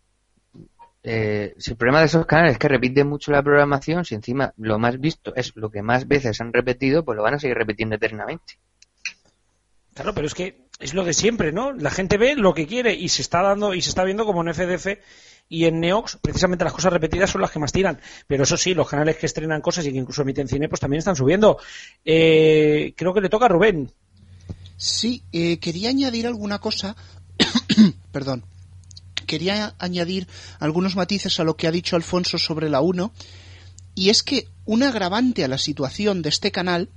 eh, 1.03 1.55
si 1.57 1.71
el 1.71 1.77
problema 1.77 1.99
de 1.99 2.05
esos 2.05 2.25
canales 2.25 2.53
es 2.53 2.57
que 2.59 2.67
repiten 2.67 3.07
mucho 3.07 3.31
la 3.31 3.41
programación, 3.41 4.05
si 4.05 4.13
encima 4.13 4.53
lo 4.57 4.77
más 4.77 4.99
visto 4.99 5.33
es 5.35 5.55
lo 5.55 5.71
que 5.71 5.81
más 5.81 6.07
veces 6.07 6.39
han 6.41 6.53
repetido, 6.53 7.03
pues 7.03 7.15
lo 7.15 7.23
van 7.23 7.35
a 7.35 7.39
seguir 7.39 7.57
repitiendo 7.57 7.95
eternamente. 7.95 8.59
Claro, 9.93 10.13
pero 10.13 10.27
es 10.27 10.33
que 10.33 10.67
es 10.79 10.93
lo 10.93 11.03
de 11.03 11.13
siempre, 11.13 11.51
¿no? 11.51 11.73
La 11.73 11.89
gente 11.89 12.17
ve 12.17 12.35
lo 12.35 12.53
que 12.53 12.67
quiere 12.67 12.93
y 12.93 13.09
se 13.09 13.21
está 13.21 13.41
dando 13.41 13.73
y 13.73 13.81
se 13.81 13.89
está 13.89 14.03
viendo 14.03 14.25
como 14.25 14.41
en 14.41 14.53
FDF 14.53 14.87
y 15.49 15.65
en 15.65 15.81
Neox, 15.81 16.17
precisamente 16.21 16.63
las 16.63 16.73
cosas 16.73 16.93
repetidas 16.93 17.29
son 17.29 17.41
las 17.41 17.51
que 17.51 17.59
más 17.59 17.73
tiran. 17.73 17.99
Pero 18.25 18.43
eso 18.43 18.55
sí, 18.55 18.73
los 18.73 18.89
canales 18.89 19.17
que 19.17 19.25
estrenan 19.25 19.59
cosas 19.59 19.85
y 19.85 19.91
que 19.91 19.97
incluso 19.97 20.21
emiten 20.21 20.47
cine, 20.47 20.69
pues 20.69 20.79
también 20.79 20.99
están 20.99 21.17
subiendo. 21.17 21.57
Eh, 22.05 22.93
creo 22.95 23.13
que 23.13 23.19
le 23.19 23.27
toca 23.27 23.45
a 23.45 23.49
Rubén. 23.49 23.91
Sí, 24.81 25.23
eh, 25.31 25.59
quería 25.59 25.89
añadir 25.89 26.25
alguna 26.25 26.59
cosa. 26.59 26.95
Perdón. 28.11 28.45
Quería 29.27 29.75
añadir 29.77 30.27
algunos 30.59 30.95
matices 30.95 31.39
a 31.39 31.43
lo 31.43 31.55
que 31.55 31.67
ha 31.67 31.71
dicho 31.71 31.95
Alfonso 31.95 32.37
sobre 32.37 32.69
la 32.69 32.81
1. 32.81 33.13
Y 33.93 34.09
es 34.09 34.23
que 34.23 34.47
un 34.65 34.81
agravante 34.81 35.43
a 35.43 35.47
la 35.47 35.57
situación 35.57 36.21
de 36.21 36.29
este 36.29 36.51
canal 36.51 36.89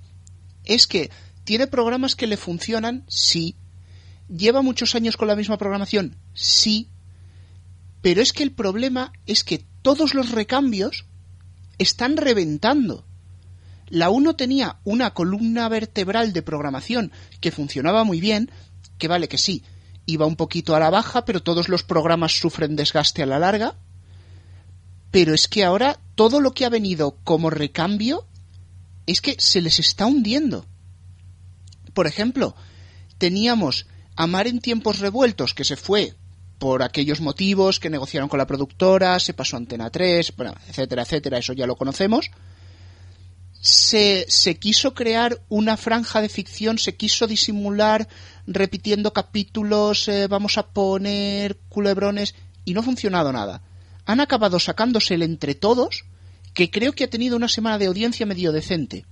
es 0.65 0.87
que 0.87 1.11
¿Tiene 1.45 1.67
programas 1.67 2.17
que 2.17 2.27
le 2.27 2.39
funcionan? 2.39 3.05
Sí. 3.07 3.57
¿Lleva 4.29 4.63
muchos 4.63 4.95
años 4.95 5.19
con 5.19 5.29
la 5.29 5.37
misma 5.37 5.59
programación? 5.59 6.17
Sí. 6.33 6.89
Pero 8.01 8.23
es 8.23 8.33
que 8.33 8.43
el 8.43 8.53
problema 8.53 9.13
es 9.27 9.45
que 9.45 9.65
todos 9.83 10.15
los 10.15 10.31
recambios 10.31 11.05
están 11.79 12.17
reventando. 12.17 13.07
La 13.89 14.11
1 14.11 14.37
tenía 14.37 14.79
una 14.85 15.13
columna 15.13 15.69
vertebral 15.69 16.33
de 16.33 16.43
programación 16.43 17.13
que 17.41 17.53
funcionaba 17.53 18.05
muy 18.05 18.21
bien, 18.21 18.51
que 18.99 19.09
vale 19.09 19.29
que 19.29 19.39
sí, 19.39 19.63
iba 20.07 20.27
un 20.27 20.37
poquito 20.37 20.75
a 20.75 20.81
la 20.81 20.91
baja, 20.91 21.25
pero 21.25 21.43
todos 21.43 21.69
los 21.69 21.83
programas 21.83 22.39
sufren 22.39 22.77
desgaste 22.77 23.23
a 23.23 23.27
la 23.27 23.39
larga. 23.39 23.77
Pero 25.11 25.35
es 25.35 25.49
que 25.49 25.65
ahora 25.65 25.99
todo 26.15 26.41
lo 26.41 26.53
que 26.53 26.65
ha 26.65 26.71
venido 26.71 27.19
como 27.25 27.51
recambio 27.51 28.27
es 29.07 29.21
que 29.21 29.37
se 29.39 29.61
les 29.61 29.79
está 29.79 30.07
hundiendo. 30.07 30.67
Por 31.93 32.07
ejemplo, 32.07 32.57
teníamos 33.19 33.87
Amar 34.17 34.47
en 34.47 34.61
tiempos 34.61 35.01
revueltos, 35.01 35.55
que 35.55 35.65
se 35.65 35.77
fue 35.77 36.15
por 36.59 36.83
aquellos 36.83 37.21
motivos 37.21 37.81
que 37.81 37.91
negociaron 37.91 38.29
con 38.29 38.39
la 38.39 38.47
productora, 38.47 39.19
se 39.19 39.35
pasó 39.35 39.57
a 39.57 39.59
Antena 39.59 39.91
3, 39.91 40.35
etcétera, 40.69 41.03
etcétera, 41.03 41.39
eso 41.39 41.53
ya 41.53 41.67
lo 41.67 41.75
conocemos. 41.75 42.31
Se, 43.65 44.27
quiso 44.61 44.93
crear 44.93 45.41
una 45.49 45.79
franja 45.79 46.21
de 46.21 46.29
ficción, 46.29 46.77
se 46.77 46.97
quiso 46.97 47.27
disimular 47.27 48.07
repitiendo 48.47 49.15
capítulos, 49.15 50.07
eh, 50.07 50.27
vamos 50.27 50.59
a 50.59 50.67
poner 50.67 51.57
culebrones, 51.71 52.35
y 52.67 52.75
no 52.75 52.81
ha 52.81 52.83
funcionado 52.83 53.33
nada. 53.33 53.63
Han 54.05 54.21
acabado 54.21 54.61
sacándose 54.61 55.15
el 55.15 55.23
entre 55.23 55.55
todos, 55.55 56.05
que 56.53 56.71
creo 56.71 56.93
que 56.93 57.05
ha 57.05 57.11
tenido 57.11 57.37
una 57.37 57.49
semana 57.49 57.79
de 57.79 57.87
audiencia 57.87 58.27
medio 58.27 58.53
decente. 58.53 59.07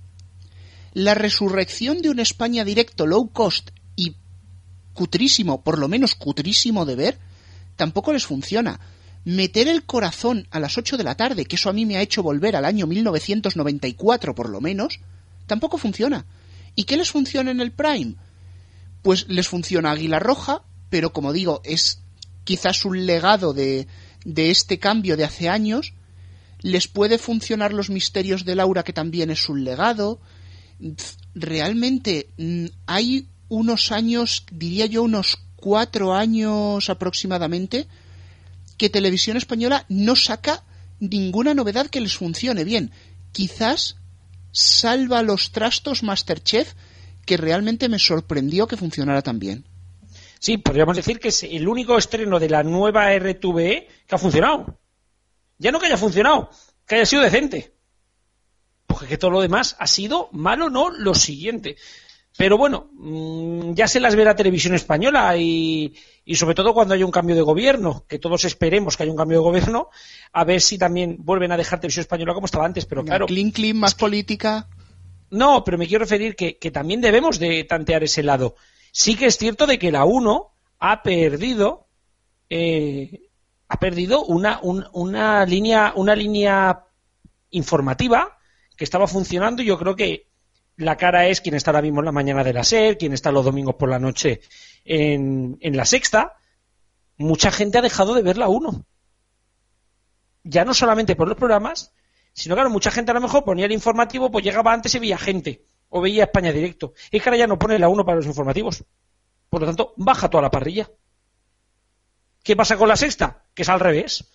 La 0.93 1.15
resurrección 1.15 2.03
de 2.03 2.11
un 2.11 2.19
España 2.19 2.63
directo 2.63 3.07
low 3.07 3.31
cost 3.31 3.71
y 3.95 4.17
cutrísimo, 4.93 5.63
por 5.63 5.79
lo 5.79 5.87
menos 5.87 6.13
cutrísimo 6.13 6.85
de 6.85 6.95
ver, 6.95 7.19
tampoco 7.75 8.13
les 8.13 8.27
funciona. 8.27 8.79
Meter 9.25 9.67
el 9.67 9.83
corazón 9.83 10.47
a 10.51 10.59
las 10.59 10.77
8 10.77 10.97
de 10.97 11.03
la 11.03 11.15
tarde, 11.15 11.45
que 11.45 11.55
eso 11.55 11.69
a 11.69 11.73
mí 11.73 11.85
me 11.85 11.97
ha 11.97 12.01
hecho 12.01 12.23
volver 12.23 12.55
al 12.55 12.65
año 12.65 12.87
1994 12.87 14.35
por 14.35 14.49
lo 14.49 14.59
menos, 14.59 14.99
tampoco 15.47 15.77
funciona. 15.77 16.25
¿Y 16.75 16.83
qué 16.83 16.97
les 16.97 17.11
funciona 17.11 17.51
en 17.51 17.61
el 17.61 17.71
Prime? 17.71 18.15
Pues 19.01 19.27
les 19.29 19.47
funciona 19.47 19.91
Águila 19.91 20.19
Roja, 20.19 20.63
pero 20.89 21.13
como 21.13 21.33
digo, 21.33 21.61
es 21.63 22.01
quizás 22.43 22.85
un 22.85 23.05
legado 23.05 23.53
de, 23.53 23.87
de 24.25 24.51
este 24.51 24.79
cambio 24.79 25.17
de 25.17 25.23
hace 25.23 25.49
años. 25.49 25.93
Les 26.61 26.87
puede 26.87 27.17
funcionar 27.17 27.73
los 27.73 27.89
misterios 27.89 28.45
de 28.45 28.55
Laura, 28.55 28.83
que 28.83 28.93
también 28.93 29.29
es 29.29 29.49
un 29.49 29.63
legado. 29.63 30.19
Realmente 31.35 32.29
mm, 32.37 32.65
hay 32.85 33.27
unos 33.49 33.91
años, 33.91 34.45
diría 34.51 34.85
yo 34.85 35.03
unos 35.03 35.37
cuatro 35.55 36.13
años 36.13 36.89
aproximadamente, 36.89 37.87
que 38.77 38.89
Televisión 38.89 39.37
Española 39.37 39.85
no 39.89 40.15
saca 40.15 40.63
ninguna 40.99 41.53
novedad 41.53 41.87
que 41.87 42.01
les 42.01 42.17
funcione 42.17 42.63
bien. 42.63 42.91
Quizás 43.31 43.97
salva 44.51 45.23
los 45.23 45.51
trastos 45.51 46.03
Masterchef, 46.03 46.73
que 47.25 47.37
realmente 47.37 47.89
me 47.89 47.99
sorprendió 47.99 48.67
que 48.67 48.77
funcionara 48.77 49.21
tan 49.21 49.39
bien. 49.39 49.65
Sí, 50.39 50.57
podríamos 50.57 50.97
decir 50.97 51.19
que 51.19 51.29
es 51.29 51.43
el 51.43 51.67
único 51.67 51.97
estreno 51.97 52.39
de 52.39 52.49
la 52.49 52.63
nueva 52.63 53.17
RTVE 53.17 53.87
que 54.05 54.15
ha 54.15 54.17
funcionado. 54.17 54.77
Ya 55.57 55.71
no 55.71 55.79
que 55.79 55.85
haya 55.85 55.97
funcionado, 55.97 56.49
que 56.85 56.95
haya 56.95 57.05
sido 57.05 57.21
decente. 57.21 57.73
Porque 58.85 59.07
que 59.07 59.17
todo 59.17 59.31
lo 59.31 59.41
demás 59.41 59.75
ha 59.79 59.87
sido 59.87 60.29
malo, 60.33 60.69
no 60.69 60.89
lo 60.89 61.15
siguiente. 61.15 61.77
Pero 62.37 62.57
bueno, 62.57 62.89
mm, 62.93 63.73
ya 63.73 63.87
se 63.87 63.99
las 63.99 64.15
ve 64.15 64.25
la 64.25 64.35
televisión 64.35 64.73
española 64.75 65.37
y, 65.37 65.95
sobre 66.35 66.55
todo 66.55 66.73
cuando 66.73 66.93
hay 66.93 67.03
un 67.03 67.11
cambio 67.11 67.35
de 67.35 67.41
gobierno, 67.41 68.05
que 68.07 68.19
todos 68.19 68.45
esperemos 68.45 68.95
que 68.95 69.03
haya 69.03 69.11
un 69.11 69.17
cambio 69.17 69.39
de 69.39 69.43
gobierno, 69.43 69.89
a 70.31 70.43
ver 70.45 70.61
si 70.61 70.77
también 70.77 71.17
vuelven 71.19 71.51
a 71.51 71.57
dejar 71.57 71.79
televisión 71.79 72.01
española 72.01 72.33
como 72.33 72.45
estaba 72.45 72.65
antes. 72.65 72.85
Pero 72.85 73.03
claro. 73.03 73.25
Clean, 73.25 73.51
clean, 73.51 73.77
más 73.77 73.93
política. 73.93 74.69
No, 75.29 75.63
pero 75.63 75.77
me 75.77 75.87
quiero 75.87 76.05
referir 76.05 76.35
que, 76.35 76.71
también 76.71 77.01
debemos 77.01 77.39
de 77.39 77.63
tantear 77.65 78.03
ese 78.03 78.23
lado. 78.23 78.55
Sí 78.91 79.15
que 79.15 79.25
es 79.25 79.37
cierto 79.37 79.65
de 79.65 79.79
que 79.79 79.91
la 79.91 80.05
1 80.05 80.51
ha 80.79 81.03
perdido, 81.03 81.87
eh, 82.49 83.29
ha 83.67 83.79
perdido 83.79 84.23
una, 84.23 84.61
una 84.61 85.45
línea, 85.45 85.93
una 85.95 86.15
línea 86.15 86.85
informativa 87.49 88.37
que 88.77 88.83
estaba 88.83 89.07
funcionando 89.07 89.61
y 89.61 89.65
yo 89.65 89.77
creo 89.77 89.95
que 89.95 90.27
la 90.77 90.97
cara 90.97 91.27
es 91.27 91.41
quien 91.41 91.55
está 91.55 91.71
ahora 91.71 91.81
mismo 91.81 91.99
en 92.01 92.05
la 92.05 92.11
mañana 92.11 92.43
de 92.43 92.53
la 92.53 92.63
SER, 92.63 92.97
quien 92.97 93.13
está 93.13 93.31
los 93.31 93.45
domingos 93.45 93.75
por 93.75 93.89
la 93.89 93.99
noche 93.99 94.41
en, 94.85 95.57
en 95.61 95.77
la 95.77 95.85
sexta. 95.85 96.33
Mucha 97.17 97.51
gente 97.51 97.77
ha 97.77 97.81
dejado 97.81 98.13
de 98.13 98.21
ver 98.21 98.37
la 98.37 98.49
1. 98.49 98.85
Ya 100.43 100.65
no 100.65 100.73
solamente 100.73 101.15
por 101.15 101.27
los 101.27 101.37
programas, 101.37 101.93
sino 102.33 102.55
claro, 102.55 102.69
mucha 102.69 102.91
gente 102.91 103.11
a 103.11 103.13
lo 103.13 103.21
mejor 103.21 103.43
ponía 103.43 103.65
el 103.65 103.71
informativo, 103.71 104.31
pues 104.31 104.43
llegaba 104.43 104.73
antes 104.73 104.93
y 104.95 104.99
veía 104.99 105.17
gente, 105.17 105.65
o 105.89 106.01
veía 106.01 106.23
España 106.23 106.51
directo. 106.51 106.93
Y 107.11 107.19
que 107.19 107.29
ahora 107.29 107.37
ya 107.37 107.47
no 107.47 107.59
pone 107.59 107.79
la 107.79 107.89
1 107.89 108.05
para 108.05 108.17
los 108.17 108.25
informativos. 108.25 108.83
Por 109.49 109.61
lo 109.61 109.67
tanto, 109.67 109.93
baja 109.97 110.29
toda 110.29 110.41
la 110.41 110.51
parrilla. 110.51 110.89
¿Qué 112.43 112.55
pasa 112.55 112.75
con 112.75 112.89
la 112.89 112.97
sexta? 112.97 113.45
Que 113.53 113.61
es 113.61 113.69
al 113.69 113.79
revés. 113.79 114.25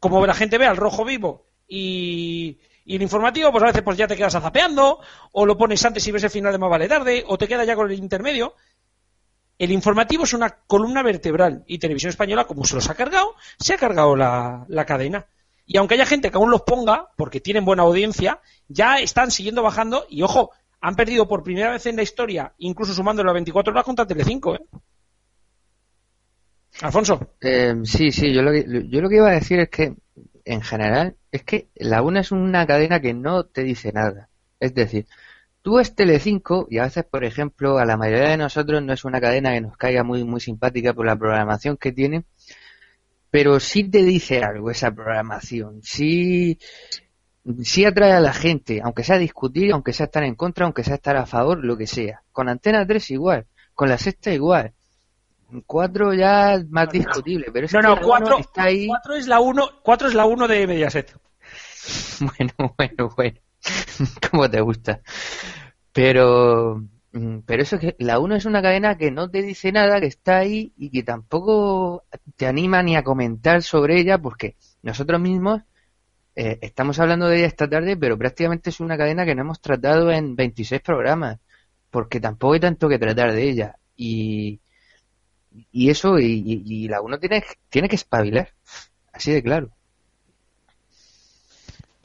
Como 0.00 0.26
la 0.26 0.34
gente 0.34 0.58
ve 0.58 0.66
al 0.66 0.76
rojo 0.76 1.04
vivo 1.04 1.46
y, 1.68 2.58
y 2.84 2.96
el 2.96 3.02
informativo, 3.02 3.50
pues 3.52 3.62
a 3.62 3.66
veces 3.66 3.82
pues 3.82 3.98
ya 3.98 4.06
te 4.06 4.16
quedas 4.16 4.34
azapeando, 4.34 5.00
o 5.32 5.46
lo 5.46 5.58
pones 5.58 5.84
antes 5.84 6.06
y 6.06 6.12
ves 6.12 6.24
el 6.24 6.30
final 6.30 6.52
de 6.52 6.58
más 6.58 6.70
vale 6.70 6.88
tarde, 6.88 7.24
o 7.26 7.36
te 7.36 7.48
quedas 7.48 7.66
ya 7.66 7.76
con 7.76 7.90
el 7.90 7.98
intermedio. 7.98 8.54
El 9.58 9.70
informativo 9.72 10.24
es 10.24 10.34
una 10.34 10.50
columna 10.50 11.02
vertebral 11.02 11.64
y 11.66 11.78
Televisión 11.78 12.10
Española, 12.10 12.44
como 12.44 12.64
se 12.64 12.74
los 12.74 12.90
ha 12.90 12.94
cargado, 12.94 13.34
se 13.58 13.74
ha 13.74 13.78
cargado 13.78 14.14
la, 14.16 14.84
cadena. 14.86 15.26
Y 15.66 15.78
aunque 15.78 15.94
haya 15.94 16.06
gente 16.06 16.30
que 16.30 16.36
aún 16.36 16.50
los 16.50 16.62
ponga, 16.62 17.08
porque 17.16 17.40
tienen 17.40 17.64
buena 17.64 17.82
audiencia, 17.82 18.40
ya 18.68 18.98
están 18.98 19.30
siguiendo 19.30 19.62
bajando 19.62 20.06
y, 20.08 20.22
ojo, 20.22 20.50
han 20.80 20.94
perdido 20.94 21.26
por 21.26 21.42
primera 21.42 21.70
vez 21.70 21.86
en 21.86 21.96
la 21.96 22.02
historia, 22.02 22.52
incluso 22.58 22.92
sumándolo 22.92 23.30
a 23.30 23.34
24 23.34 23.72
horas 23.72 23.84
contra 23.84 24.06
Telecinco. 24.06 24.54
¿eh? 24.54 24.60
Alfonso. 26.82 27.34
Eh, 27.40 27.74
sí, 27.84 28.12
sí, 28.12 28.32
yo 28.32 28.42
lo, 28.42 28.52
que, 28.52 28.64
yo 28.88 29.00
lo 29.00 29.08
que 29.08 29.16
iba 29.16 29.28
a 29.28 29.34
decir 29.34 29.58
es 29.58 29.70
que 29.70 29.94
en 30.46 30.62
general, 30.62 31.16
es 31.32 31.42
que 31.42 31.68
la 31.74 32.02
una 32.02 32.20
es 32.20 32.30
una 32.30 32.66
cadena 32.66 33.00
que 33.00 33.12
no 33.12 33.44
te 33.44 33.64
dice 33.64 33.92
nada. 33.92 34.30
Es 34.60 34.74
decir, 34.74 35.06
tú 35.66 35.80
es 35.80 35.96
Telecinco 35.96 36.68
y 36.70 36.78
a 36.78 36.84
veces, 36.84 37.02
por 37.02 37.24
ejemplo, 37.24 37.78
a 37.78 37.84
la 37.84 37.96
mayoría 37.96 38.28
de 38.28 38.36
nosotros 38.36 38.80
no 38.84 38.92
es 38.92 39.04
una 39.04 39.20
cadena 39.20 39.50
que 39.50 39.62
nos 39.62 39.76
caiga 39.76 40.04
muy, 40.04 40.22
muy 40.22 40.38
simpática 40.38 40.94
por 40.94 41.04
la 41.04 41.16
programación 41.16 41.76
que 41.76 41.90
tiene, 41.90 42.24
pero 43.32 43.58
sí 43.58 43.82
te 43.82 44.04
dice 44.04 44.44
algo 44.44 44.70
esa 44.70 44.92
programación. 44.92 45.80
Sí, 45.82 46.56
sí 47.64 47.84
atrae 47.84 48.12
a 48.12 48.20
la 48.20 48.32
gente, 48.32 48.80
aunque 48.80 49.02
sea 49.02 49.18
discutir, 49.18 49.72
aunque 49.72 49.92
sea 49.92 50.06
estar 50.06 50.22
en 50.22 50.36
contra, 50.36 50.66
aunque 50.66 50.84
sea 50.84 50.94
estar 50.94 51.16
a 51.16 51.26
favor, 51.26 51.64
lo 51.64 51.76
que 51.76 51.88
sea. 51.88 52.22
Con 52.30 52.48
Antena 52.48 52.86
3 52.86 53.10
igual, 53.10 53.46
con 53.74 53.88
la 53.88 53.98
sexta 53.98 54.32
igual. 54.32 54.72
Cuatro 55.66 56.14
ya 56.14 56.62
más 56.70 56.90
discutible, 56.90 57.46
pero 57.52 57.66
es 57.66 57.72
no, 57.72 57.82
no, 57.82 58.00
cuatro, 58.00 58.38
está 58.38 58.62
ahí... 58.62 58.86
cuatro 58.86 59.16
es 59.16 59.26
la 59.26 59.40
uno, 59.40 59.68
cuatro 59.82 60.06
es 60.06 60.14
la 60.14 60.26
uno 60.26 60.46
de 60.46 60.64
Mediaset. 60.64 61.12
bueno, 62.20 62.74
bueno, 62.78 63.12
bueno, 63.16 63.40
como 64.30 64.48
te 64.50 64.60
gusta. 64.60 65.00
Pero, 65.92 66.82
mm, 67.12 67.38
pero 67.46 67.62
eso 67.62 67.76
es 67.76 67.82
que 67.82 67.96
la 67.98 68.18
uno 68.20 68.36
es 68.36 68.44
una 68.46 68.62
cadena 68.62 68.96
que 68.98 69.10
no 69.10 69.30
te 69.30 69.42
dice 69.42 69.72
nada, 69.72 70.00
que 70.00 70.06
está 70.06 70.38
ahí 70.38 70.72
y 70.76 70.90
que 70.90 71.02
tampoco 71.02 72.04
te 72.36 72.46
anima 72.46 72.82
ni 72.82 72.96
a 72.96 73.04
comentar 73.04 73.62
sobre 73.62 74.00
ella, 74.00 74.18
porque 74.18 74.56
nosotros 74.82 75.20
mismos 75.20 75.62
eh, 76.36 76.58
estamos 76.62 76.98
hablando 77.00 77.28
de 77.28 77.38
ella 77.38 77.46
esta 77.48 77.68
tarde, 77.68 77.96
pero 77.96 78.18
prácticamente 78.18 78.70
es 78.70 78.80
una 78.80 78.98
cadena 78.98 79.24
que 79.26 79.34
no 79.34 79.42
hemos 79.42 79.60
tratado 79.60 80.10
en 80.12 80.36
26 80.36 80.82
programas, 80.82 81.38
porque 81.90 82.20
tampoco 82.20 82.54
hay 82.54 82.60
tanto 82.60 82.88
que 82.88 82.98
tratar 82.98 83.32
de 83.32 83.50
ella. 83.50 83.76
Y, 83.96 84.60
y 85.72 85.90
eso, 85.90 86.18
y, 86.18 86.88
la 86.88 87.00
uno 87.00 87.18
tiene, 87.18 87.42
tiene 87.68 87.88
que 87.88 87.96
espabilar, 87.96 88.50
así 89.12 89.32
de 89.32 89.42
claro. 89.42 89.70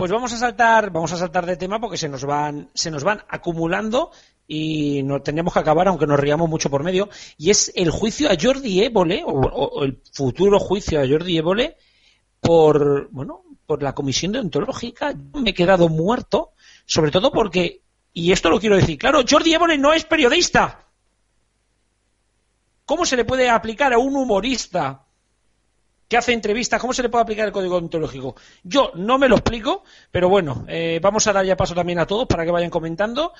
Pues 0.01 0.09
vamos 0.09 0.33
a 0.33 0.37
saltar, 0.37 0.89
vamos 0.89 1.13
a 1.13 1.17
saltar 1.17 1.45
de 1.45 1.57
tema 1.57 1.79
porque 1.79 1.95
se 1.95 2.09
nos 2.09 2.25
van, 2.25 2.71
se 2.73 2.89
nos 2.89 3.03
van 3.03 3.23
acumulando 3.29 4.09
y 4.47 5.03
no 5.03 5.21
tendríamos 5.21 5.53
que 5.53 5.59
acabar, 5.59 5.87
aunque 5.87 6.07
nos 6.07 6.19
riamos 6.19 6.49
mucho 6.49 6.71
por 6.71 6.83
medio. 6.83 7.07
Y 7.37 7.51
es 7.51 7.71
el 7.75 7.91
juicio 7.91 8.27
a 8.27 8.35
Jordi 8.35 8.83
Évole, 8.83 9.21
o, 9.23 9.83
el 9.83 10.01
futuro 10.11 10.57
juicio 10.57 10.99
a 10.99 11.07
Jordi 11.07 11.37
Évole, 11.37 11.77
por, 12.39 13.11
bueno, 13.11 13.43
por 13.67 13.83
la 13.83 13.93
comisión 13.93 14.31
deontológica. 14.31 15.11
Yo 15.11 15.39
me 15.39 15.51
he 15.51 15.53
quedado 15.53 15.87
muerto, 15.87 16.53
sobre 16.83 17.11
todo 17.11 17.31
porque, 17.31 17.83
y 18.11 18.31
esto 18.31 18.49
lo 18.49 18.59
quiero 18.59 18.77
decir 18.77 18.97
claro, 18.97 19.21
Jordi 19.29 19.53
Évole 19.53 19.77
no 19.77 19.93
es 19.93 20.03
periodista. 20.05 20.83
¿Cómo 22.85 23.05
se 23.05 23.17
le 23.17 23.23
puede 23.23 23.51
aplicar 23.51 23.93
a 23.93 23.99
un 23.99 24.15
humorista 24.15 25.05
que 26.11 26.17
hace 26.17 26.33
entrevistas, 26.33 26.81
cómo 26.81 26.91
se 26.91 27.03
le 27.03 27.07
puede 27.07 27.21
aplicar 27.21 27.45
el 27.45 27.53
código 27.53 27.77
ontológico? 27.77 28.35
Yo 28.65 28.91
no 28.95 29.17
me 29.17 29.29
lo 29.29 29.35
explico, 29.35 29.85
pero 30.11 30.27
bueno, 30.27 30.65
eh, 30.67 30.99
vamos 31.01 31.25
a 31.27 31.31
dar 31.31 31.45
ya 31.45 31.55
paso 31.55 31.73
también 31.73 31.99
a 31.99 32.05
todos 32.05 32.27
para 32.27 32.43
que 32.43 32.51
vayan 32.51 32.69
comentando. 32.69 33.31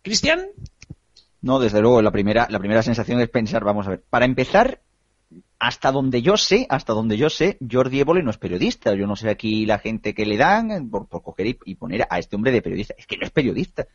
Cristian. 0.00 0.46
No, 1.42 1.58
desde 1.58 1.80
luego, 1.80 2.00
la 2.00 2.12
primera, 2.12 2.46
la 2.48 2.60
primera 2.60 2.84
sensación 2.84 3.20
es 3.20 3.28
pensar, 3.28 3.64
vamos 3.64 3.88
a 3.88 3.90
ver, 3.90 4.04
para 4.08 4.26
empezar, 4.26 4.80
hasta 5.58 5.90
donde 5.90 6.22
yo 6.22 6.36
sé, 6.36 6.68
hasta 6.68 6.92
donde 6.92 7.16
yo 7.16 7.30
sé, 7.30 7.58
Jordi 7.68 7.98
Évole 7.98 8.22
no 8.22 8.30
es 8.30 8.38
periodista. 8.38 8.94
Yo 8.94 9.08
no 9.08 9.16
sé 9.16 9.28
aquí 9.28 9.66
la 9.66 9.80
gente 9.80 10.14
que 10.14 10.24
le 10.24 10.36
dan 10.36 10.88
por, 10.88 11.08
por 11.08 11.24
coger 11.24 11.48
y, 11.48 11.74
poner 11.74 12.06
a 12.08 12.20
este 12.20 12.36
hombre 12.36 12.52
de 12.52 12.62
periodista. 12.62 12.94
Es 12.96 13.08
que 13.08 13.16
no 13.16 13.26
es 13.26 13.32
periodista. 13.32 13.88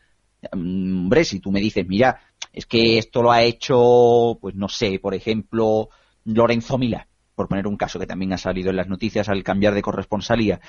Mm, 0.51 1.03
hombre, 1.03 1.23
si 1.23 1.39
tú 1.39 1.53
me 1.53 1.61
dices, 1.61 1.88
mira, 1.88 2.19
es 2.51 2.65
que 2.65 2.97
esto 2.97 3.21
lo 3.23 3.31
ha 3.31 3.43
hecho, 3.43 4.38
pues 4.41 4.55
no 4.55 4.67
sé, 4.67 4.99
por 4.99 5.13
ejemplo, 5.13 5.88
Lorenzo 6.25 6.77
Milá, 6.77 7.07
por 7.36 7.47
poner 7.47 7.67
un 7.67 7.77
caso 7.77 7.99
que 7.99 8.07
también 8.07 8.33
ha 8.33 8.38
salido 8.38 8.69
en 8.69 8.77
las 8.77 8.88
noticias 8.88 9.29
al 9.29 9.43
cambiar 9.43 9.73
de 9.73 9.81
corresponsalía. 9.81 10.59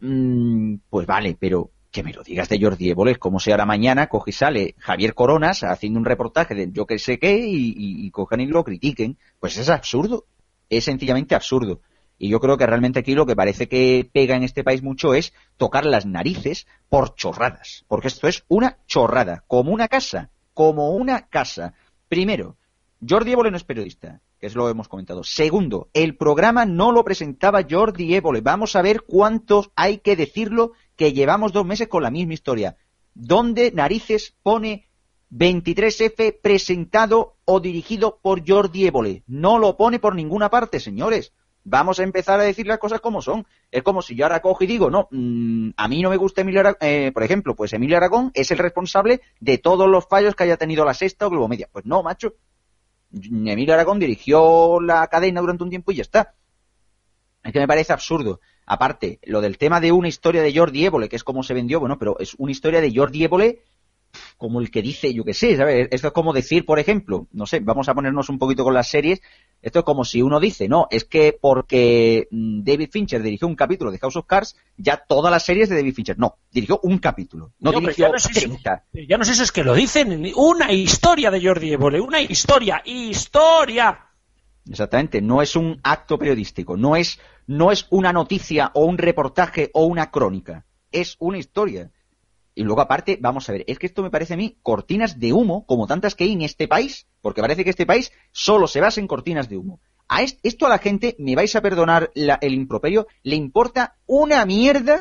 Mm, 0.00 0.76
pues 0.88 1.06
vale, 1.06 1.36
pero 1.38 1.70
que 1.90 2.02
me 2.02 2.12
lo 2.12 2.22
digas 2.22 2.48
de 2.48 2.58
Jordi 2.60 2.90
Évole, 2.90 3.16
como 3.16 3.38
si 3.38 3.50
ahora 3.50 3.66
mañana 3.66 4.08
coge 4.08 4.30
y 4.30 4.32
sale 4.32 4.74
Javier 4.78 5.14
Coronas 5.14 5.62
haciendo 5.62 6.00
un 6.00 6.04
reportaje 6.04 6.54
de 6.54 6.70
yo 6.72 6.86
que 6.86 6.98
sé 6.98 7.18
qué 7.18 7.38
y, 7.38 7.74
y 7.76 8.10
cojan 8.10 8.40
y 8.40 8.46
lo 8.46 8.64
critiquen. 8.64 9.16
Pues 9.38 9.56
es 9.58 9.68
absurdo, 9.68 10.26
es 10.68 10.84
sencillamente 10.84 11.34
absurdo. 11.34 11.80
Y 12.18 12.28
yo 12.28 12.40
creo 12.40 12.56
que 12.56 12.66
realmente 12.66 13.00
aquí 13.00 13.14
lo 13.14 13.26
que 13.26 13.36
parece 13.36 13.68
que 13.68 14.08
pega 14.12 14.36
en 14.36 14.44
este 14.44 14.64
país 14.64 14.82
mucho 14.82 15.14
es 15.14 15.32
tocar 15.56 15.84
las 15.84 16.06
narices 16.06 16.66
por 16.88 17.14
chorradas. 17.14 17.84
Porque 17.88 18.08
esto 18.08 18.28
es 18.28 18.44
una 18.48 18.78
chorrada, 18.86 19.44
como 19.46 19.72
una 19.72 19.88
casa, 19.88 20.30
como 20.52 20.90
una 20.92 21.28
casa. 21.28 21.74
Primero, 22.08 22.56
Jordi 23.06 23.32
Évole 23.32 23.50
no 23.50 23.56
es 23.56 23.64
periodista, 23.64 24.20
es 24.46 24.54
lo 24.54 24.64
que 24.64 24.72
hemos 24.72 24.88
comentado. 24.88 25.24
Segundo, 25.24 25.88
el 25.92 26.16
programa 26.16 26.66
no 26.66 26.92
lo 26.92 27.04
presentaba 27.04 27.66
Jordi 27.68 28.14
Évole. 28.14 28.40
Vamos 28.40 28.76
a 28.76 28.82
ver 28.82 29.02
cuántos 29.02 29.70
hay 29.76 29.98
que 29.98 30.16
decirlo 30.16 30.72
que 30.96 31.12
llevamos 31.12 31.52
dos 31.52 31.66
meses 31.66 31.88
con 31.88 32.02
la 32.02 32.10
misma 32.10 32.34
historia. 32.34 32.76
¿Dónde 33.14 33.72
narices 33.72 34.34
pone 34.42 34.88
23F 35.30 36.40
presentado 36.42 37.36
o 37.44 37.60
dirigido 37.60 38.18
por 38.22 38.48
Jordi 38.48 38.86
Évole? 38.86 39.22
No 39.26 39.58
lo 39.58 39.76
pone 39.76 39.98
por 39.98 40.14
ninguna 40.14 40.50
parte, 40.50 40.80
señores. 40.80 41.32
Vamos 41.66 41.98
a 41.98 42.02
empezar 42.02 42.38
a 42.38 42.42
decir 42.42 42.66
las 42.66 42.78
cosas 42.78 43.00
como 43.00 43.22
son. 43.22 43.46
Es 43.70 43.82
como 43.82 44.02
si 44.02 44.14
yo 44.14 44.26
ahora 44.26 44.42
cojo 44.42 44.64
y 44.64 44.66
digo, 44.66 44.90
no, 44.90 45.08
mm, 45.10 45.70
a 45.76 45.88
mí 45.88 46.02
no 46.02 46.10
me 46.10 46.18
gusta 46.18 46.42
Emilio 46.42 46.60
Aragón, 46.60 46.78
eh, 46.82 47.10
por 47.12 47.22
ejemplo, 47.22 47.56
pues 47.56 47.72
Emilio 47.72 47.96
Aragón 47.96 48.30
es 48.34 48.50
el 48.50 48.58
responsable 48.58 49.22
de 49.40 49.56
todos 49.56 49.88
los 49.88 50.06
fallos 50.06 50.34
que 50.34 50.44
haya 50.44 50.58
tenido 50.58 50.84
la 50.84 50.92
Sexta 50.92 51.26
o 51.26 51.30
Globo 51.30 51.48
Media. 51.48 51.68
Pues 51.72 51.86
no, 51.86 52.02
macho. 52.02 52.34
Emilio 53.22 53.74
Aragón 53.74 53.98
dirigió 53.98 54.80
la 54.80 55.06
cadena 55.08 55.40
durante 55.40 55.64
un 55.64 55.70
tiempo 55.70 55.92
y 55.92 55.96
ya 55.96 56.02
está. 56.02 56.34
Es 57.42 57.52
que 57.52 57.60
me 57.60 57.68
parece 57.68 57.92
absurdo. 57.92 58.40
Aparte, 58.66 59.18
lo 59.24 59.40
del 59.40 59.58
tema 59.58 59.80
de 59.80 59.92
una 59.92 60.08
historia 60.08 60.42
de 60.42 60.56
Jordi 60.56 60.86
Évole, 60.86 61.08
que 61.08 61.16
es 61.16 61.24
como 61.24 61.42
se 61.42 61.54
vendió, 61.54 61.80
bueno, 61.80 61.98
pero 61.98 62.18
es 62.18 62.34
una 62.38 62.52
historia 62.52 62.80
de 62.80 62.92
Jordi 62.94 63.24
Évole 63.24 63.62
como 64.36 64.60
el 64.60 64.70
que 64.70 64.82
dice, 64.82 65.12
yo 65.12 65.24
qué 65.24 65.34
sé, 65.34 65.56
¿sabes? 65.56 65.88
Esto 65.90 66.08
es 66.08 66.12
como 66.12 66.32
decir, 66.32 66.64
por 66.64 66.78
ejemplo, 66.78 67.26
no 67.32 67.46
sé, 67.46 67.60
vamos 67.60 67.88
a 67.88 67.94
ponernos 67.94 68.28
un 68.28 68.38
poquito 68.38 68.64
con 68.64 68.74
las 68.74 68.88
series, 68.88 69.20
esto 69.62 69.78
es 69.78 69.84
como 69.84 70.04
si 70.04 70.20
uno 70.20 70.40
dice, 70.40 70.68
no, 70.68 70.86
es 70.90 71.04
que 71.04 71.36
porque 71.40 72.28
mm, 72.30 72.62
David 72.64 72.90
Fincher 72.92 73.22
dirigió 73.22 73.48
un 73.48 73.56
capítulo 73.56 73.90
de 73.90 73.98
House 73.98 74.16
of 74.16 74.26
Cards, 74.26 74.56
ya 74.76 75.02
todas 75.08 75.30
las 75.30 75.42
series 75.42 75.68
de 75.68 75.76
David 75.76 75.94
Fincher. 75.94 76.18
No, 76.18 76.36
dirigió 76.50 76.80
un 76.82 76.98
capítulo, 76.98 77.52
no, 77.60 77.72
dirigió 77.72 78.06
ya 78.06 78.08
no, 78.10 78.16
es 78.16 79.08
ya 79.08 79.16
no 79.16 79.24
sé 79.24 79.32
eso, 79.32 79.42
es 79.42 79.52
que 79.52 79.64
lo 79.64 79.74
dicen, 79.74 80.32
una 80.36 80.70
historia 80.70 81.30
de 81.30 81.42
Jordi 81.42 81.72
Evole, 81.72 82.00
una 82.00 82.20
historia, 82.20 82.82
historia. 82.84 84.10
Exactamente, 84.68 85.22
no 85.22 85.40
es 85.40 85.56
un 85.56 85.80
acto 85.82 86.18
periodístico, 86.18 86.76
no 86.76 86.96
es, 86.96 87.18
no 87.46 87.70
es 87.70 87.86
una 87.90 88.12
noticia 88.12 88.70
o 88.74 88.84
un 88.84 88.98
reportaje 88.98 89.70
o 89.72 89.86
una 89.86 90.10
crónica, 90.10 90.66
es 90.90 91.16
una 91.18 91.38
historia. 91.38 91.90
Y 92.54 92.62
luego 92.62 92.80
aparte, 92.80 93.18
vamos 93.20 93.48
a 93.48 93.52
ver, 93.52 93.64
es 93.66 93.78
que 93.78 93.86
esto 93.86 94.02
me 94.02 94.10
parece 94.10 94.34
a 94.34 94.36
mí 94.36 94.58
cortinas 94.62 95.18
de 95.18 95.32
humo, 95.32 95.66
como 95.66 95.86
tantas 95.86 96.14
que 96.14 96.24
hay 96.24 96.32
en 96.32 96.42
este 96.42 96.68
país, 96.68 97.08
porque 97.20 97.40
parece 97.40 97.64
que 97.64 97.70
este 97.70 97.86
país 97.86 98.12
solo 98.30 98.68
se 98.68 98.80
basa 98.80 99.00
en 99.00 99.08
cortinas 99.08 99.48
de 99.48 99.56
humo. 99.56 99.80
A 100.08 100.22
esto 100.22 100.66
a 100.66 100.68
la 100.68 100.78
gente, 100.78 101.16
me 101.18 101.34
vais 101.34 101.56
a 101.56 101.62
perdonar 101.62 102.10
el 102.14 102.54
improperio, 102.54 103.06
le 103.22 103.36
importa 103.36 103.96
una 104.06 104.44
mierda 104.44 105.00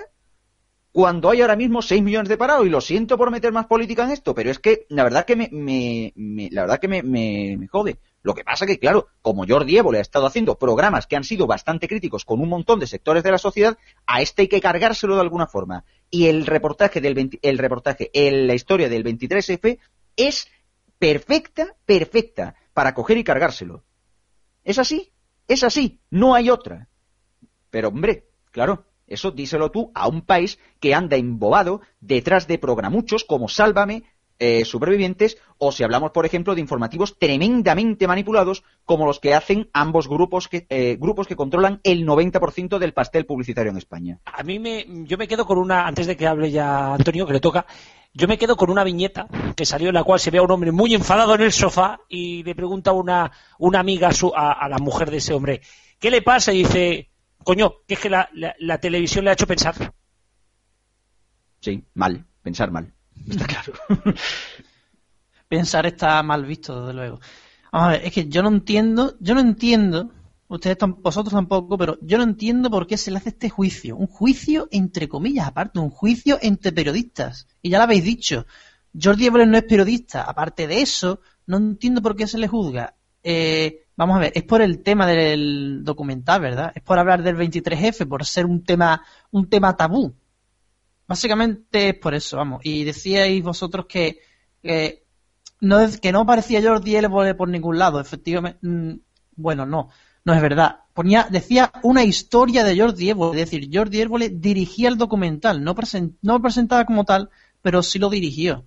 cuando 0.91 1.29
hay 1.29 1.41
ahora 1.41 1.55
mismo 1.55 1.81
6 1.81 2.01
millones 2.01 2.29
de 2.29 2.37
parados, 2.37 2.65
y 2.65 2.69
lo 2.69 2.79
siento 2.79 3.17
por 3.17 3.31
meter 3.31 3.51
más 3.51 3.65
política 3.65 4.03
en 4.03 4.11
esto, 4.11 4.33
pero 4.33 4.49
es 4.49 4.59
que 4.59 4.85
la 4.89 5.03
verdad 5.03 5.25
que 5.25 5.35
me, 5.35 5.49
me, 5.51 6.49
la 6.51 6.61
verdad 6.61 6.79
que 6.79 6.87
me, 6.87 7.03
me, 7.03 7.57
me, 7.57 7.67
jode. 7.67 7.97
Lo 8.23 8.33
que 8.33 8.45
pasa 8.45 8.65
que, 8.65 8.79
claro, 8.79 9.07
como 9.21 9.45
Jordi 9.45 9.77
Évole 9.77 9.99
ha 9.99 10.01
estado 10.01 10.25
haciendo 10.25 10.57
programas 10.57 11.07
que 11.07 11.17
han 11.17 11.25
sido 11.25 11.45
bastante 11.45 11.89
críticos 11.89 12.23
con 12.23 12.39
un 12.39 12.47
montón 12.47 12.79
de 12.79 12.87
sectores 12.87 13.21
de 13.21 13.31
la 13.31 13.37
sociedad, 13.37 13.77
a 14.07 14.21
este 14.21 14.43
hay 14.43 14.47
que 14.47 14.61
cargárselo 14.61 15.15
de 15.15 15.21
alguna 15.21 15.45
forma. 15.45 15.83
Y 16.09 16.27
el 16.27 16.45
reportaje 16.45 17.01
del 17.01 17.37
el 17.41 17.57
reportaje, 17.57 18.09
la 18.13 18.53
historia 18.53 18.87
del 18.87 19.03
23F 19.03 19.77
es 20.15 20.47
perfecta, 20.97 21.75
perfecta 21.85 22.55
para 22.73 22.93
coger 22.93 23.17
y 23.17 23.25
cargárselo. 23.25 23.83
Es 24.63 24.79
así, 24.79 25.11
es 25.49 25.65
así, 25.65 25.99
no 26.09 26.33
hay 26.33 26.49
otra. 26.49 26.87
Pero 27.69 27.89
hombre, 27.89 28.29
claro, 28.51 28.85
eso 29.05 29.31
díselo 29.31 29.69
tú 29.69 29.91
a 29.93 30.07
un 30.07 30.21
país 30.21 30.59
que 30.79 30.95
anda 30.95 31.17
embobado 31.17 31.81
detrás 31.99 32.47
de 32.47 32.57
programuchos 32.57 33.25
como 33.25 33.49
Sálvame, 33.49 34.03
eh, 34.43 34.65
Supervivientes, 34.65 35.37
o 35.57 35.71
si 35.71 35.83
hablamos, 35.83 36.11
por 36.11 36.25
ejemplo, 36.25 36.55
de 36.55 36.61
informativos 36.61 37.17
tremendamente 37.17 38.07
manipulados 38.07 38.63
como 38.85 39.05
los 39.05 39.19
que 39.19 39.33
hacen 39.33 39.69
ambos 39.73 40.07
grupos 40.07 40.47
que, 40.47 40.65
eh, 40.69 40.97
grupos 40.99 41.27
que 41.27 41.35
controlan 41.35 41.79
el 41.83 42.05
90% 42.05 42.79
del 42.79 42.93
pastel 42.93 43.25
publicitario 43.25 43.71
en 43.71 43.77
España. 43.77 44.19
A 44.25 44.43
mí 44.43 44.59
me, 44.59 44.85
yo 45.05 45.17
me 45.17 45.27
quedo 45.27 45.45
con 45.45 45.57
una, 45.57 45.87
antes 45.87 46.07
de 46.07 46.17
que 46.17 46.27
hable 46.27 46.51
ya 46.51 46.93
Antonio, 46.93 47.25
que 47.25 47.33
le 47.33 47.39
toca, 47.39 47.65
yo 48.13 48.27
me 48.27 48.37
quedo 48.37 48.55
con 48.55 48.69
una 48.69 48.83
viñeta 48.83 49.27
que 49.55 49.65
salió 49.65 49.89
en 49.89 49.95
la 49.95 50.03
cual 50.03 50.19
se 50.19 50.31
ve 50.31 50.39
a 50.39 50.43
un 50.43 50.51
hombre 50.51 50.71
muy 50.71 50.93
enfadado 50.93 51.35
en 51.35 51.41
el 51.41 51.51
sofá 51.51 51.99
y 52.09 52.43
le 52.43 52.53
pregunta 52.53 52.91
una, 52.91 53.31
una 53.59 53.79
amiga 53.79 54.09
a, 54.35 54.51
a 54.51 54.69
la 54.69 54.77
mujer 54.77 55.09
de 55.09 55.17
ese 55.17 55.33
hombre, 55.33 55.61
¿qué 55.99 56.11
le 56.11 56.21
pasa? 56.21 56.53
Y 56.53 56.59
dice, 56.59 57.09
Coño, 57.43 57.75
que 57.87 57.95
es 57.95 57.99
que 57.99 58.09
la, 58.09 58.29
la, 58.31 58.77
televisión 58.79 59.25
le 59.25 59.31
ha 59.31 59.33
hecho 59.33 59.47
pensar. 59.47 59.93
Sí, 61.59 61.85
mal, 61.93 62.25
pensar 62.41 62.71
mal. 62.71 62.93
Está 63.29 63.45
claro. 63.45 63.73
pensar 65.47 65.85
está 65.85 66.21
mal 66.23 66.45
visto, 66.45 66.81
desde 66.81 66.93
luego. 66.93 67.19
Vamos 67.71 67.87
a 67.87 67.91
ver, 67.91 68.05
es 68.05 68.13
que 68.13 68.27
yo 68.27 68.41
no 68.43 68.49
entiendo, 68.49 69.15
yo 69.19 69.33
no 69.33 69.39
entiendo, 69.39 70.11
ustedes 70.47 70.77
vosotros 70.97 71.33
tampoco, 71.33 71.77
pero 71.77 71.97
yo 72.01 72.17
no 72.17 72.23
entiendo 72.23 72.69
por 72.69 72.87
qué 72.87 72.97
se 72.97 73.11
le 73.11 73.17
hace 73.17 73.29
este 73.29 73.49
juicio. 73.49 73.95
Un 73.95 74.07
juicio 74.07 74.67
entre 74.71 75.07
comillas, 75.07 75.47
aparte, 75.47 75.79
un 75.79 75.89
juicio 75.89 76.37
entre 76.41 76.71
periodistas. 76.71 77.47
Y 77.61 77.69
ya 77.69 77.77
lo 77.77 77.83
habéis 77.85 78.03
dicho, 78.03 78.45
Jordi 78.99 79.27
Évole 79.27 79.45
no 79.45 79.57
es 79.57 79.63
periodista. 79.63 80.23
Aparte 80.23 80.67
de 80.67 80.81
eso, 80.81 81.21
no 81.47 81.57
entiendo 81.57 82.01
por 82.01 82.15
qué 82.15 82.27
se 82.27 82.37
le 82.37 82.47
juzga. 82.47 82.95
Eh, 83.23 83.83
Vamos 83.95 84.17
a 84.17 84.19
ver, 84.19 84.31
es 84.35 84.43
por 84.43 84.61
el 84.61 84.81
tema 84.81 85.05
del 85.05 85.81
documental, 85.83 86.41
¿verdad? 86.41 86.71
Es 86.73 86.81
por 86.81 86.97
hablar 86.97 87.21
del 87.21 87.37
23F, 87.37 88.07
por 88.07 88.25
ser 88.25 88.45
un 88.45 88.63
tema, 88.63 89.03
un 89.31 89.47
tema 89.49 89.77
tabú. 89.77 90.15
Básicamente 91.07 91.89
es 91.89 91.95
por 91.95 92.13
eso, 92.13 92.37
vamos. 92.37 92.61
Y 92.63 92.83
decíais 92.83 93.43
vosotros 93.43 93.85
que, 93.87 94.19
no, 95.61 95.77
que 96.01 96.11
no 96.11 96.25
parecía 96.25 96.61
Jordi 96.61 96.95
Évole 96.95 97.35
por 97.35 97.49
ningún 97.49 97.77
lado, 97.77 97.99
efectivamente. 97.99 98.59
Mm, 98.61 98.99
bueno, 99.35 99.65
no, 99.65 99.89
no 100.25 100.33
es 100.33 100.41
verdad. 100.41 100.79
Ponía, 100.93 101.27
decía 101.29 101.71
una 101.83 102.03
historia 102.03 102.63
de 102.63 102.79
Jordi 102.79 103.09
Évole, 103.09 103.41
es 103.41 103.49
decir, 103.49 103.69
Jordi 103.71 104.01
Évole 104.01 104.29
dirigía 104.29 104.89
el 104.89 104.97
documental, 104.97 105.63
no, 105.63 105.75
no 106.21 106.33
lo 106.33 106.41
presentaba 106.41 106.85
como 106.85 107.03
tal, 107.03 107.29
pero 107.61 107.81
sí 107.81 107.99
lo 107.99 108.09
dirigió. 108.09 108.65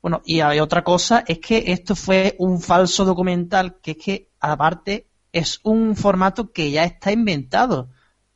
Bueno, 0.00 0.22
y 0.24 0.40
hay 0.40 0.60
otra 0.60 0.84
cosa, 0.84 1.24
es 1.26 1.38
que 1.40 1.72
esto 1.72 1.96
fue 1.96 2.36
un 2.38 2.60
falso 2.60 3.04
documental, 3.04 3.80
que 3.80 3.92
es 3.92 3.96
que, 3.96 4.30
aparte, 4.38 5.08
es 5.32 5.60
un 5.64 5.96
formato 5.96 6.52
que 6.52 6.70
ya 6.70 6.84
está 6.84 7.10
inventado. 7.10 7.90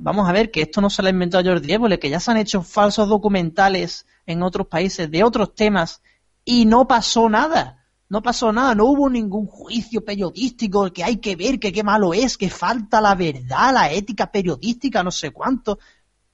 Vamos 0.05 0.29
a 0.29 0.33
ver 0.33 0.51
que 0.51 0.63
esto 0.63 0.81
no 0.81 0.91
se 0.91 1.01
lo 1.01 1.07
ha 1.07 1.13
inventado 1.13 1.49
Jordi 1.49 1.75
Évole, 1.75 2.01
que 2.01 2.11
ya 2.11 2.19
se 2.19 2.33
han 2.33 2.37
hecho 2.37 2.63
falsos 2.63 3.09
documentales 3.09 4.05
en 4.27 4.43
otros 4.43 4.67
países 4.67 5.09
de 5.09 5.23
otros 5.23 5.55
temas 5.55 6.03
y 6.45 6.67
no 6.67 6.89
pasó 6.89 7.29
nada. 7.29 7.87
No 8.09 8.21
pasó 8.21 8.53
nada, 8.53 8.75
no 8.75 8.87
hubo 8.87 9.09
ningún 9.09 9.47
juicio 9.47 10.05
periodístico 10.05 10.93
que 10.93 11.05
hay 11.05 11.19
que 11.19 11.37
ver 11.37 11.61
que 11.61 11.73
qué 11.73 11.85
malo 11.85 12.15
es, 12.15 12.37
que 12.37 12.51
falta 12.51 13.01
la 13.01 13.15
verdad, 13.15 13.73
la 13.73 13.93
ética 13.93 14.33
periodística, 14.33 15.05
no 15.05 15.13
sé 15.13 15.31
cuánto. 15.31 15.79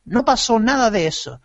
No 0.07 0.25
pasó 0.25 0.59
nada 0.59 0.91
de 0.91 1.07
eso. 1.07 1.43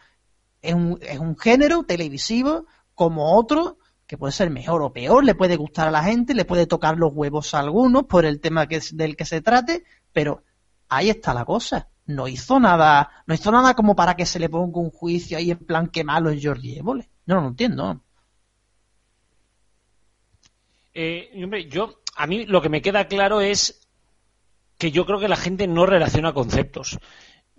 Es 0.62 0.74
un, 0.74 0.98
es 1.02 1.20
un 1.20 1.38
género 1.38 1.84
televisivo 1.84 2.68
como 2.96 3.38
otro 3.38 3.80
que 4.08 4.18
puede 4.18 4.32
ser 4.32 4.50
mejor 4.50 4.82
o 4.82 4.94
peor, 4.94 5.26
le 5.26 5.36
puede 5.36 5.58
gustar 5.58 5.90
a 5.90 5.92
la 5.92 6.04
gente, 6.04 6.34
le 6.34 6.46
puede 6.46 6.68
tocar 6.68 6.98
los 6.98 7.12
huevos 7.14 7.54
a 7.54 7.60
algunos 7.60 8.06
por 8.06 8.24
el 8.24 8.40
tema 8.40 8.66
que, 8.68 8.82
del 8.94 9.18
que 9.18 9.26
se 9.26 9.42
trate, 9.42 9.84
pero 10.14 10.42
ahí 10.88 11.10
está 11.10 11.34
la 11.34 11.44
cosa. 11.44 11.90
No 12.06 12.28
hizo 12.28 12.60
nada, 12.60 13.24
no 13.26 13.34
hizo 13.34 13.51
nada 13.51 13.74
como 13.76 13.95
para 13.95 14.16
que 14.16 14.26
se 14.26 14.39
le 14.39 14.49
ponga 14.49 14.80
un 14.80 14.91
juicio 14.91 15.38
ahí 15.38 15.51
en 15.51 15.60
plan 15.60 15.88
que 15.88 16.04
malo 16.04 16.30
es 16.30 16.43
Jordi 16.43 16.78
Évole. 16.78 17.10
No, 17.26 17.41
no 17.41 17.47
entiendo. 17.47 18.01
Eh, 20.93 21.32
hombre, 21.41 21.68
yo, 21.70 22.01
a 22.16 22.28
mí 22.28 22.45
lo 22.45 22.62
que 22.62 22.70
me 22.70 22.82
queda 22.82 23.08
claro 23.08 23.41
es 23.41 23.88
que 24.78 24.91
yo 24.91 25.06
creo 25.06 25.20
que 25.20 25.28
la 25.28 25.38
gente 25.38 25.68
no 25.68 25.86
relaciona 25.86 26.34
conceptos 26.34 26.99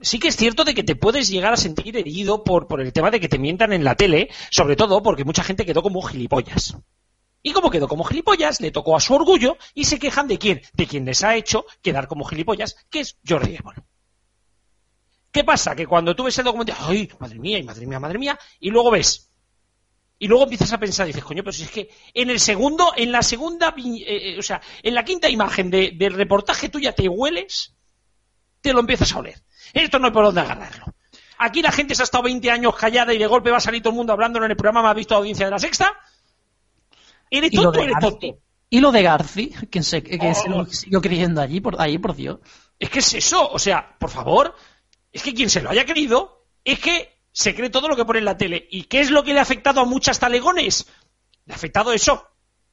sí 0.01 0.19
que 0.19 0.29
es 0.29 0.37
cierto 0.37 0.65
de 0.65 0.75
que 0.75 0.83
te 0.83 0.97
puedes 0.97 1.29
llegar 1.29 1.53
a 1.53 1.57
sentir 1.57 1.97
herido 1.97 2.45
por, 2.45 2.67
por 2.67 2.81
el 2.81 2.93
tema 2.93 3.11
de 3.11 3.21
que 3.21 3.29
te 3.29 3.39
mientan 3.39 3.73
en 3.73 3.85
la 3.85 3.95
tele, 3.95 4.29
sobre 4.51 4.77
todo 4.77 5.03
porque 5.03 5.25
mucha 5.25 5.43
gente 5.43 5.65
quedó 5.65 5.83
como 5.83 6.03
gilipollas. 6.03 6.77
Y 7.43 7.53
como 7.53 7.71
quedó 7.71 7.89
como 7.89 8.05
gilipollas, 8.05 8.61
le 8.61 8.71
tocó 8.71 8.97
a 8.97 9.01
su 9.01 9.15
orgullo 9.15 9.57
y 9.75 9.85
se 9.85 9.99
quejan 9.99 10.29
de 10.29 10.39
quién, 10.39 10.63
de 10.73 10.87
quien 10.87 11.05
les 11.05 11.23
ha 11.25 11.37
hecho 11.37 11.67
quedar 11.83 12.09
como 12.09 12.25
gilipollas, 12.25 12.77
que 12.91 13.01
es 13.01 13.19
Jordi 13.27 13.57
Évole. 13.57 13.83
¿Qué 15.35 15.43
pasa? 15.43 15.75
Que 15.75 15.85
cuando 15.85 16.15
tú 16.15 16.23
ves 16.23 16.39
el 16.39 16.45
documento, 16.45 16.73
¡ay, 16.79 17.11
madre 17.19 17.41
mía, 17.41 17.59
y 17.59 17.65
madre 17.65 17.85
mía, 17.89 17.99
madre 17.99 18.19
mía! 18.21 18.39
Y 18.61 18.71
luego 18.71 18.93
ves. 18.93 19.33
Y 20.21 20.29
luego 20.29 20.45
empiezas 20.45 20.73
a 20.73 20.79
pensar, 20.79 21.09
dices, 21.09 21.25
coño, 21.25 21.43
pero 21.43 21.53
si 21.53 21.65
es 21.65 21.73
que 21.73 21.91
en 22.15 22.31
el 22.31 22.39
segundo, 22.39 22.93
en 22.97 23.11
la 23.11 23.21
segunda, 23.21 23.75
eh, 23.77 24.05
eh, 24.07 24.39
o 24.39 24.43
sea, 24.43 24.61
en 24.81 24.95
la 24.95 25.05
quinta 25.05 25.29
imagen 25.29 25.71
de- 25.71 25.91
del 25.97 26.13
reportaje 26.15 26.69
tú 26.69 26.79
ya 26.79 26.93
te 26.93 27.09
hueles, 27.09 27.75
te 28.61 28.73
lo 28.73 28.79
empiezas 28.79 29.13
a 29.13 29.19
oler. 29.19 29.43
Esto 29.73 29.99
no 29.99 30.07
hay 30.07 30.13
por 30.13 30.25
dónde 30.25 30.43
agarrarlo. 30.43 30.85
Aquí 31.39 31.63
la 31.63 31.73
gente 31.73 31.97
se 31.97 32.03
ha 32.03 32.05
estado 32.05 32.23
20 32.23 32.49
años 32.53 32.77
callada 32.77 33.13
y 33.13 33.19
de 33.19 33.27
golpe 33.27 33.51
va 33.51 33.57
a 33.57 33.61
salir 33.61 33.83
todo 33.83 33.91
el 33.91 33.97
mundo 33.97 34.13
hablándolo 34.13 34.45
en 34.45 34.53
el 34.53 34.57
programa 34.57 34.83
más 34.83 34.95
visto 34.95 35.15
de 35.15 35.19
audiencia 35.19 35.47
de 35.47 35.51
la 35.51 35.59
sexta. 35.59 35.93
¿Eres 37.29 37.53
Y 37.53 37.57
lo 37.57 37.63
tonto 37.65 37.81
o 37.81 37.83
eres 37.83 37.97
tonto? 38.01 38.39
y 38.71 38.81
lo 38.81 38.93
de 38.93 39.03
Garci, 39.03 39.49
que 39.69 39.83
se, 39.83 40.01
que 40.05 40.17
Oh. 40.21 40.35
se 40.35 40.49
lo 40.49 40.65
siguió 40.67 41.01
creyendo 41.01 41.41
allí, 41.41 41.61
por, 41.61 41.81
ahí, 41.81 41.99
por 41.99 42.15
Dios. 42.15 42.39
Es 42.79 42.89
que 42.89 43.01
es 43.01 43.15
eso, 43.15 43.51
o 43.51 43.59
sea, 43.59 43.97
por 43.99 44.11
favor, 44.11 44.55
es 45.15 45.23
que 45.23 45.33
quien 45.33 45.49
se 45.49 45.63
lo 45.63 45.71
haya 45.71 45.87
creído 45.87 46.45
es 46.65 46.81
que 46.81 47.21
se 47.31 47.55
cree 47.55 47.71
todo 47.71 47.89
lo 47.89 47.97
que 47.97 48.05
pone 48.05 48.19
en 48.19 48.25
la 48.25 48.37
tele. 48.37 48.67
¿Y 48.71 48.85
qué 48.85 49.01
es 49.01 49.11
lo 49.11 49.23
que 49.23 49.33
le 49.33 49.39
ha 49.39 49.43
afectado 49.43 49.81
a 49.81 49.85
muchas 49.85 50.19
talegones? 50.19 50.87
Le 51.47 51.55
ha 51.55 51.57
afectado 51.57 51.93
eso, 51.93 52.27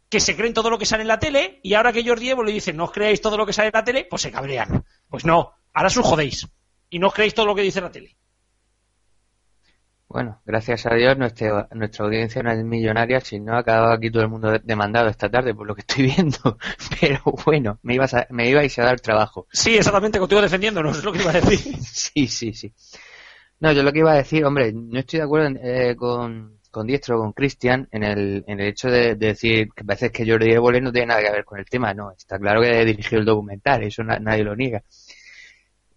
que 0.09 0.19
se 0.19 0.35
creen 0.35 0.53
todo 0.53 0.71
lo 0.71 0.79
que 0.79 0.87
sale 0.87 1.03
en 1.03 1.07
la 1.07 1.19
tele 1.19 1.59
y 1.61 1.75
ahora 1.75 1.93
que 1.93 2.03
Jordi 2.03 2.31
Evo 2.31 2.43
le 2.43 2.51
dice 2.51 2.73
no 2.73 2.85
os 2.85 2.91
creáis 2.91 3.21
todo 3.21 3.37
lo 3.37 3.45
que 3.45 3.53
sale 3.53 3.67
en 3.67 3.75
la 3.75 3.83
tele, 3.83 4.07
pues 4.09 4.23
se 4.23 4.31
cabrean. 4.31 4.83
Pues 5.07 5.23
no, 5.23 5.53
ahora 5.71 5.87
os 5.87 5.97
jodéis 5.97 6.47
y 6.89 6.97
no 6.97 7.07
os 7.07 7.13
creéis 7.13 7.35
todo 7.35 7.45
lo 7.45 7.53
que 7.53 7.61
dice 7.61 7.79
la 7.79 7.91
tele. 7.91 8.17
Bueno, 10.11 10.41
gracias 10.45 10.85
a 10.87 10.93
Dios 10.95 11.17
nuestra, 11.17 11.69
nuestra 11.71 12.05
audiencia 12.05 12.43
no 12.43 12.51
es 12.51 12.63
millonaria, 12.65 13.21
si 13.21 13.39
no 13.39 13.55
acababa 13.57 13.93
aquí 13.93 14.11
todo 14.11 14.23
el 14.23 14.29
mundo 14.29 14.51
de- 14.51 14.59
demandado 14.63 15.07
esta 15.07 15.29
tarde 15.29 15.53
por 15.55 15.65
lo 15.65 15.73
que 15.73 15.81
estoy 15.81 16.03
viendo. 16.15 16.57
Pero 16.99 17.21
bueno, 17.45 17.79
me, 17.83 17.95
ibas 17.95 18.13
a, 18.13 18.27
me 18.29 18.49
ibais 18.49 18.77
a 18.79 18.83
dar 18.83 18.99
trabajo. 18.99 19.47
Sí, 19.51 19.75
exactamente, 19.75 20.19
contigo 20.19 20.41
defendiéndonos, 20.41 20.97
es 20.97 21.03
lo 21.05 21.13
que 21.13 21.21
iba 21.21 21.31
a 21.31 21.39
decir. 21.39 21.75
Sí, 21.81 22.27
sí, 22.27 22.53
sí. 22.53 22.73
No, 23.61 23.71
yo 23.71 23.83
lo 23.83 23.93
que 23.93 23.99
iba 23.99 24.11
a 24.11 24.15
decir, 24.17 24.43
hombre, 24.43 24.73
no 24.73 24.99
estoy 24.99 25.19
de 25.19 25.25
acuerdo 25.25 25.47
en- 25.47 25.59
eh, 25.63 25.95
con, 25.95 26.57
con 26.71 26.87
Diestro, 26.87 27.17
con 27.19 27.31
Cristian, 27.31 27.87
en 27.91 28.03
el, 28.03 28.43
en 28.47 28.59
el 28.59 28.67
hecho 28.67 28.89
de, 28.89 29.15
de 29.15 29.27
decir 29.27 29.69
que 29.73 29.85
parece 29.85 30.11
que 30.11 30.29
Jordi 30.29 30.51
Évole 30.51 30.81
no 30.81 30.91
tiene 30.91 31.07
nada 31.07 31.21
que 31.21 31.31
ver 31.31 31.45
con 31.45 31.59
el 31.59 31.65
tema. 31.65 31.93
No, 31.93 32.11
está 32.11 32.37
claro 32.37 32.61
que 32.61 32.83
dirigió 32.85 33.17
el 33.19 33.25
documental, 33.25 33.83
eso 33.83 34.03
na- 34.03 34.19
nadie 34.19 34.43
lo 34.43 34.55
niega. 34.55 34.83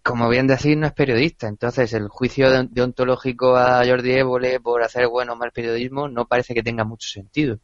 Como 0.05 0.29
bien 0.29 0.47
decir, 0.47 0.77
no 0.77 0.87
es 0.87 0.93
periodista, 0.93 1.49
entonces 1.49 1.91
el 1.91 2.07
juicio 2.07 2.49
de- 2.49 2.69
deontológico 2.71 3.57
a 3.57 3.85
Jordi 3.85 4.13
Évole 4.13 4.61
por 4.61 4.81
hacer 4.83 5.09
bueno 5.09 5.33
o 5.33 5.35
mal 5.35 5.51
periodismo 5.51 6.07
no 6.07 6.27
parece 6.29 6.53
que 6.53 6.63
tenga 6.63 6.85
mucho 6.85 7.09
sentido. 7.09 7.59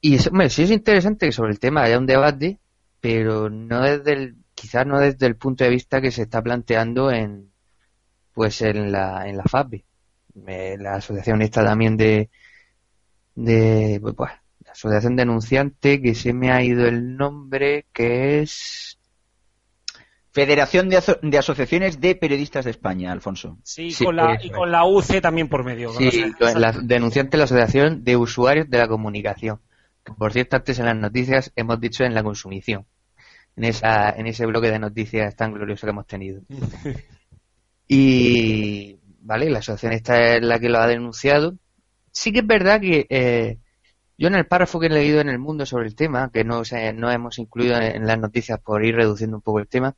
Y 0.00 0.14
eso, 0.16 0.30
hombre, 0.30 0.48
sí 0.50 0.62
es 0.62 0.70
interesante 0.70 1.26
que 1.26 1.32
sobre 1.32 1.52
el 1.52 1.60
tema 1.60 1.82
haya 1.82 1.98
un 1.98 2.06
debate, 2.06 2.58
pero 3.00 3.50
no 3.50 3.82
desde 3.82 4.12
el, 4.14 4.36
quizás 4.54 4.86
no 4.86 4.98
desde 4.98 5.26
el 5.26 5.36
punto 5.36 5.64
de 5.64 5.70
vista 5.70 6.00
que 6.00 6.10
se 6.10 6.22
está 6.22 6.42
planteando 6.42 7.10
en, 7.10 7.52
pues 8.34 8.62
en 8.62 8.92
la, 8.92 9.28
en 9.28 9.36
la 9.38 9.44
FAPI. 9.44 9.84
Eh, 10.48 10.76
la 10.80 10.96
asociación 10.96 11.42
esta 11.42 11.64
también 11.64 11.96
de, 11.96 12.30
de, 13.34 14.00
pues, 14.16 14.30
la 14.64 14.72
asociación 14.72 15.16
denunciante, 15.16 16.00
que 16.02 16.14
se 16.14 16.32
me 16.32 16.52
ha 16.52 16.62
ido 16.62 16.86
el 16.86 17.16
nombre, 17.16 17.86
que 17.92 18.40
es, 18.42 18.98
Federación 20.32 20.88
de, 20.88 20.96
Aso- 20.98 21.18
de 21.22 21.38
Asociaciones 21.38 22.00
de 22.00 22.14
Periodistas 22.14 22.64
de 22.64 22.70
España, 22.70 23.10
Alfonso. 23.12 23.58
Sí, 23.64 23.90
Sí, 23.90 24.04
con 24.04 24.16
la, 24.16 24.34
eso 24.34 24.46
y 24.46 24.50
es. 24.50 24.56
con 24.56 24.70
la 24.70 24.84
UC 24.84 25.20
también 25.20 25.48
por 25.48 25.64
medio. 25.64 25.92
sí, 25.92 26.22
o 26.40 26.46
sea, 26.46 26.58
la 26.58 26.72
denunciante 26.72 27.32
de 27.32 27.38
la 27.38 27.44
asociación 27.44 28.04
de 28.04 28.16
usuarios 28.16 28.70
de 28.70 28.78
la 28.78 28.88
comunicación. 28.88 29.60
Que 30.04 30.12
por 30.12 30.32
cierto, 30.32 30.56
antes 30.56 30.78
en 30.78 30.86
las 30.86 30.96
noticias 30.96 31.52
hemos 31.56 31.80
dicho 31.80 32.04
en 32.04 32.14
la 32.14 32.22
consumición. 32.22 32.86
En 33.56 33.64
esa, 33.64 34.10
en 34.10 34.26
ese 34.28 34.46
bloque 34.46 34.70
de 34.70 34.78
noticias 34.78 35.34
tan 35.36 35.52
glorioso 35.52 35.86
que 35.86 35.90
hemos 35.90 36.06
tenido. 36.06 36.42
Y, 37.88 38.98
vale, 39.20 39.50
la 39.50 39.58
asociación 39.58 39.92
esta 39.92 40.36
es 40.36 40.42
la 40.42 40.58
que 40.58 40.68
lo 40.68 40.78
ha 40.78 40.86
denunciado. 40.86 41.56
Sí 42.12 42.32
que 42.32 42.40
es 42.40 42.46
verdad 42.46 42.80
que 42.80 43.06
eh, 43.10 43.58
yo 44.18 44.28
en 44.28 44.34
el 44.36 44.46
párrafo 44.46 44.78
que 44.80 44.86
he 44.86 44.90
leído 44.90 45.20
en 45.20 45.28
El 45.28 45.38
Mundo 45.38 45.66
sobre 45.66 45.86
el 45.88 45.94
tema, 45.96 46.30
que 46.32 46.44
no, 46.44 46.64
se- 46.64 46.92
no 46.92 47.10
hemos 47.10 47.38
incluido 47.38 47.76
en, 47.76 47.82
en 47.96 48.06
las 48.06 48.18
noticias 48.18 48.60
por 48.60 48.84
ir 48.84 48.94
reduciendo 48.96 49.36
un 49.36 49.42
poco 49.42 49.58
el 49.60 49.68
tema, 49.68 49.96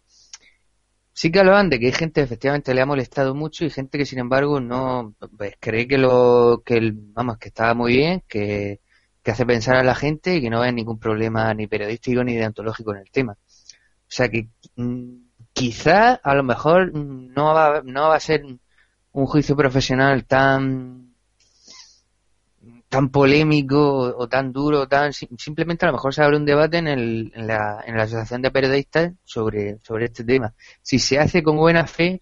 sí 1.12 1.30
que 1.30 1.40
hablaban 1.40 1.70
de 1.70 1.78
que 1.78 1.86
hay 1.86 1.92
gente 1.92 2.20
que 2.20 2.24
efectivamente 2.24 2.74
le 2.74 2.80
ha 2.80 2.86
molestado 2.86 3.34
mucho 3.34 3.64
y 3.64 3.70
gente 3.70 3.98
que 3.98 4.06
sin 4.06 4.18
embargo 4.18 4.60
no 4.60 5.14
pues, 5.36 5.54
cree 5.60 5.86
que 5.86 5.98
lo 5.98 6.62
que 6.64 6.92
vamos 6.94 7.38
que 7.38 7.48
estaba 7.48 7.74
muy 7.74 7.92
bien, 7.96 8.22
que, 8.28 8.80
que 9.22 9.30
hace 9.30 9.46
pensar 9.46 9.76
a 9.76 9.84
la 9.84 9.94
gente 9.94 10.36
y 10.36 10.42
que 10.42 10.50
no 10.50 10.60
ve 10.60 10.72
ningún 10.72 10.98
problema 10.98 11.52
ni 11.54 11.66
periodístico 11.66 12.24
ni 12.24 12.36
deontológico 12.36 12.94
en 12.94 13.00
el 13.00 13.10
tema. 13.10 13.32
O 13.32 14.14
sea 14.14 14.28
que 14.28 14.48
mm, 14.76 15.16
quizá 15.52 16.14
a 16.14 16.34
lo 16.34 16.42
mejor 16.42 16.92
no 16.94 17.54
va, 17.54 17.82
no 17.84 18.08
va 18.08 18.16
a 18.16 18.20
ser 18.20 18.44
un 19.12 19.26
juicio 19.26 19.56
profesional 19.56 20.24
tan 20.24 21.11
tan 22.95 23.05
polémico 23.16 23.80
o, 24.22 24.24
tan 24.34 24.47
duro, 24.59 24.78
tan 24.95 25.09
sim- 25.18 25.36
simplemente 25.47 25.84
a 25.84 25.88
lo 25.88 25.95
mejor 25.97 26.12
se 26.14 26.22
abre 26.22 26.36
un 26.36 26.45
debate 26.53 26.76
en, 26.78 26.88
el, 26.88 27.32
en, 27.34 27.47
la, 27.51 27.82
en 27.86 27.97
la 27.97 28.03
asociación 28.05 28.43
de 28.43 28.51
periodistas 28.57 29.12
sobre, 29.24 29.78
sobre 29.82 30.05
este 30.07 30.24
tema. 30.24 30.49
Si 30.82 30.99
se 30.99 31.18
hace 31.18 31.43
con 31.43 31.57
buena 31.57 31.86
fe, 31.86 32.20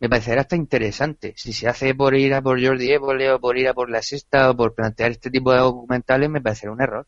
me 0.00 0.08
parecerá 0.08 0.42
hasta 0.42 0.56
interesante. 0.56 1.34
Si 1.36 1.52
se 1.52 1.68
hace 1.68 1.94
por 1.94 2.14
ir 2.14 2.34
a 2.34 2.42
por 2.42 2.64
Jordi 2.64 2.90
Évole 2.92 3.30
o 3.32 3.40
por 3.40 3.58
ir 3.58 3.68
a 3.68 3.74
por 3.74 3.90
la 3.90 4.02
sexta 4.02 4.50
o 4.50 4.56
por 4.56 4.74
plantear 4.74 5.10
este 5.12 5.30
tipo 5.30 5.52
de 5.52 5.58
documentales, 5.58 6.30
me 6.30 6.40
parecerá 6.40 6.72
un 6.72 6.82
error. 6.82 7.06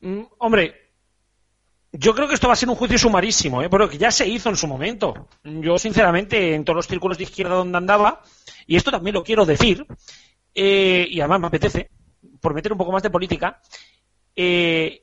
Mm, 0.00 0.22
hombre, 0.38 0.74
yo 1.92 2.14
creo 2.14 2.28
que 2.28 2.34
esto 2.34 2.46
va 2.46 2.52
a 2.52 2.56
ser 2.56 2.68
un 2.68 2.76
juicio 2.76 2.98
sumarísimo, 2.98 3.62
¿eh? 3.62 3.68
pero 3.68 3.88
que 3.88 3.98
ya 3.98 4.10
se 4.10 4.28
hizo 4.28 4.48
en 4.48 4.56
su 4.56 4.68
momento. 4.68 5.28
Yo, 5.42 5.76
sinceramente, 5.78 6.54
en 6.54 6.64
todos 6.64 6.76
los 6.76 6.86
círculos 6.86 7.18
de 7.18 7.24
izquierda 7.24 7.56
donde 7.56 7.78
andaba, 7.78 8.22
y 8.66 8.76
esto 8.76 8.90
también 8.90 9.14
lo 9.14 9.24
quiero 9.24 9.44
decir, 9.44 9.84
eh, 10.54 11.06
y 11.10 11.20
además 11.20 11.40
me 11.40 11.46
apetece, 11.48 11.90
por 12.40 12.54
meter 12.54 12.72
un 12.72 12.78
poco 12.78 12.92
más 12.92 13.02
de 13.02 13.10
política, 13.10 13.60
eh, 14.36 15.02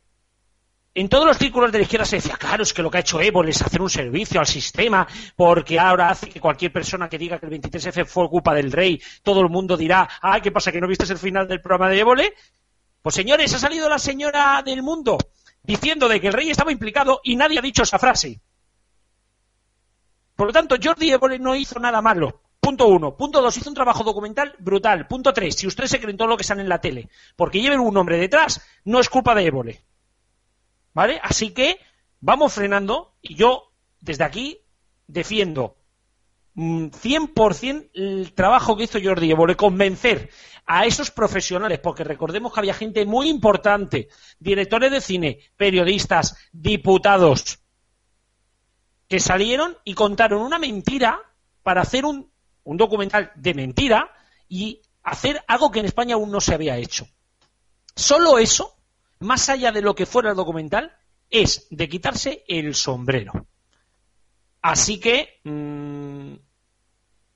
en 0.94 1.10
todos 1.10 1.26
los 1.26 1.38
círculos 1.38 1.72
de 1.72 1.78
la 1.80 1.84
izquierda 1.84 2.06
se 2.06 2.16
decía, 2.16 2.38
claro, 2.38 2.64
es 2.64 2.74
que 2.74 2.82
lo 2.82 2.90
que 2.90 2.98
ha 2.98 3.02
hecho 3.02 3.20
Évole 3.20 3.52
es 3.52 3.62
hacer 3.62 3.82
un 3.82 3.90
servicio 3.90 4.40
al 4.40 4.48
sistema, 4.48 5.06
porque 5.36 5.78
ahora 5.78 6.10
hace 6.10 6.30
que 6.30 6.40
cualquier 6.40 6.72
persona 6.72 7.10
que 7.10 7.18
diga 7.18 7.38
que 7.38 7.46
el 7.46 7.52
23F 7.52 8.06
fue 8.06 8.30
culpa 8.30 8.56
del 8.56 8.72
rey, 8.72 9.00
todo 9.22 9.42
el 9.42 9.50
mundo 9.50 9.76
dirá, 9.76 10.08
ah, 10.22 10.40
¿qué 10.40 10.52
pasa, 10.52 10.72
que 10.72 10.82
no 10.82 10.88
viste 10.88 11.04
el 11.12 11.20
final 11.20 11.48
del 11.48 11.62
programa 11.62 11.90
de 11.90 12.00
Évole? 12.00 12.34
Pues 13.02 13.14
señores, 13.14 13.54
ha 13.54 13.60
salido 13.60 13.90
la 13.90 14.00
señora 14.00 14.64
del 14.66 14.82
mundo 14.82 15.18
diciendo 15.68 16.08
de 16.08 16.20
que 16.20 16.28
el 16.28 16.34
rey 16.34 16.50
estaba 16.50 16.72
implicado 16.72 17.20
y 17.24 17.36
nadie 17.36 17.60
ha 17.60 17.62
dicho 17.62 17.84
esa 17.84 18.00
frase. 18.00 18.42
Por 20.36 20.48
lo 20.48 20.54
tanto, 20.54 20.78
Jordi 20.82 21.12
Évole 21.12 21.40
no 21.40 21.56
hizo 21.56 21.80
nada 21.80 22.02
malo. 22.02 22.42
Punto 22.60 22.88
uno. 22.88 23.16
Punto 23.16 23.42
dos, 23.42 23.58
hizo 23.58 23.70
un 23.70 23.76
trabajo 23.76 24.04
documental 24.04 24.56
brutal. 24.60 25.08
Punto 25.08 25.34
tres, 25.34 25.56
si 25.56 25.68
ustedes 25.68 25.92
se 25.92 26.00
creen 26.00 26.18
todo 26.18 26.28
lo 26.28 26.38
que 26.38 26.44
sale 26.44 26.62
en 26.62 26.70
la 26.70 26.82
tele, 26.82 27.10
porque 27.36 27.62
lleven 27.62 27.80
un 27.80 27.96
hombre 27.98 28.18
detrás, 28.18 28.62
no 28.86 29.00
es 29.00 29.10
culpa 29.10 29.36
de 29.36 29.46
Évole. 29.46 29.84
¿Vale? 30.94 31.20
Así 31.22 31.52
que 31.52 31.80
vamos 32.22 32.54
frenando 32.54 33.14
y 33.22 33.36
yo 33.36 33.72
desde 34.00 34.24
aquí 34.24 34.62
defiendo 35.08 35.77
100% 36.58 37.92
el 37.94 38.34
trabajo 38.34 38.76
que 38.76 38.86
hizo 38.86 39.00
Jordi 39.02 39.32
Évole, 39.32 39.56
convencer 39.56 40.32
a 40.66 40.86
esos 40.86 41.12
profesionales, 41.12 41.80
porque 41.80 42.04
recordemos 42.04 42.52
que 42.52 42.60
había 42.60 42.74
gente 42.74 43.06
muy 43.06 43.30
importante, 43.30 44.10
directores 44.40 44.92
de 44.92 45.02
cine, 45.02 45.40
periodistas, 45.56 46.36
diputados, 46.52 47.60
que 49.08 49.20
salieron 49.20 49.78
y 49.86 49.94
contaron 49.94 50.42
una 50.42 50.60
mentira 50.60 51.22
para 51.64 51.82
hacer 51.82 52.04
un, 52.06 52.30
un 52.64 52.78
documental 52.78 53.32
de 53.36 53.54
mentira 53.54 54.12
y 54.50 54.82
hacer 55.04 55.42
algo 55.48 55.72
que 55.72 55.80
en 55.80 55.86
España 55.86 56.16
aún 56.16 56.32
no 56.32 56.42
se 56.42 56.54
había 56.54 56.78
hecho. 56.78 57.08
Solo 57.96 58.40
eso, 58.40 58.76
más 59.20 59.48
allá 59.50 59.72
de 59.72 59.82
lo 59.82 59.96
que 59.96 60.06
fuera 60.06 60.32
el 60.32 60.36
documental, 60.36 60.92
es 61.30 61.68
de 61.70 61.88
quitarse 61.88 62.44
el 62.48 62.76
sombrero. 62.76 63.48
Así 64.62 65.00
que, 65.00 65.40
mm, 65.44 66.34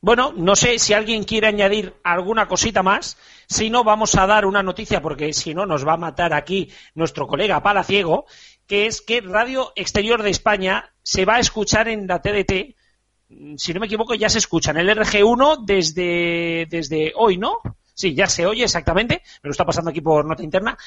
bueno, 0.01 0.33
no 0.35 0.55
sé 0.55 0.79
si 0.79 0.93
alguien 0.93 1.23
quiere 1.23 1.47
añadir 1.47 1.95
alguna 2.03 2.47
cosita 2.47 2.81
más. 2.81 3.17
Si 3.47 3.69
no, 3.69 3.83
vamos 3.83 4.15
a 4.15 4.25
dar 4.25 4.45
una 4.45 4.63
noticia, 4.63 5.01
porque 5.01 5.31
si 5.33 5.53
no, 5.53 5.65
nos 5.67 5.85
va 5.87 5.93
a 5.93 5.97
matar 5.97 6.33
aquí 6.33 6.71
nuestro 6.95 7.27
colega 7.27 7.61
Palaciego, 7.61 8.25
que 8.65 8.87
es 8.87 9.01
que 9.01 9.21
Radio 9.21 9.71
Exterior 9.75 10.23
de 10.23 10.31
España 10.31 10.91
se 11.03 11.25
va 11.25 11.35
a 11.35 11.39
escuchar 11.39 11.87
en 11.87 12.07
la 12.07 12.19
TDT. 12.21 12.75
Mm, 13.29 13.55
Si 13.57 13.73
no 13.73 13.79
me 13.79 13.85
equivoco, 13.85 14.15
ya 14.15 14.29
se 14.29 14.39
escucha 14.39 14.71
en 14.71 14.77
el 14.77 14.89
RG1 14.89 15.63
desde, 15.65 16.65
desde 16.69 17.13
hoy, 17.15 17.37
¿no? 17.37 17.59
Sí, 17.93 18.15
ya 18.15 18.27
se 18.27 18.45
oye 18.47 18.63
exactamente. 18.63 19.21
Me 19.43 19.49
lo 19.49 19.51
está 19.51 19.65
pasando 19.65 19.91
aquí 19.91 20.01
por 20.01 20.25
nota 20.25 20.43
interna. 20.43 20.77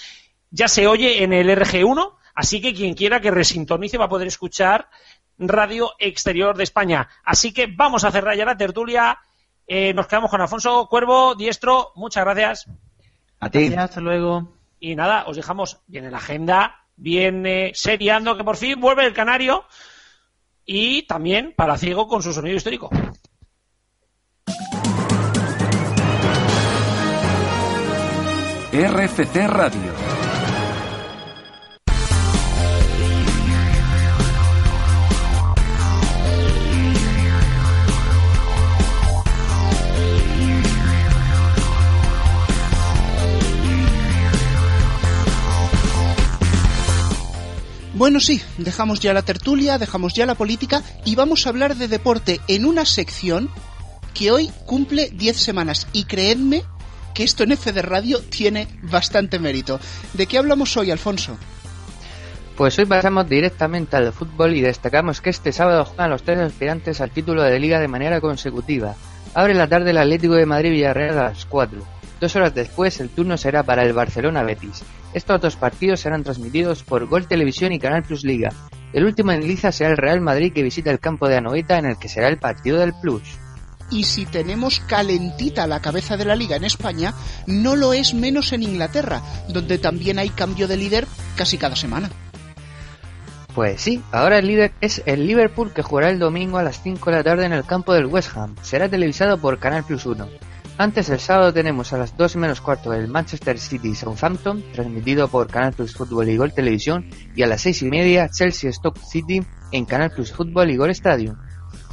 Ya 0.51 0.67
se 0.69 0.87
oye 0.87 1.23
en 1.23 1.33
el 1.33 1.49
RG1, 1.51 2.17
así 2.35 2.61
que 2.61 2.75
quien 2.75 2.95
quiera 2.95 3.21
que 3.21 3.31
resintonice 3.31 3.99
va 3.99 4.07
a 4.07 4.09
poder 4.09 4.27
escuchar 4.29 4.89
Radio 5.39 5.93
Exterior 5.99 6.57
de 6.57 6.65
España. 6.65 7.09
Así 7.25 7.53
que 7.53 7.67
vamos 7.67 8.05
a 8.05 8.11
cerrar 8.11 8.37
ya 8.37 8.45
la 8.45 8.57
tertulia 8.57 9.19
Eh, 9.67 9.95
nos 9.95 10.07
quedamos 10.07 10.31
con 10.31 10.41
Alfonso 10.41 10.87
Cuervo, 10.89 11.35
diestro, 11.35 11.93
muchas 11.95 12.25
gracias. 12.25 12.67
A 13.41 13.51
ti. 13.51 13.73
Hasta 13.75 14.01
luego. 14.01 14.57
Y 14.79 14.95
nada, 14.95 15.25
os 15.27 15.37
dejamos 15.37 15.81
bien 15.87 16.05
en 16.05 16.13
la 16.13 16.19
agenda, 16.19 16.85
bien 16.97 17.47
eh, 17.47 17.73
seriando, 17.75 18.37
que 18.37 18.45
por 18.45 18.57
fin 18.57 18.79
vuelve 18.81 19.07
el 19.07 19.15
canario. 19.15 19.65
Y 20.67 21.07
también 21.07 21.55
para 21.57 21.79
ciego 21.79 22.09
con 22.09 22.23
su 22.23 22.33
sonido 22.33 22.57
histórico. 22.57 22.91
RFC 28.73 29.47
Radio. 29.47 30.04
Bueno, 47.95 48.19
sí, 48.19 48.43
dejamos 48.59 48.99
ya 48.99 49.15
la 49.15 49.23
tertulia, 49.23 49.79
dejamos 49.79 50.15
ya 50.15 50.27
la 50.27 50.35
política 50.35 50.83
y 51.05 51.15
vamos 51.15 51.47
a 51.47 51.51
hablar 51.51 51.77
de 51.77 51.87
deporte 51.87 52.41
en 52.49 52.67
una 52.67 52.85
sección 52.85 53.49
que 54.15 54.33
hoy 54.33 54.51
cumple 54.67 55.11
10 55.11 55.37
semanas. 55.37 55.87
Y 55.93 56.05
creedme 56.05 56.65
que 57.15 57.23
esto 57.23 57.45
en 57.45 57.53
F 57.53 57.73
de 57.73 57.83
Radio 57.83 58.21
tiene 58.21 58.67
bastante 58.83 59.39
mérito. 59.39 59.79
¿De 60.13 60.27
qué 60.27 60.39
hablamos 60.39 60.77
hoy, 60.77 60.91
Alfonso? 60.91 61.37
Pues 62.57 62.77
hoy 62.81 62.87
pasamos 62.87 63.29
directamente 63.29 63.97
al 63.97 64.13
fútbol 64.13 64.57
y 64.57 64.61
destacamos 64.61 65.21
que 65.21 65.31
este 65.31 65.53
sábado 65.53 65.85
juegan 65.85 66.11
los 66.11 66.25
tres 66.25 66.41
aspirantes 66.41 67.01
al 67.01 67.13
título 67.13 67.43
de 67.43 67.61
liga 67.61 67.79
de 67.79 67.89
manera 67.89 68.21
consecutiva. 68.21 68.97
Abre 69.35 69.55
la 69.55 69.69
tarde 69.69 69.91
el 69.91 69.99
Atlético 69.99 70.35
de 70.35 70.47
Madrid 70.47 70.71
Villarreal 70.71 71.19
a 71.19 71.29
las 71.31 71.47
4. 71.47 71.94
Dos 72.25 72.37
horas 72.37 72.55
después 72.55 73.01
el 73.01 73.11
turno 73.11 73.37
será 73.37 73.65
para 73.65 73.83
el 73.83 73.93
Barcelona 73.93 74.43
Betis. 74.45 74.83
Estos 75.13 75.43
dos 75.43 75.57
partidos 75.57 76.01
serán 76.01 76.25
transmitidos 76.25 76.83
por 76.83 77.07
Gol 77.07 77.29
Televisión 77.29 77.73
y 77.73 77.79
Canal 77.79 78.03
Plus 78.03 78.25
Liga. 78.25 78.51
El 78.95 79.05
último 79.05 79.33
en 79.33 79.47
liza 79.47 79.71
será 79.73 79.91
el 79.91 79.99
Real 79.99 80.23
Madrid 80.23 80.51
que 80.55 80.63
visita 80.63 80.91
el 80.91 81.01
campo 81.01 81.29
de 81.29 81.37
Anoeta 81.37 81.77
en 81.77 81.85
el 81.85 81.99
que 81.99 82.09
será 82.09 82.29
el 82.29 82.39
partido 82.39 82.79
del 82.79 82.95
Plus. 82.95 83.25
Y 83.91 84.05
si 84.05 84.25
tenemos 84.25 84.81
calentita 84.81 85.67
la 85.67 85.81
cabeza 85.81 86.17
de 86.17 86.25
la 86.25 86.35
liga 86.35 86.57
en 86.57 86.65
España, 86.65 87.13
no 87.47 87.77
lo 87.77 87.93
es 87.93 88.15
menos 88.15 88.55
en 88.55 88.63
Inglaterra, 88.63 89.21
donde 89.51 89.77
también 89.77 90.19
hay 90.19 90.31
cambio 90.31 90.67
de 90.67 90.79
líder 90.79 91.07
casi 91.37 91.59
cada 91.59 91.77
semana. 91.77 92.09
Pues 93.55 93.83
sí, 93.83 94.03
ahora 94.13 94.39
el 94.39 94.47
líder 94.47 94.73
es 94.81 95.03
el 95.05 95.27
Liverpool 95.27 95.75
que 95.75 95.83
jugará 95.83 96.09
el 96.09 96.19
domingo 96.19 96.57
a 96.57 96.63
las 96.63 96.81
5 96.81 97.11
de 97.11 97.17
la 97.19 97.23
tarde 97.23 97.45
en 97.45 97.53
el 97.53 97.67
campo 97.67 97.93
del 97.93 98.07
West 98.07 98.35
Ham. 98.35 98.57
Será 98.63 98.89
televisado 98.89 99.37
por 99.37 99.59
Canal 99.59 99.85
Plus 99.85 100.07
1. 100.07 100.27
Antes 100.77 101.09
el 101.09 101.21
sábado 101.21 101.53
tenemos 101.53 101.93
a 101.93 101.99
las 101.99 102.17
2 102.17 102.35
menos 102.35 102.61
cuarto 102.61 102.93
el 102.93 103.07
Manchester 103.07 103.61
City 103.61 103.95
Southampton, 103.95 104.65
transmitido 104.73 105.29
por 105.29 105.47
Canal 105.47 105.73
Plus 105.73 105.95
Fútbol 105.95 106.29
y 106.29 106.37
Gol 106.37 106.53
Televisión, 106.53 107.09
y 107.37 107.43
a 107.43 107.47
las 107.47 107.63
6 107.63 107.83
y 107.83 107.85
media 107.87 108.29
Chelsea 108.29 108.73
Stoke 108.73 108.99
City 108.99 109.41
en 109.71 109.85
Canal 109.85 110.11
Plus 110.11 110.33
Fútbol 110.33 110.73
y 110.73 110.77
Gol 110.77 110.91
Stadium. 110.91 111.37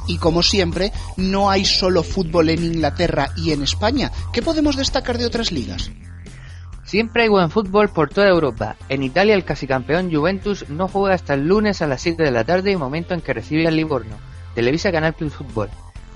Y 0.08 0.18
como 0.18 0.42
siempre, 0.42 0.90
no 1.16 1.48
hay 1.48 1.64
solo 1.64 2.02
fútbol 2.02 2.48
en 2.48 2.64
Inglaterra 2.64 3.30
y 3.36 3.52
en 3.52 3.62
España. 3.62 4.10
¿Qué 4.32 4.42
podemos 4.42 4.76
destacar 4.76 5.16
de 5.16 5.26
otras 5.26 5.52
ligas? 5.52 5.92
Siempre 6.84 7.22
hay 7.22 7.28
buen 7.28 7.50
fútbol 7.50 7.88
por 7.88 8.08
toda 8.08 8.28
Europa. 8.28 8.74
En 8.88 9.04
Italia 9.04 9.36
el 9.36 9.44
casi 9.44 9.68
campeón 9.68 10.12
Juventus 10.12 10.68
no 10.68 10.88
juega 10.88 11.14
hasta 11.14 11.34
el 11.34 11.46
lunes 11.46 11.82
a 11.82 11.86
las 11.86 12.02
7 12.02 12.20
de 12.20 12.32
la 12.32 12.42
tarde, 12.42 12.76
momento 12.76 13.14
en 13.14 13.20
que 13.20 13.32
recibe 13.32 13.68
al 13.68 13.76
Livorno. 13.76 14.16
Televisa 14.56 14.90
Canal 14.90 15.14
Plus 15.14 15.34
Fútbol. 15.34 15.70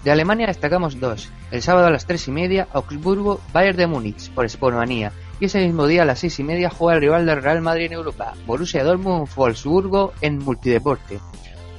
De 0.06 0.12
Alemania 0.12 0.46
destacamos 0.46 1.00
dos. 1.00 1.30
El 1.50 1.62
sábado 1.62 1.88
a 1.88 1.90
las 1.90 2.06
3 2.06 2.28
y 2.28 2.30
media, 2.30 2.68
Augsburgo, 2.72 3.40
Bayern 3.52 3.76
de 3.76 3.88
Múnich, 3.88 4.30
por 4.30 4.48
Sportmanía. 4.48 5.10
Y 5.40 5.46
ese 5.46 5.66
mismo 5.66 5.88
día 5.88 6.02
a 6.02 6.04
las 6.04 6.20
6 6.20 6.38
y 6.38 6.42
media 6.44 6.70
juega 6.70 6.94
el 6.94 7.00
rival 7.00 7.26
del 7.26 7.42
Real 7.42 7.60
Madrid 7.60 7.86
en 7.86 7.94
Europa, 7.94 8.34
Borussia 8.46 8.84
Dortmund 8.84 9.28
Wolfsburgo 9.34 10.12
en 10.20 10.38
Multideporte. 10.38 11.18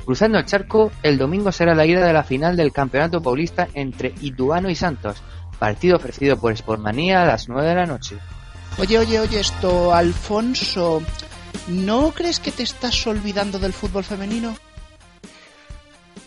Cruzando 0.03 0.39
el 0.39 0.45
charco, 0.45 0.91
el 1.03 1.17
domingo 1.17 1.53
será 1.53 1.73
la 1.73 1.85
ida 1.85 2.05
de 2.05 2.11
la 2.11 2.25
final 2.25 2.57
del 2.57 2.73
Campeonato 2.73 3.21
Paulista 3.21 3.69
entre 3.73 4.13
Ituano 4.19 4.69
y 4.69 4.75
Santos, 4.75 5.23
partido 5.57 5.95
ofrecido 5.95 6.37
por 6.37 6.51
Sportmanía 6.51 7.23
a 7.23 7.27
las 7.27 7.47
9 7.47 7.65
de 7.65 7.75
la 7.75 7.85
noche. 7.85 8.17
Oye, 8.77 8.99
oye, 8.99 9.21
oye, 9.21 9.39
esto, 9.39 9.93
Alfonso, 9.93 11.01
¿no 11.69 12.11
crees 12.11 12.41
que 12.41 12.51
te 12.51 12.63
estás 12.63 13.07
olvidando 13.07 13.57
del 13.57 13.71
fútbol 13.71 14.03
femenino? 14.03 14.53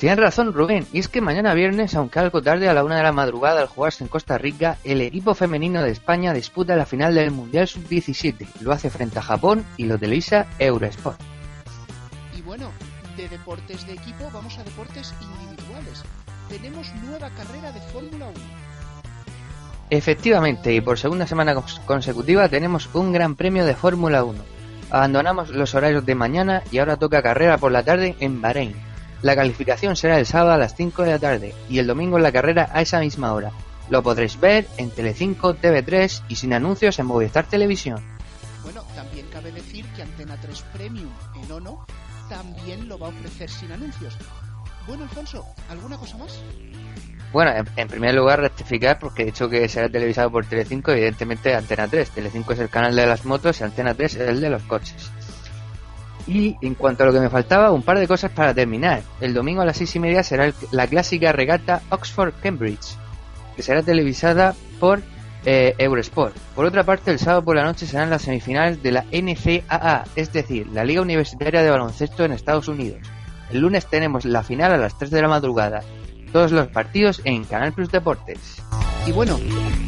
Tienes 0.01 0.19
razón, 0.19 0.55
Rubén, 0.55 0.87
y 0.95 0.99
es 0.99 1.09
que 1.09 1.21
mañana 1.21 1.53
viernes, 1.53 1.95
aunque 1.95 2.19
algo 2.21 2.41
tarde 2.41 2.71
a 2.71 2.73
la 2.75 2.85
una 2.85 2.97
de 2.97 3.03
la 3.03 3.13
madrugada 3.13 3.61
al 3.61 3.67
jugarse 3.67 4.03
en 4.03 4.09
Costa 4.09 4.39
Rica, 4.39 4.79
el 4.83 5.03
equipo 5.03 5.35
femenino 5.35 5.83
de 5.83 5.91
España 5.91 6.33
disputa 6.33 6.75
la 6.75 6.87
final 6.87 7.15
del 7.15 7.31
Mundial 7.33 7.69
Sub-17. 7.69 8.47
Lo 8.63 8.73
hace 8.73 8.89
frente 8.89 9.19
a 9.19 9.23
Japón 9.23 9.63
y 9.77 9.85
lo 9.85 9.99
televisa 9.99 10.47
Eurosport. 10.59 11.21
Y 12.35 12.41
bueno, 12.41 12.71
de 13.19 13.29
deportes 13.29 13.87
de 13.87 13.93
equipo 13.93 14.31
vamos 14.33 14.57
a 14.59 14.65
deportes 14.65 15.13
individuales. 15.21 16.03
Tenemos 16.49 16.91
nueva 17.05 17.29
carrera 17.37 17.71
de 17.71 17.81
Fórmula 17.93 18.25
1. 18.25 18.35
Efectivamente, 19.91 20.73
y 20.73 20.81
por 20.81 20.99
segunda 20.99 21.27
semana 21.27 21.55
cons- 21.55 21.85
consecutiva 21.85 22.49
tenemos 22.49 22.89
un 22.95 23.13
gran 23.13 23.35
premio 23.37 23.67
de 23.67 23.75
Fórmula 23.75 24.25
1. 24.25 24.39
Abandonamos 24.91 25.51
los 25.51 25.75
horarios 25.75 26.07
de 26.07 26.15
mañana 26.15 26.63
y 26.71 26.79
ahora 26.79 26.97
toca 26.97 27.23
carrera 27.23 27.59
por 27.59 27.71
la 27.71 27.83
tarde 27.83 28.17
en 28.21 28.41
Bahrein. 28.41 28.75
La 29.23 29.37
calificación 29.37 29.97
será 29.97 30.19
el 30.19 30.27
sábado 30.27 30.53
a 30.53 30.59
las 30.59 30.75
5 30.75 31.03
de 31.03 31.11
la 31.11 31.19
tarde 31.19 31.55
y 31.69 31.79
el 31.79 31.87
domingo 31.87 32.17
en 32.17 32.23
la 32.23 32.33
carrera 32.33 32.71
a 32.73 32.81
esa 32.81 33.01
misma 33.01 33.35
hora. 33.35 33.53
Lo 33.91 34.03
podréis 34.03 34.39
ver 34.41 34.67
en 34.79 34.91
Telecinco, 34.91 35.55
TV3 35.55 36.23
y 36.29 36.37
sin 36.37 36.55
anuncios 36.55 36.99
en 36.99 37.07
Movistar 37.07 37.45
Televisión. 37.47 38.03
Bueno, 38.63 38.83
también 38.95 39.27
cabe 39.33 39.53
decir 39.53 39.85
que 39.97 40.03
Antena 40.03 40.37
3 40.41 40.63
Premium 40.73 41.11
en 41.43 41.53
ONO 41.53 41.85
también 42.29 42.89
lo 42.89 42.99
va 42.99 43.09
a 43.09 43.11
ofrecer 43.11 43.51
sin 43.51 43.73
anuncios. 43.73 44.17
Bueno, 44.87 45.03
Alfonso, 45.03 45.45
¿alguna 45.69 45.99
cosa 45.99 46.17
más? 46.17 46.41
Bueno, 47.33 47.51
en, 47.53 47.67
en 47.77 47.89
primer 47.89 48.15
lugar 48.15 48.41
rectificar 48.41 48.99
porque 48.99 49.23
he 49.23 49.27
dicho 49.27 49.49
que 49.49 49.69
será 49.69 49.89
televisado 49.89 50.31
por 50.31 50.47
Telecinco, 50.47 50.93
evidentemente 50.93 51.55
Antena 51.55 51.87
3. 51.87 52.11
Telecinco 52.11 52.55
es 52.55 52.61
el 52.61 52.71
canal 52.71 52.97
de 52.97 53.07
las 53.07 53.25
motos 53.25 53.61
y 53.61 53.65
Antena 53.65 53.95
3 53.95 54.15
es 54.15 54.29
el 54.29 54.41
de 54.41 54.51
los 54.51 54.63
coches. 54.63 55.11
Y 56.27 56.57
en 56.63 56.75
cuanto 56.75 57.03
a 57.03 57.07
lo 57.07 57.13
que 57.13 57.21
me 57.21 57.31
faltaba, 57.31 57.71
un 57.73 57.83
par 57.83 57.99
de 57.99 58.09
cosas 58.09 58.31
para 58.31 58.55
terminar. 58.55 59.03
El 59.21 59.35
domingo 59.35 59.63
a 59.63 59.65
las 59.65 59.77
seis 59.77 59.95
y 59.97 59.99
media 59.99 60.23
será 60.23 60.53
la 60.71 60.87
clásica 60.87 61.33
regata 61.33 61.83
Oxford-Cambridge, 61.91 62.97
que 63.57 63.63
será 63.63 63.83
televisada 63.83 64.55
por 64.79 65.03
eh, 65.45 65.75
Eurosport. 65.79 66.37
Por 66.55 66.67
otra 66.67 66.85
parte, 66.85 67.11
el 67.11 67.19
sábado 67.19 67.43
por 67.43 67.57
la 67.57 67.65
noche 67.65 67.87
serán 67.87 68.11
las 68.11 68.23
semifinales 68.23 68.83
de 68.83 68.93
la 68.93 69.05
NCAA, 69.11 70.05
es 70.15 70.33
decir, 70.33 70.67
la 70.69 70.85
Liga 70.85 71.01
Universitaria 71.01 71.63
de 71.63 71.71
Baloncesto 71.71 72.25
en 72.25 72.33
Estados 72.33 72.69
Unidos. 72.69 73.01
El 73.51 73.61
lunes 73.61 73.87
tenemos 73.87 74.25
la 74.25 74.43
final 74.43 74.73
a 74.73 74.77
las 74.77 74.97
3 74.99 75.11
de 75.11 75.23
la 75.23 75.29
madrugada. 75.29 75.83
Todos 76.33 76.53
los 76.53 76.69
partidos 76.69 77.21
en 77.25 77.45
Canal 77.45 77.73
Plus 77.73 77.91
Deportes. 77.91 78.63
Y 79.07 79.13
bueno, 79.13 79.41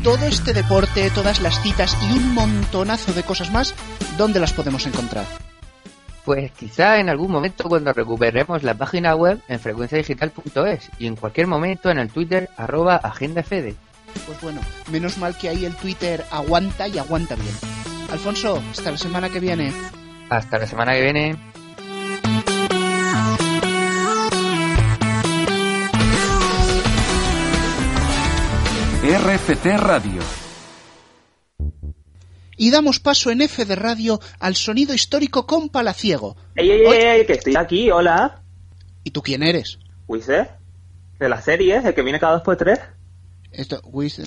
todo 0.02 0.26
este 0.26 0.52
deporte, 0.52 1.10
todas 1.10 1.40
las 1.40 1.60
citas 1.62 1.96
y 2.02 2.12
un 2.12 2.34
montonazo 2.34 3.12
de 3.12 3.22
cosas 3.22 3.52
más, 3.52 3.74
¿dónde 4.16 4.40
las 4.40 4.52
podemos 4.52 4.86
encontrar? 4.86 5.26
Pues 6.24 6.52
quizá 6.52 6.98
en 7.00 7.08
algún 7.08 7.32
momento 7.32 7.68
cuando 7.68 7.92
recuperemos 7.92 8.62
la 8.62 8.74
página 8.74 9.14
web 9.16 9.40
en 9.48 9.58
frecuenciadigital.es 9.58 10.90
y 10.98 11.06
en 11.06 11.16
cualquier 11.16 11.48
momento 11.48 11.90
en 11.90 11.98
el 11.98 12.10
Twitter 12.10 12.48
arroba 12.56 12.96
agendafede. 12.96 13.74
Pues 14.26 14.40
bueno, 14.40 14.60
menos 14.90 15.18
mal 15.18 15.36
que 15.36 15.48
ahí 15.48 15.64
el 15.64 15.74
Twitter 15.74 16.24
aguanta 16.30 16.86
y 16.86 16.98
aguanta 16.98 17.34
bien. 17.34 17.54
Alfonso, 18.12 18.62
hasta 18.70 18.92
la 18.92 18.98
semana 18.98 19.30
que 19.30 19.40
viene. 19.40 19.72
Hasta 20.28 20.58
la 20.58 20.66
semana 20.66 20.92
que 20.92 21.02
viene. 21.02 21.36
RFC 29.02 29.76
Radio. 29.78 30.20
Y 32.56 32.70
damos 32.70 33.00
paso 33.00 33.30
en 33.30 33.42
F 33.42 33.64
de 33.64 33.76
radio 33.76 34.20
al 34.38 34.56
sonido 34.56 34.94
histórico 34.94 35.46
con 35.46 35.68
Palaciego. 35.68 36.36
¡Ey, 36.54 36.70
ey, 36.70 36.86
ey! 36.86 37.26
Que 37.26 37.34
estoy 37.34 37.56
aquí, 37.56 37.90
hola. 37.90 38.42
¿Y 39.04 39.10
tú 39.10 39.22
quién 39.22 39.42
eres? 39.42 39.78
Wise, 40.06 40.48
de 41.18 41.28
la 41.28 41.40
serie, 41.40 41.76
el 41.76 41.94
que 41.94 42.02
viene 42.02 42.20
cada 42.20 42.34
dos 42.34 42.42
por 42.42 42.56
tres. 42.56 42.80
Esto, 43.50 43.80
Wise. 43.84 44.24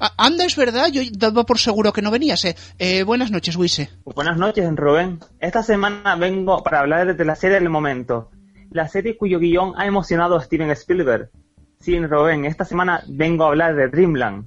Ah, 0.00 0.12
anda, 0.16 0.44
es 0.44 0.54
verdad, 0.54 0.88
yo 0.92 1.02
daba 1.12 1.44
por 1.44 1.58
seguro 1.58 1.92
que 1.92 2.02
no 2.02 2.10
venías. 2.10 2.44
Eh. 2.44 2.56
Eh, 2.78 3.02
buenas 3.02 3.30
noches, 3.30 3.56
Wise. 3.56 3.90
Pues 4.04 4.14
buenas 4.14 4.36
noches, 4.36 4.68
Rubén. 4.76 5.20
Esta 5.40 5.62
semana 5.62 6.14
vengo 6.16 6.62
para 6.62 6.80
hablar 6.80 7.16
de 7.16 7.24
la 7.24 7.34
serie 7.34 7.58
del 7.58 7.68
momento. 7.68 8.30
La 8.70 8.86
serie 8.86 9.16
cuyo 9.16 9.38
guion 9.38 9.72
ha 9.76 9.86
emocionado 9.86 10.36
a 10.36 10.42
Steven 10.42 10.70
Spielberg. 10.70 11.30
Sí, 11.80 11.98
Rubén, 11.98 12.44
esta 12.44 12.64
semana 12.64 13.02
vengo 13.08 13.44
a 13.44 13.48
hablar 13.48 13.74
de 13.74 13.88
Dreamland. 13.88 14.46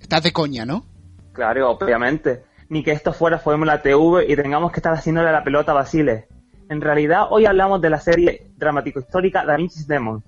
Estás 0.00 0.22
de 0.22 0.32
coña, 0.32 0.64
¿no? 0.64 0.84
Claro, 1.34 1.72
obviamente. 1.72 2.44
Ni 2.68 2.82
que 2.82 2.92
esto 2.92 3.12
fuera 3.12 3.38
Fórmula 3.38 3.82
TV 3.82 4.24
y 4.26 4.36
tengamos 4.36 4.72
que 4.72 4.78
estar 4.78 4.94
haciéndole 4.94 5.32
la 5.32 5.44
pelota 5.44 5.72
a 5.72 5.74
Basile. 5.74 6.28
En 6.70 6.80
realidad, 6.80 7.26
hoy 7.28 7.44
hablamos 7.44 7.80
de 7.82 7.90
la 7.90 7.98
serie 7.98 8.46
dramático-histórica 8.56 9.44
Da 9.44 9.56
Vinci's 9.56 9.86
Demon. 9.86 10.22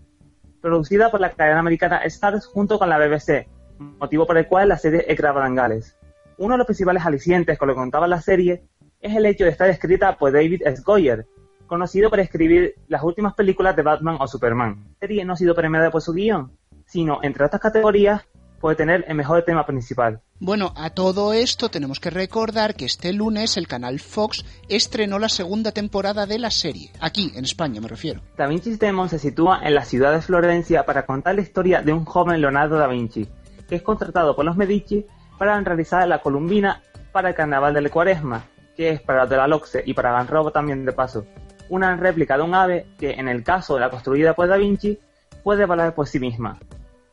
producida 0.60 1.10
por 1.10 1.20
la 1.20 1.30
cadena 1.30 1.60
americana 1.60 1.98
Stars 1.98 2.46
junto 2.46 2.78
con 2.78 2.88
la 2.88 2.98
BBC, 2.98 3.46
motivo 3.78 4.26
por 4.26 4.36
el 4.36 4.48
cual 4.48 4.68
la 4.68 4.76
serie 4.76 5.04
es 5.06 5.16
grabada 5.16 5.46
en 5.46 5.54
Gales. 5.54 5.96
Uno 6.38 6.54
de 6.54 6.58
los 6.58 6.66
principales 6.66 7.06
alicientes 7.06 7.56
con 7.56 7.68
lo 7.68 7.74
que 7.74 7.80
contaba 7.80 8.08
la 8.08 8.20
serie 8.20 8.64
es 9.00 9.14
el 9.14 9.26
hecho 9.26 9.44
de 9.44 9.50
estar 9.50 9.70
escrita 9.70 10.16
por 10.16 10.32
David 10.32 10.62
S. 10.64 10.82
Goyer, 10.84 11.24
conocido 11.68 12.10
por 12.10 12.18
escribir 12.18 12.74
las 12.88 13.04
últimas 13.04 13.34
películas 13.34 13.76
de 13.76 13.82
Batman 13.82 14.16
o 14.18 14.26
Superman. 14.26 14.84
La 14.94 15.06
serie 15.06 15.24
no 15.24 15.34
ha 15.34 15.36
sido 15.36 15.54
premiada 15.54 15.92
por 15.92 16.02
su 16.02 16.12
guion, 16.12 16.50
sino, 16.84 17.20
entre 17.22 17.44
otras 17.44 17.62
categorías, 17.62 18.26
puede 18.66 18.74
tener 18.74 19.04
el 19.06 19.14
mejor 19.14 19.44
tema 19.44 19.64
principal. 19.64 20.22
Bueno, 20.40 20.72
a 20.74 20.90
todo 20.90 21.32
esto 21.32 21.68
tenemos 21.68 22.00
que 22.00 22.10
recordar 22.10 22.74
que 22.74 22.84
este 22.84 23.12
lunes 23.12 23.56
el 23.56 23.68
canal 23.68 24.00
Fox 24.00 24.44
estrenó 24.68 25.20
la 25.20 25.28
segunda 25.28 25.70
temporada 25.70 26.26
de 26.26 26.40
la 26.40 26.50
serie, 26.50 26.90
aquí 26.98 27.30
en 27.36 27.44
España 27.44 27.80
me 27.80 27.86
refiero. 27.86 28.22
Da 28.36 28.48
Vinci's 28.48 28.80
Demon 28.80 29.08
se 29.08 29.20
sitúa 29.20 29.60
en 29.62 29.72
la 29.76 29.84
ciudad 29.84 30.12
de 30.12 30.20
Florencia 30.20 30.84
para 30.84 31.06
contar 31.06 31.36
la 31.36 31.42
historia 31.42 31.80
de 31.80 31.92
un 31.92 32.04
joven 32.04 32.40
Leonardo 32.40 32.76
da 32.76 32.88
Vinci, 32.88 33.28
que 33.68 33.76
es 33.76 33.82
contratado 33.82 34.34
por 34.34 34.44
los 34.44 34.56
Medici 34.56 35.06
para 35.38 35.60
realizar 35.60 36.08
la 36.08 36.18
columbina 36.18 36.82
para 37.12 37.28
el 37.28 37.36
carnaval 37.36 37.72
del 37.72 37.88
Cuaresma, 37.88 38.46
que 38.76 38.88
es 38.88 39.00
para 39.00 39.26
de 39.26 39.36
la 39.36 39.46
Loxe 39.46 39.84
y 39.86 39.94
para 39.94 40.10
Van 40.10 40.26
Robo 40.26 40.50
también 40.50 40.84
de 40.84 40.92
paso, 40.92 41.24
una 41.68 41.94
réplica 41.94 42.36
de 42.36 42.42
un 42.42 42.56
ave 42.56 42.86
que 42.98 43.12
en 43.12 43.28
el 43.28 43.44
caso 43.44 43.74
de 43.74 43.80
la 43.82 43.90
construida 43.90 44.34
por 44.34 44.48
Da 44.48 44.56
Vinci 44.56 44.98
puede 45.44 45.66
volar 45.66 45.94
por 45.94 46.08
sí 46.08 46.18
misma. 46.18 46.58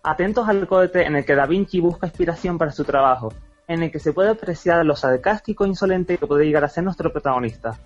Atentos 0.06 0.50
al 0.50 0.68
corte 0.68 1.06
en 1.06 1.16
el 1.16 1.24
que 1.24 1.34
Da 1.34 1.46
Vinci 1.46 1.80
busca 1.80 2.08
inspiración 2.08 2.58
para 2.58 2.74
su 2.74 2.84
trabajo, 2.84 3.34
en 3.70 3.84
el 3.84 3.90
que 3.90 4.00
se 4.00 4.12
puede 4.12 4.32
apreciar 4.32 4.86
lo 4.86 4.98
sarcástico 4.98 5.64
e 5.64 5.70
insolente 5.70 6.18
que 6.18 6.28
puede 6.28 6.44
llegar 6.44 6.66
a 6.66 6.68
ser 6.68 6.84
nuestro 6.84 7.10
protagonista. 7.10 7.80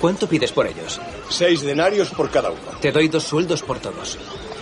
¿Cuánto 0.00 0.28
pides 0.28 0.52
por 0.52 0.68
ellos? 0.68 1.00
Seis 1.28 1.62
denarios 1.62 2.10
por 2.10 2.30
cada 2.30 2.52
uno. 2.52 2.60
Te 2.80 2.92
doy 2.92 3.08
dos 3.08 3.24
sueldos 3.24 3.64
por 3.64 3.80
todos. 3.80 4.16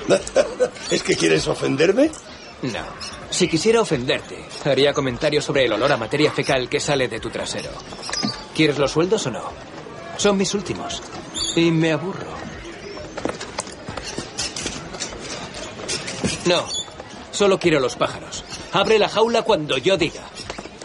¿Es 0.90 1.02
que 1.02 1.14
quieres 1.14 1.46
ofenderme? 1.46 2.10
No. 2.62 2.84
Si 3.28 3.48
quisiera 3.48 3.82
ofenderte, 3.82 4.36
haría 4.64 4.94
comentarios 4.94 5.44
sobre 5.44 5.66
el 5.66 5.72
olor 5.74 5.92
a 5.92 5.98
materia 5.98 6.32
fecal 6.32 6.70
que 6.70 6.80
sale 6.80 7.06
de 7.06 7.20
tu 7.20 7.28
trasero. 7.28 7.70
¿Quieres 8.54 8.78
los 8.78 8.92
sueldos 8.92 9.26
o 9.26 9.30
no? 9.30 9.42
Son 10.16 10.38
mis 10.38 10.54
últimos. 10.54 11.02
Y 11.54 11.70
me 11.70 11.92
aburro. 11.92 12.39
No. 16.46 16.64
Solo 17.32 17.58
quiero 17.58 17.80
los 17.80 17.96
pájaros. 17.96 18.44
Abre 18.72 18.98
la 18.98 19.08
jaula 19.08 19.42
cuando 19.42 19.78
yo 19.78 19.96
diga. 19.96 20.22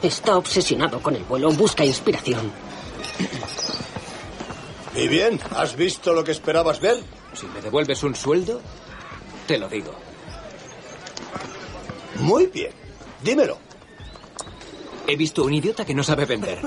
Está 0.01 0.38
obsesionado 0.38 1.01
con 1.01 1.16
el 1.16 1.24
vuelo. 1.24 1.51
Busca 1.51 1.86
inspiración. 1.86 2.51
Y 4.95 5.08
bien, 5.08 5.39
¿has 5.56 5.76
visto 5.76 6.14
lo 6.14 6.24
que 6.24 6.32
esperabas 6.32 6.80
ver? 6.80 6.97
Si 7.34 7.47
me 7.47 7.62
devuelves 7.62 8.03
un 8.03 8.16
sueldo, 8.16 8.62
te 9.47 9.58
lo 9.58 9.68
digo. 9.68 9.93
Muy 12.20 12.47
bien. 12.47 12.72
Dímelo. 13.22 13.58
He 15.08 15.16
visto 15.16 15.43
un 15.43 15.53
idiota 15.53 15.86
que 15.86 15.93
no 15.93 16.03
sabe 16.03 16.26
vender. 16.26 16.60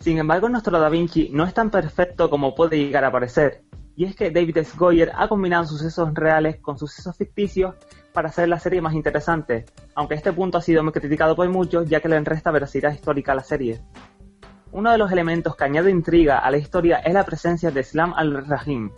Sin 0.00 0.18
embargo, 0.18 0.48
nuestro 0.48 0.78
Da 0.78 0.88
Vinci 0.88 1.30
no 1.32 1.44
es 1.44 1.54
tan 1.54 1.70
perfecto 1.70 2.28
como 2.28 2.54
puede 2.54 2.76
llegar 2.76 3.04
a 3.04 3.12
parecer. 3.12 3.62
Y 3.96 4.04
es 4.04 4.16
que 4.16 4.30
David 4.30 4.58
S. 4.58 4.76
Goyer 4.76 5.12
ha 5.14 5.28
combinado 5.28 5.64
sucesos 5.64 6.12
reales 6.14 6.56
con 6.60 6.78
sucesos 6.78 7.16
ficticios 7.16 7.74
para 8.12 8.28
hacer 8.28 8.48
la 8.48 8.58
serie 8.58 8.80
más 8.80 8.94
interesante, 8.94 9.64
aunque 9.94 10.14
este 10.14 10.32
punto 10.32 10.58
ha 10.58 10.62
sido 10.62 10.82
muy 10.82 10.92
criticado 10.92 11.36
por 11.36 11.48
muchos 11.48 11.88
ya 11.88 12.00
que 12.00 12.08
le 12.08 12.20
resta 12.20 12.50
veracidad 12.50 12.92
histórica 12.92 13.32
a 13.32 13.36
la 13.36 13.44
serie. 13.44 13.80
Uno 14.72 14.90
de 14.90 14.98
los 14.98 15.12
elementos 15.12 15.54
que 15.54 15.64
añade 15.64 15.90
intriga 15.90 16.38
a 16.38 16.50
la 16.50 16.56
historia 16.56 16.98
es 16.98 17.14
la 17.14 17.24
presencia 17.24 17.70
de 17.70 17.80
Islam 17.80 18.12
al-Rahim, 18.16 18.90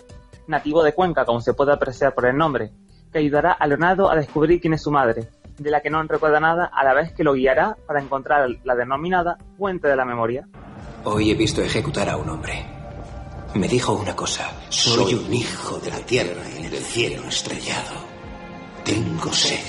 nativo 0.46 0.82
de 0.82 0.94
Cuenca, 0.94 1.24
como 1.24 1.40
se 1.40 1.52
puede 1.52 1.72
apreciar 1.72 2.14
por 2.14 2.26
el 2.26 2.36
nombre, 2.36 2.72
que 3.12 3.18
ayudará 3.18 3.52
a 3.52 3.66
Leonardo 3.66 4.10
a 4.10 4.16
descubrir 4.16 4.60
quién 4.60 4.74
es 4.74 4.82
su 4.82 4.90
madre, 4.90 5.28
de 5.58 5.70
la 5.70 5.80
que 5.80 5.90
no 5.90 6.02
recuerda 6.02 6.40
nada 6.40 6.70
a 6.72 6.84
la 6.84 6.94
vez 6.94 7.12
que 7.12 7.24
lo 7.24 7.34
guiará 7.34 7.76
para 7.86 8.00
encontrar 8.00 8.48
la 8.64 8.74
denominada 8.74 9.36
Fuente 9.58 9.88
de 9.88 9.96
la 9.96 10.04
Memoria. 10.04 10.48
Hoy 11.04 11.30
he 11.30 11.34
visto 11.34 11.62
ejecutar 11.62 12.08
a 12.08 12.16
un 12.16 12.28
hombre. 12.30 12.75
Me 13.56 13.68
dijo 13.68 13.94
una 13.94 14.14
cosa. 14.14 14.52
Soy 14.68 15.14
un 15.14 15.32
hijo 15.32 15.78
de 15.78 15.90
la 15.90 16.00
tierra 16.00 16.42
y 16.58 16.68
del 16.68 16.84
cielo 16.84 17.26
estrellado. 17.26 17.94
Tengo 18.84 19.32
sed. 19.32 19.64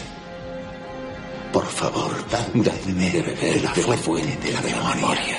Por 1.53 1.65
favor, 1.65 2.13
dadme 2.29 3.09
de 3.09 3.21
beber 3.21 3.61
de 3.61 3.61
la 3.61 3.95
fuente 3.95 4.51
de 4.51 4.71
la 4.71 4.81
memoria. 4.93 5.37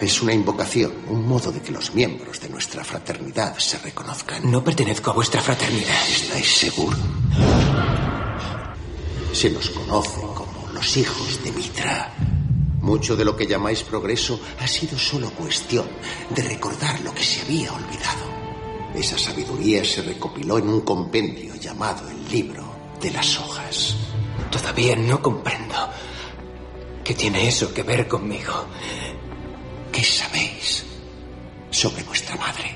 Es 0.00 0.22
una 0.22 0.32
invocación, 0.32 0.92
un 1.08 1.28
modo 1.28 1.52
de 1.52 1.60
que 1.60 1.72
los 1.72 1.94
miembros 1.94 2.40
de 2.40 2.48
nuestra 2.48 2.82
fraternidad 2.82 3.58
se 3.58 3.78
reconozcan. 3.78 4.50
No 4.50 4.64
pertenezco 4.64 5.10
a 5.10 5.14
vuestra 5.14 5.42
fraternidad. 5.42 6.08
¿Estáis 6.08 6.56
seguros? 6.56 6.98
Se 9.32 9.50
nos 9.50 9.68
conoce 9.68 10.20
como 10.34 10.68
los 10.72 10.96
hijos 10.96 11.44
de 11.44 11.52
Mitra. 11.52 12.14
Mucho 12.86 13.16
de 13.16 13.24
lo 13.24 13.34
que 13.34 13.48
llamáis 13.48 13.82
progreso 13.82 14.38
ha 14.60 14.66
sido 14.68 14.96
solo 14.96 15.32
cuestión 15.32 15.88
de 16.30 16.40
recordar 16.40 17.00
lo 17.00 17.12
que 17.12 17.24
se 17.24 17.40
había 17.40 17.72
olvidado. 17.72 18.24
Esa 18.94 19.18
sabiduría 19.18 19.84
se 19.84 20.02
recopiló 20.02 20.58
en 20.58 20.68
un 20.68 20.82
compendio 20.82 21.56
llamado 21.56 22.08
el 22.08 22.30
libro 22.30 22.62
de 23.02 23.10
las 23.10 23.40
hojas. 23.40 23.96
Todavía 24.52 24.94
no 24.94 25.20
comprendo. 25.20 25.74
¿Qué 27.02 27.12
tiene 27.14 27.48
eso 27.48 27.74
que 27.74 27.82
ver 27.82 28.06
conmigo? 28.06 28.54
¿Qué 29.90 30.04
sabéis 30.04 30.84
sobre 31.72 32.04
vuestra 32.04 32.36
madre? 32.36 32.72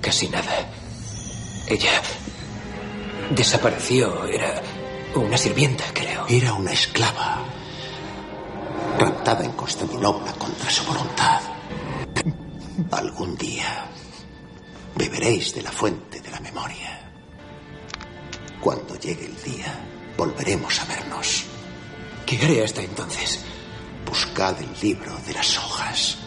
Casi 0.00 0.28
nada. 0.28 0.70
Ella 1.66 2.00
desapareció. 3.30 4.24
Era 4.26 4.62
una 5.16 5.36
sirvienta, 5.36 5.82
creo. 5.92 6.26
Era 6.28 6.52
una 6.54 6.70
esclava. 6.70 7.55
Raptada 8.98 9.44
en 9.44 9.52
Constantinopla 9.52 10.32
contra 10.32 10.70
su 10.70 10.84
voluntad. 10.84 11.40
Algún 12.90 13.36
día 13.36 13.86
beberéis 14.94 15.54
de 15.54 15.62
la 15.62 15.70
fuente 15.70 16.20
de 16.20 16.30
la 16.30 16.40
memoria. 16.40 17.10
Cuando 18.60 18.98
llegue 18.98 19.26
el 19.26 19.42
día, 19.42 19.78
volveremos 20.16 20.80
a 20.80 20.84
vernos. 20.86 21.44
¿Qué 22.24 22.38
haré 22.38 22.64
hasta 22.64 22.80
entonces? 22.80 23.44
Buscad 24.06 24.56
el 24.60 24.70
libro 24.80 25.12
de 25.26 25.34
las 25.34 25.58
hojas. 25.58 26.18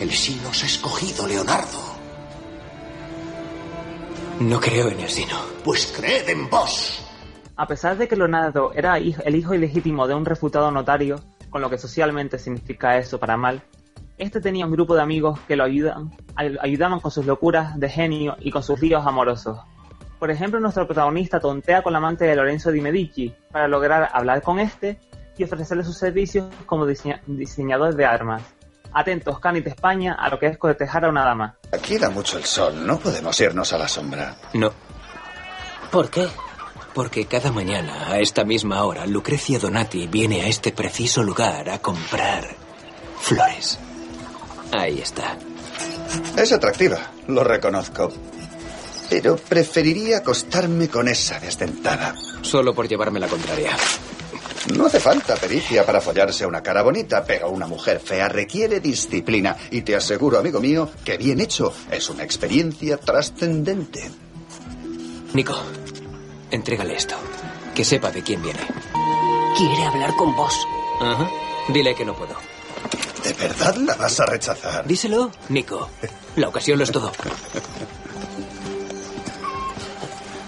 El 0.00 0.10
sí 0.10 0.40
nos 0.42 0.62
ha 0.62 0.66
escogido, 0.66 1.26
Leonardo. 1.26 1.96
No 4.40 4.58
creo 4.58 4.88
en 4.88 5.00
el 5.00 5.10
sino. 5.10 5.36
Pues 5.64 5.92
creed 5.94 6.28
en 6.30 6.48
vos. 6.48 7.02
A 7.56 7.66
pesar 7.66 7.96
de 7.98 8.08
que 8.08 8.16
Leonardo 8.16 8.72
era 8.74 8.96
el 8.98 9.34
hijo 9.34 9.54
ilegítimo 9.54 10.06
de 10.06 10.14
un 10.14 10.24
refutado 10.24 10.70
notario, 10.70 11.20
con 11.50 11.62
lo 11.62 11.70
que 11.70 11.78
socialmente 11.78 12.38
significa 12.38 12.96
eso 12.98 13.18
para 13.18 13.36
mal, 13.36 13.62
este 14.18 14.40
tenía 14.40 14.64
un 14.64 14.72
grupo 14.72 14.94
de 14.94 15.02
amigos 15.02 15.38
que 15.46 15.56
lo 15.56 15.64
ayudan, 15.64 16.10
ayudaban 16.36 17.00
con 17.00 17.10
sus 17.10 17.26
locuras 17.26 17.78
de 17.78 17.88
genio 17.90 18.36
y 18.40 18.50
con 18.50 18.62
sus 18.62 18.80
líos 18.80 19.06
amorosos. 19.06 19.58
Por 20.18 20.30
ejemplo, 20.30 20.58
nuestro 20.58 20.86
protagonista 20.86 21.38
tontea 21.38 21.82
con 21.82 21.92
la 21.92 21.98
amante 21.98 22.24
de 22.24 22.34
Lorenzo 22.34 22.70
di 22.70 22.80
Medici 22.80 23.34
para 23.52 23.68
lograr 23.68 24.08
hablar 24.12 24.40
con 24.40 24.58
este 24.58 24.98
y 25.36 25.44
ofrecerle 25.44 25.84
sus 25.84 25.98
servicios 25.98 26.46
como 26.64 26.86
diseñador 26.86 27.94
de 27.94 28.06
armas. 28.06 28.42
Atentos, 28.94 29.38
Canit 29.38 29.64
de 29.64 29.70
España, 29.70 30.14
a 30.18 30.30
lo 30.30 30.38
que 30.38 30.46
es 30.46 30.56
cortejar 30.56 31.04
a 31.04 31.10
una 31.10 31.22
dama. 31.22 31.56
Aquí 31.70 31.98
da 31.98 32.08
mucho 32.08 32.38
el 32.38 32.44
sol, 32.44 32.86
no 32.86 32.98
podemos 32.98 33.38
irnos 33.38 33.70
a 33.74 33.78
la 33.78 33.88
sombra. 33.88 34.34
No. 34.54 34.72
¿Por 35.90 36.08
qué? 36.08 36.26
Porque 36.96 37.26
cada 37.26 37.52
mañana, 37.52 38.10
a 38.10 38.20
esta 38.20 38.42
misma 38.42 38.82
hora, 38.84 39.04
Lucrecia 39.04 39.58
Donati 39.58 40.06
viene 40.06 40.40
a 40.40 40.48
este 40.48 40.72
preciso 40.72 41.22
lugar 41.22 41.68
a 41.68 41.78
comprar 41.78 42.56
flores. 43.20 43.78
Ahí 44.72 45.00
está. 45.00 45.36
Es 46.38 46.52
atractiva, 46.52 47.12
lo 47.28 47.44
reconozco. 47.44 48.10
Pero 49.10 49.36
preferiría 49.36 50.18
acostarme 50.18 50.88
con 50.88 51.06
esa 51.06 51.38
desdentada. 51.38 52.14
Solo 52.40 52.74
por 52.74 52.88
llevarme 52.88 53.20
la 53.20 53.28
contraria. 53.28 53.76
No 54.74 54.86
hace 54.86 54.98
falta 54.98 55.36
pericia 55.36 55.84
para 55.84 56.00
follarse 56.00 56.44
a 56.44 56.48
una 56.48 56.62
cara 56.62 56.80
bonita, 56.80 57.22
pero 57.26 57.50
una 57.50 57.66
mujer 57.66 58.00
fea 58.00 58.30
requiere 58.30 58.80
disciplina. 58.80 59.54
Y 59.70 59.82
te 59.82 59.94
aseguro, 59.94 60.38
amigo 60.38 60.60
mío, 60.60 60.90
que 61.04 61.18
bien 61.18 61.40
hecho 61.40 61.74
es 61.90 62.08
una 62.08 62.24
experiencia 62.24 62.96
trascendente. 62.96 64.10
Nico, 65.34 65.54
entrégale 66.50 66.94
esto. 66.94 67.14
Que 67.74 67.84
sepa 67.84 68.10
de 68.10 68.22
quién 68.22 68.42
viene. 68.42 68.60
Quiere 69.56 69.84
hablar 69.84 70.14
con 70.16 70.34
vos. 70.34 70.66
Ajá. 71.00 71.28
Dile 71.68 71.94
que 71.94 72.04
no 72.04 72.14
puedo. 72.14 72.34
¿De 73.24 73.32
verdad 73.32 73.74
la 73.76 73.94
vas 73.96 74.20
a 74.20 74.26
rechazar? 74.26 74.86
Díselo, 74.86 75.30
Nico. 75.48 75.88
La 76.36 76.48
ocasión 76.48 76.78
lo 76.78 76.84
es 76.84 76.92
todo. 76.92 77.10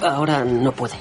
Ahora 0.02 0.44
no 0.44 0.72
puede. 0.72 0.94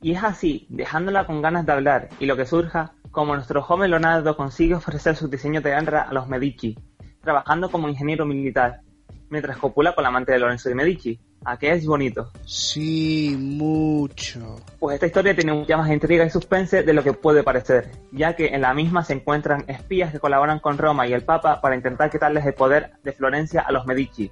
Y 0.00 0.12
es 0.12 0.22
así, 0.22 0.66
dejándola 0.68 1.26
con 1.26 1.42
ganas 1.42 1.66
de 1.66 1.72
hablar 1.72 2.08
y 2.20 2.26
lo 2.26 2.36
que 2.36 2.46
surja, 2.46 2.92
como 3.10 3.34
nuestro 3.34 3.62
joven 3.62 3.90
Leonardo 3.90 4.36
consigue 4.36 4.76
ofrecer 4.76 5.16
sus 5.16 5.28
diseños 5.28 5.64
de 5.64 5.70
guerra 5.70 6.02
a 6.02 6.12
los 6.12 6.28
Medici, 6.28 6.78
trabajando 7.20 7.68
como 7.68 7.88
ingeniero 7.88 8.24
militar, 8.24 8.82
mientras 9.28 9.56
copula 9.56 9.94
con 9.94 10.02
la 10.02 10.10
amante 10.10 10.30
de 10.30 10.38
Lorenzo 10.38 10.68
de 10.68 10.76
Medici. 10.76 11.18
¿A 11.44 11.58
qué 11.58 11.72
es 11.72 11.86
bonito? 11.86 12.30
Sí, 12.44 13.36
mucho. 13.38 14.56
Pues 14.78 14.94
esta 14.94 15.06
historia 15.06 15.34
tiene 15.34 15.52
mucha 15.52 15.76
más 15.76 15.90
intriga 15.90 16.24
y 16.24 16.30
suspense 16.30 16.82
de 16.82 16.92
lo 16.92 17.02
que 17.02 17.12
puede 17.12 17.42
parecer, 17.42 17.90
ya 18.12 18.34
que 18.36 18.48
en 18.48 18.60
la 18.60 18.74
misma 18.74 19.04
se 19.04 19.14
encuentran 19.14 19.64
espías 19.68 20.12
que 20.12 20.18
colaboran 20.18 20.58
con 20.58 20.78
Roma 20.78 21.06
y 21.06 21.12
el 21.12 21.24
Papa 21.24 21.60
para 21.60 21.76
intentar 21.76 22.10
quitarles 22.10 22.44
el 22.44 22.54
poder 22.54 22.92
de 23.02 23.12
Florencia 23.12 23.62
a 23.62 23.72
los 23.72 23.86
Medici. 23.86 24.30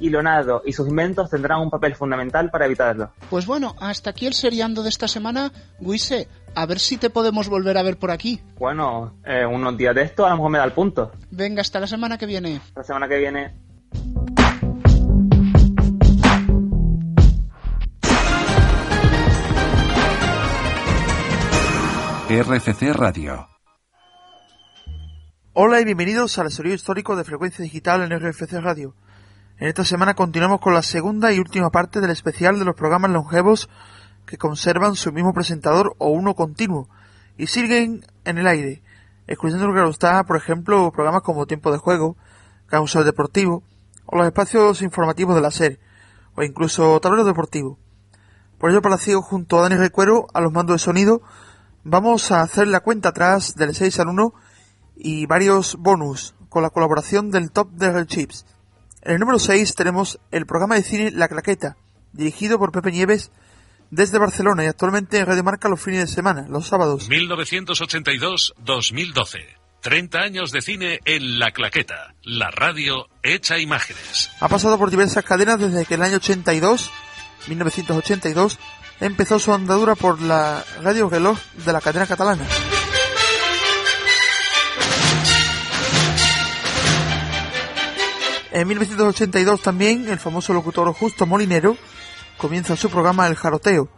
Y 0.00 0.10
Leonardo 0.10 0.62
y 0.64 0.72
sus 0.72 0.88
inventos 0.88 1.30
tendrán 1.30 1.60
un 1.60 1.70
papel 1.70 1.94
fundamental 1.94 2.50
para 2.50 2.66
evitarlo. 2.66 3.12
Pues 3.30 3.46
bueno, 3.46 3.76
hasta 3.78 4.10
aquí 4.10 4.26
el 4.26 4.34
seriando 4.34 4.82
de 4.82 4.88
esta 4.88 5.06
semana. 5.06 5.52
Guise, 5.78 6.26
a 6.56 6.66
ver 6.66 6.80
si 6.80 6.96
te 6.96 7.10
podemos 7.10 7.48
volver 7.48 7.78
a 7.78 7.82
ver 7.82 7.96
por 7.96 8.10
aquí. 8.10 8.40
Bueno, 8.58 9.14
eh, 9.24 9.46
unos 9.46 9.76
días 9.76 9.94
de 9.94 10.02
esto 10.02 10.26
a 10.26 10.30
lo 10.30 10.36
mejor 10.36 10.50
me 10.50 10.58
da 10.58 10.64
el 10.64 10.72
punto. 10.72 11.12
Venga, 11.30 11.60
hasta 11.60 11.78
la 11.78 11.86
semana 11.86 12.18
que 12.18 12.26
viene. 12.26 12.60
La 12.74 12.82
semana 12.82 13.08
que 13.08 13.18
viene. 13.18 13.63
RCC 22.42 22.92
Radio. 22.92 23.48
Hola 25.52 25.80
y 25.80 25.84
bienvenidos 25.84 26.36
al 26.38 26.50
sonido 26.50 26.74
histórico 26.74 27.14
de 27.14 27.22
frecuencia 27.22 27.62
digital 27.62 28.02
en 28.02 28.18
RFC 28.18 28.54
Radio. 28.54 28.96
En 29.58 29.68
esta 29.68 29.84
semana 29.84 30.14
continuamos 30.14 30.60
con 30.60 30.74
la 30.74 30.82
segunda 30.82 31.32
y 31.32 31.38
última 31.38 31.70
parte 31.70 32.00
del 32.00 32.10
especial 32.10 32.58
de 32.58 32.64
los 32.64 32.74
programas 32.74 33.12
longevos 33.12 33.68
que 34.26 34.36
conservan 34.36 34.96
su 34.96 35.12
mismo 35.12 35.32
presentador 35.32 35.94
o 35.98 36.08
uno 36.08 36.34
continuo 36.34 36.88
y 37.38 37.46
siguen 37.46 38.04
en 38.24 38.38
el 38.38 38.48
aire, 38.48 38.82
excluyendo 39.28 39.68
lo 39.68 39.84
que 39.84 39.88
está, 39.88 40.24
por 40.24 40.36
ejemplo, 40.36 40.90
programas 40.90 41.22
como 41.22 41.46
Tiempo 41.46 41.70
de 41.70 41.78
Juego, 41.78 42.16
Causal 42.66 43.04
Deportivo 43.04 43.62
o 44.06 44.16
los 44.16 44.26
espacios 44.26 44.82
informativos 44.82 45.36
de 45.36 45.40
la 45.40 45.52
SER 45.52 45.78
o 46.34 46.42
incluso 46.42 46.98
Tablero 46.98 47.22
Deportivo. 47.22 47.78
Por 48.58 48.70
ello, 48.70 48.82
Palacio 48.82 49.22
junto 49.22 49.58
a 49.58 49.62
Dani 49.62 49.76
Recuero 49.76 50.26
a 50.34 50.40
los 50.40 50.52
mandos 50.52 50.74
de 50.74 50.78
sonido 50.80 51.22
vamos 51.84 52.32
a 52.32 52.40
hacer 52.40 52.66
la 52.66 52.80
cuenta 52.80 53.10
atrás 53.10 53.54
del 53.54 53.74
6 53.74 54.00
al 54.00 54.08
1 54.08 54.32
y 54.96 55.26
varios 55.26 55.76
bonus 55.76 56.34
con 56.48 56.62
la 56.62 56.70
colaboración 56.70 57.30
del 57.30 57.52
top 57.52 57.70
de 57.72 57.92
Red 57.92 58.06
Chips. 58.06 58.46
En 59.02 59.12
el 59.12 59.20
número 59.20 59.38
6 59.38 59.74
tenemos 59.74 60.18
el 60.30 60.46
programa 60.46 60.76
de 60.76 60.82
cine 60.82 61.10
La 61.10 61.28
Claqueta, 61.28 61.76
dirigido 62.12 62.58
por 62.58 62.72
Pepe 62.72 62.90
Nieves 62.90 63.30
desde 63.90 64.18
Barcelona 64.18 64.64
y 64.64 64.66
actualmente 64.66 65.18
en 65.18 65.26
Radio 65.26 65.44
Marca 65.44 65.68
los 65.68 65.82
fines 65.82 66.00
de 66.00 66.14
semana, 66.14 66.46
los 66.48 66.66
sábados. 66.66 67.10
1982-2012. 67.10 69.40
30 69.82 70.18
años 70.18 70.50
de 70.50 70.62
cine 70.62 71.00
en 71.04 71.38
La 71.38 71.50
Claqueta, 71.50 72.14
la 72.22 72.50
radio 72.50 73.10
hecha 73.22 73.58
imágenes. 73.58 74.30
Ha 74.40 74.48
pasado 74.48 74.78
por 74.78 74.90
diversas 74.90 75.22
cadenas 75.24 75.60
desde 75.60 75.84
que 75.84 75.96
el 75.96 76.02
año 76.02 76.16
82, 76.16 76.90
1982, 77.48 78.58
empezó 79.00 79.38
su 79.38 79.52
andadura 79.52 79.94
por 79.94 80.20
la 80.20 80.64
radio 80.82 81.08
reloj 81.08 81.38
de 81.64 81.72
la 81.72 81.80
cadena 81.80 82.06
catalana. 82.06 82.44
En 88.52 88.68
1982 88.68 89.62
también 89.62 90.08
el 90.08 90.20
famoso 90.20 90.52
locutor 90.52 90.92
Justo 90.92 91.26
Molinero 91.26 91.76
comienza 92.38 92.76
su 92.76 92.88
programa 92.88 93.26
El 93.26 93.34
Jaroteo 93.34 93.88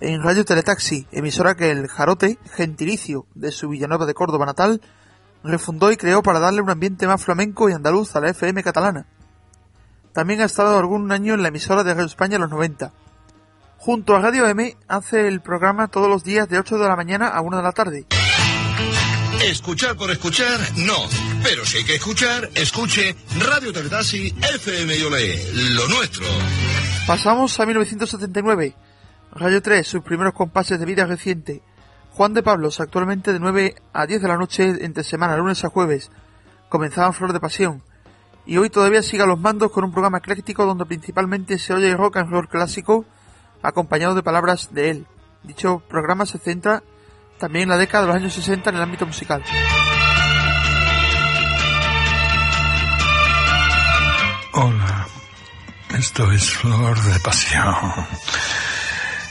en 0.00 0.22
Radio 0.22 0.44
Teletaxi, 0.44 1.06
emisora 1.12 1.54
que 1.54 1.70
el 1.70 1.86
Jarote, 1.86 2.38
gentilicio 2.54 3.26
de 3.34 3.52
su 3.52 3.68
Villanueva 3.68 4.04
de 4.04 4.14
Córdoba 4.14 4.44
natal, 4.44 4.80
refundó 5.44 5.92
y 5.92 5.96
creó 5.96 6.22
para 6.22 6.40
darle 6.40 6.60
un 6.60 6.70
ambiente 6.70 7.06
más 7.06 7.24
flamenco 7.24 7.70
y 7.70 7.72
andaluz 7.72 8.14
a 8.16 8.20
la 8.20 8.30
FM 8.30 8.62
catalana. 8.62 9.06
También 10.12 10.40
ha 10.40 10.44
estado 10.44 10.78
algún 10.78 11.10
año 11.10 11.34
en 11.34 11.42
la 11.42 11.48
emisora 11.48 11.84
de 11.84 11.94
Radio 11.94 12.06
España 12.06 12.34
en 12.34 12.42
los 12.42 12.50
90. 12.50 12.92
Junto 13.84 14.14
a 14.14 14.20
Radio 14.20 14.46
M 14.46 14.76
hace 14.86 15.26
el 15.26 15.40
programa 15.40 15.88
todos 15.88 16.08
los 16.08 16.22
días 16.22 16.48
de 16.48 16.56
8 16.56 16.78
de 16.78 16.86
la 16.86 16.94
mañana 16.94 17.26
a 17.26 17.40
1 17.40 17.56
de 17.56 17.62
la 17.64 17.72
tarde. 17.72 18.06
Escuchar 19.44 19.96
por 19.96 20.08
escuchar, 20.12 20.60
no. 20.76 20.94
Pero 21.42 21.66
si 21.66 21.78
hay 21.78 21.84
que 21.84 21.96
escuchar, 21.96 22.48
escuche 22.54 23.16
Radio 23.40 23.72
Teletasi 23.72 24.32
FM 24.40 24.96
y 24.96 25.02
Olé, 25.02 25.52
lo 25.74 25.88
nuestro. 25.88 26.24
Pasamos 27.08 27.58
a 27.58 27.66
1979. 27.66 28.76
Radio 29.32 29.60
3, 29.60 29.84
sus 29.84 30.04
primeros 30.04 30.34
compases 30.34 30.78
de 30.78 30.86
vida 30.86 31.04
reciente. 31.04 31.60
Juan 32.12 32.34
de 32.34 32.44
Pablos, 32.44 32.78
actualmente 32.78 33.32
de 33.32 33.40
9 33.40 33.74
a 33.92 34.06
10 34.06 34.22
de 34.22 34.28
la 34.28 34.36
noche 34.36 34.76
entre 34.84 35.02
semana, 35.02 35.36
lunes 35.36 35.64
a 35.64 35.70
jueves. 35.70 36.12
Comenzaba 36.68 37.12
Flor 37.12 37.32
de 37.32 37.40
Pasión. 37.40 37.82
Y 38.46 38.58
hoy 38.58 38.70
todavía 38.70 39.02
sigue 39.02 39.24
a 39.24 39.26
los 39.26 39.40
mandos 39.40 39.72
con 39.72 39.82
un 39.82 39.90
programa 39.90 40.18
ecléctico 40.18 40.66
donde 40.66 40.86
principalmente 40.86 41.58
se 41.58 41.74
oye 41.74 41.96
rock 41.96 42.18
and 42.18 42.30
roll 42.30 42.48
clásico, 42.48 43.06
acompañado 43.62 44.14
de 44.14 44.22
palabras 44.22 44.70
de 44.72 44.90
él. 44.90 45.06
Dicho 45.42 45.82
programa 45.88 46.26
se 46.26 46.38
centra 46.38 46.82
también 47.38 47.64
en 47.64 47.70
la 47.70 47.78
década 47.78 48.02
de 48.02 48.08
los 48.08 48.16
años 48.16 48.32
60 48.34 48.70
en 48.70 48.76
el 48.76 48.82
ámbito 48.82 49.06
musical. 49.06 49.42
Hola, 54.54 55.06
esto 55.98 56.30
es 56.30 56.50
Flor 56.50 57.00
de 57.02 57.18
Pasión. 57.20 57.74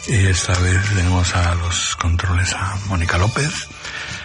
Y 0.07 0.25
esta 0.27 0.59
vez 0.59 0.89
tenemos 0.89 1.35
a 1.35 1.55
los 1.55 1.95
controles 1.95 2.53
a 2.53 2.75
Mónica 2.89 3.17
López. 3.17 3.69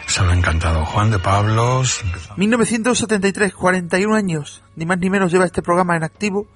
Se 0.07 0.23
lo 0.23 0.31
ha 0.31 0.35
encantado 0.35 0.85
Juan 0.87 1.11
de 1.11 1.19
Pablos. 1.19 2.03
1973, 2.37 3.55
41 3.55 4.15
años, 4.15 4.63
ni 4.75 4.87
más 4.87 4.99
ni 4.99 5.11
menos 5.11 5.31
lleva 5.31 5.45
este 5.45 5.63
programa 5.63 5.97
en 5.97 6.05
activo 6.05 6.49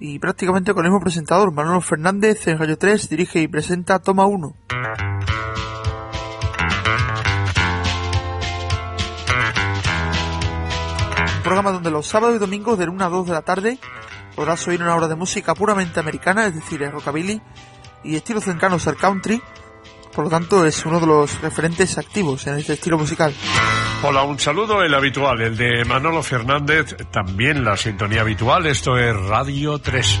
y 0.00 0.18
prácticamente 0.18 0.72
con 0.74 0.84
el 0.84 0.90
mismo 0.90 1.02
presentador, 1.02 1.52
Manolo 1.52 1.80
Fernández, 1.80 2.46
en 2.46 2.58
Radio 2.58 2.78
3, 2.78 3.08
dirige 3.08 3.40
y 3.40 3.48
presenta 3.48 3.98
Toma 3.98 4.26
1. 4.26 4.46
Un 11.36 11.42
programa 11.42 11.72
donde 11.72 11.90
los 11.90 12.06
sábados 12.06 12.36
y 12.36 12.38
domingos 12.38 12.78
de 12.78 12.88
1 12.88 13.04
a 13.04 13.08
2 13.08 13.26
de 13.26 13.32
la 13.32 13.42
tarde 13.42 13.78
podrás 14.36 14.66
oír 14.68 14.82
una 14.82 14.94
hora 14.94 15.08
de 15.08 15.16
música 15.16 15.54
puramente 15.54 15.98
americana, 15.98 16.46
es 16.46 16.54
decir, 16.54 16.80
rockabilly, 16.90 17.40
y 18.04 18.14
estilos 18.14 18.44
cercanos 18.44 18.86
al 18.86 18.96
country, 18.96 19.42
por 20.12 20.24
lo 20.24 20.30
tanto 20.30 20.64
es 20.64 20.84
uno 20.86 21.00
de 21.00 21.06
los 21.06 21.40
referentes 21.40 21.98
activos 21.98 22.46
en 22.46 22.58
este 22.58 22.74
estilo 22.74 22.98
musical. 22.98 23.32
Hola, 24.02 24.22
un 24.22 24.38
saludo, 24.38 24.82
el 24.82 24.94
habitual, 24.94 25.40
el 25.40 25.56
de 25.56 25.84
Manolo 25.84 26.22
Fernández, 26.22 26.96
también 27.10 27.64
la 27.64 27.76
sintonía 27.76 28.20
habitual, 28.20 28.66
esto 28.66 28.96
es 28.96 29.14
Radio 29.26 29.78
3. 29.78 30.20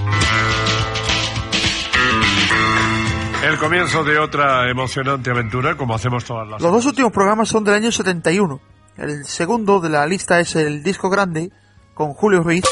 El 3.44 3.56
comienzo 3.56 4.02
de 4.02 4.18
otra 4.18 4.68
emocionante 4.68 5.30
aventura, 5.30 5.76
como 5.76 5.94
hacemos 5.94 6.24
todas 6.24 6.48
las... 6.48 6.60
Los 6.60 6.72
dos 6.72 6.86
últimos 6.86 7.12
programas 7.12 7.48
son 7.48 7.62
del 7.62 7.74
año 7.74 7.92
71. 7.92 8.60
El 8.96 9.24
segundo 9.24 9.78
de 9.80 9.90
la 9.90 10.06
lista 10.06 10.40
es 10.40 10.56
el 10.56 10.82
disco 10.82 11.08
grande, 11.08 11.52
con 11.94 12.14
Julio 12.14 12.42
Ruiz. 12.42 12.64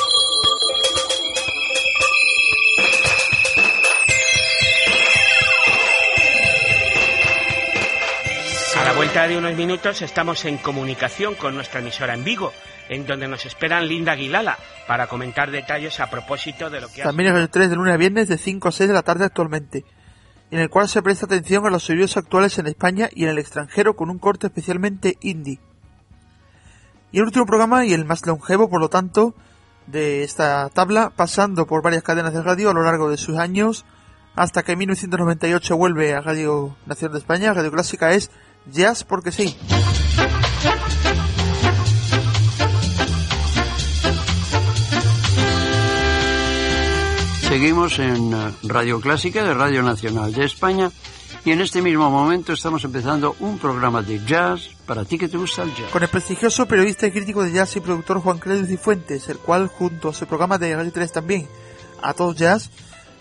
A 9.17 9.21
la 9.21 9.29
vuelta 9.29 9.41
de 9.41 9.47
unos 9.47 9.57
minutos 9.57 10.03
estamos 10.03 10.45
en 10.45 10.59
comunicación 10.59 11.37
con 11.37 11.55
nuestra 11.55 11.81
emisora 11.81 12.13
en 12.13 12.23
Vigo, 12.23 12.53
en 12.91 13.07
donde 13.07 13.27
nos 13.27 13.47
esperan 13.47 13.89
Linda 13.89 14.13
Aguilala 14.13 14.59
para 14.87 15.07
comentar 15.07 15.51
detalles 15.51 16.01
a 16.01 16.11
propósito 16.11 16.69
de 16.69 16.83
lo 16.83 16.89
que 16.89 17.01
También 17.03 17.35
es 17.35 17.41
el 17.41 17.49
3 17.49 17.71
de 17.71 17.77
lunes 17.77 17.95
a 17.95 17.97
viernes 17.97 18.29
de 18.29 18.37
5 18.37 18.69
a 18.69 18.73
6 18.73 18.89
de 18.89 18.93
la 18.93 19.03
tarde 19.03 19.25
actualmente, 19.25 19.87
en 20.51 20.61
el 20.61 20.69
cual 20.69 20.91
se 20.91 21.01
presta 21.01 21.25
atención 21.25 21.65
a 21.65 21.71
los 21.71 21.85
subidos 21.85 22.19
actuales 22.19 22.59
en 22.59 22.67
España 22.67 23.09
y 23.11 23.25
en 23.25 23.31
el 23.31 23.39
extranjero 23.39 23.97
con 23.97 24.11
un 24.11 24.19
corte 24.19 24.49
especialmente 24.49 25.17
indie. 25.23 25.61
Y 27.11 27.19
el 27.19 27.25
último 27.25 27.47
programa 27.47 27.87
y 27.87 27.95
el 27.95 28.05
más 28.05 28.27
longevo, 28.27 28.69
por 28.69 28.83
lo 28.83 28.91
tanto, 28.91 29.35
de 29.87 30.25
esta 30.25 30.69
tabla, 30.69 31.11
pasando 31.17 31.67
por 31.67 31.81
varias 31.81 32.03
cadenas 32.03 32.35
de 32.35 32.43
radio 32.43 32.69
a 32.69 32.75
lo 32.75 32.83
largo 32.83 33.09
de 33.09 33.17
sus 33.17 33.39
años, 33.39 33.87
hasta 34.35 34.63
que 34.63 34.73
en 34.73 34.81
1998 34.81 35.75
vuelve 35.75 36.13
a 36.13 36.21
Radio 36.21 36.77
Nacional 36.85 37.15
de 37.15 37.19
España, 37.21 37.55
Radio 37.55 37.73
Clásica 37.73 38.13
es 38.13 38.31
Jazz 38.73 39.05
porque 39.05 39.33
sí. 39.33 39.57
Seguimos 47.49 47.99
en 48.01 48.35
eh, 48.35 48.53
Radio 48.65 49.01
Clásica 49.01 49.45
de 49.45 49.55
Radio 49.55 49.83
Nacional 49.83 50.33
de 50.33 50.45
España 50.45 50.91
y 51.45 51.53
en 51.53 51.61
este 51.61 51.81
mismo 51.81 52.11
momento 52.11 52.53
estamos 52.53 52.83
empezando 52.85 53.37
un 53.39 53.59
programa 53.59 54.03
de 54.03 54.23
jazz 54.27 54.69
para 54.85 55.05
ti 55.05 55.17
que 55.17 55.29
te 55.29 55.39
gusta 55.39 55.63
el 55.63 55.73
jazz. 55.75 55.91
Con 55.93 56.03
el 56.03 56.09
prestigioso 56.09 56.67
periodista 56.67 57.07
y 57.07 57.13
crítico 57.13 57.45
de 57.45 57.53
jazz 57.53 57.77
y 57.77 57.81
productor 57.81 58.21
Juan 58.21 58.39
Cledio 58.39 58.67
Cifuentes, 58.67 59.29
el 59.29 59.39
cual 59.39 59.69
junto 59.69 60.09
a 60.09 60.13
su 60.13 60.27
programa 60.27 60.59
de 60.59 60.75
Radio 60.75 60.93
3 60.93 61.13
también, 61.13 61.49
A 62.03 62.15
Todos 62.15 62.35
Jazz, 62.35 62.71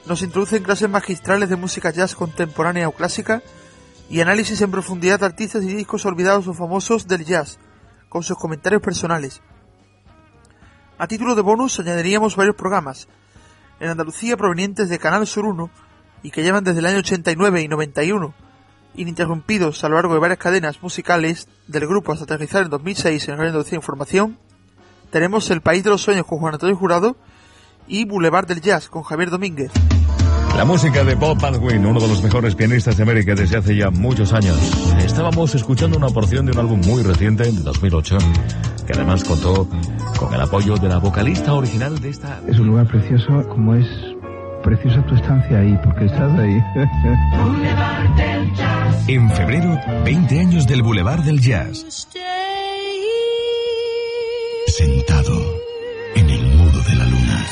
nos 0.07 0.23
introduce 0.23 0.57
en 0.57 0.63
clases 0.63 0.89
magistrales 0.89 1.49
de 1.49 1.55
música 1.55 1.91
jazz 1.91 2.15
contemporánea 2.15 2.87
o 2.87 2.93
clásica 2.93 3.43
y 4.09 4.21
análisis 4.21 4.61
en 4.61 4.71
profundidad 4.71 5.19
de 5.19 5.25
artistas 5.25 5.63
y 5.63 5.73
discos 5.73 6.05
olvidados 6.05 6.47
o 6.47 6.53
famosos 6.53 7.07
del 7.07 7.25
jazz, 7.25 7.59
con 8.09 8.23
sus 8.23 8.37
comentarios 8.37 8.81
personales. 8.81 9.41
A 10.97 11.07
título 11.07 11.35
de 11.35 11.41
bonus 11.41 11.79
añadiríamos 11.79 12.35
varios 12.35 12.55
programas 12.55 13.07
en 13.79 13.89
Andalucía 13.89 14.37
provenientes 14.37 14.89
de 14.89 14.99
Canal 14.99 15.27
Sur 15.27 15.45
1 15.45 15.69
y 16.23 16.31
que 16.31 16.43
llevan 16.43 16.63
desde 16.63 16.79
el 16.79 16.85
año 16.85 16.99
89 16.99 17.61
y 17.61 17.67
91 17.67 18.33
ininterrumpidos 18.95 19.83
a 19.83 19.89
lo 19.89 19.95
largo 19.95 20.13
de 20.13 20.19
varias 20.19 20.39
cadenas 20.39 20.81
musicales 20.81 21.47
del 21.67 21.87
grupo 21.87 22.13
hasta 22.13 22.23
aterrizar 22.23 22.63
en 22.63 22.69
2006 22.69 23.27
en 23.27 23.37
Radio 23.37 23.49
Andalucía 23.49 23.75
Información, 23.75 24.37
tenemos 25.11 25.49
El 25.49 25.61
País 25.61 25.83
de 25.83 25.89
los 25.89 26.01
Sueños 26.01 26.25
con 26.25 26.39
Juan 26.39 26.53
Antonio 26.53 26.75
Jurado 26.75 27.15
y 27.87 28.05
Boulevard 28.05 28.47
del 28.47 28.61
Jazz 28.61 28.89
con 28.89 29.03
Javier 29.03 29.29
Domínguez. 29.29 29.71
La 30.57 30.63
música 30.63 31.03
de 31.03 31.15
Bob 31.15 31.39
Baldwin, 31.39 31.85
uno 31.85 31.99
de 31.99 32.07
los 32.07 32.23
mejores 32.23 32.55
pianistas 32.55 32.95
de 32.95 33.03
América 33.03 33.35
desde 33.35 33.57
hace 33.57 33.75
ya 33.75 33.89
muchos 33.89 34.31
años. 34.31 34.57
Estábamos 34.99 35.53
escuchando 35.53 35.97
una 35.97 36.07
porción 36.07 36.45
de 36.45 36.53
un 36.53 36.59
álbum 36.59 36.79
muy 36.85 37.03
reciente, 37.03 37.43
de 37.43 37.59
2008, 37.59 38.17
que 38.87 38.93
además 38.93 39.25
contó 39.25 39.67
con 40.17 40.33
el 40.33 40.39
apoyo 40.39 40.77
de 40.77 40.87
la 40.87 40.99
vocalista 40.99 41.53
original 41.53 41.99
de 41.99 42.09
esta... 42.09 42.39
Es 42.47 42.57
un 42.57 42.67
lugar 42.67 42.87
precioso, 42.87 43.45
como 43.49 43.75
es 43.75 43.85
preciosa 44.63 45.05
tu 45.05 45.15
estancia 45.15 45.59
ahí, 45.59 45.77
porque 45.83 46.05
estás 46.05 46.31
ahí. 46.39 46.57
En 49.07 49.29
febrero, 49.31 49.79
20 50.03 50.39
años 50.39 50.65
del 50.65 50.81
Boulevard 50.81 51.23
del 51.23 51.39
Jazz. 51.39 52.07
Sentado 54.65 55.59
en 56.15 56.27
el 56.27 56.43
muro 56.55 56.79
de 56.79 56.95
la 56.95 57.05
luna. 57.05 57.45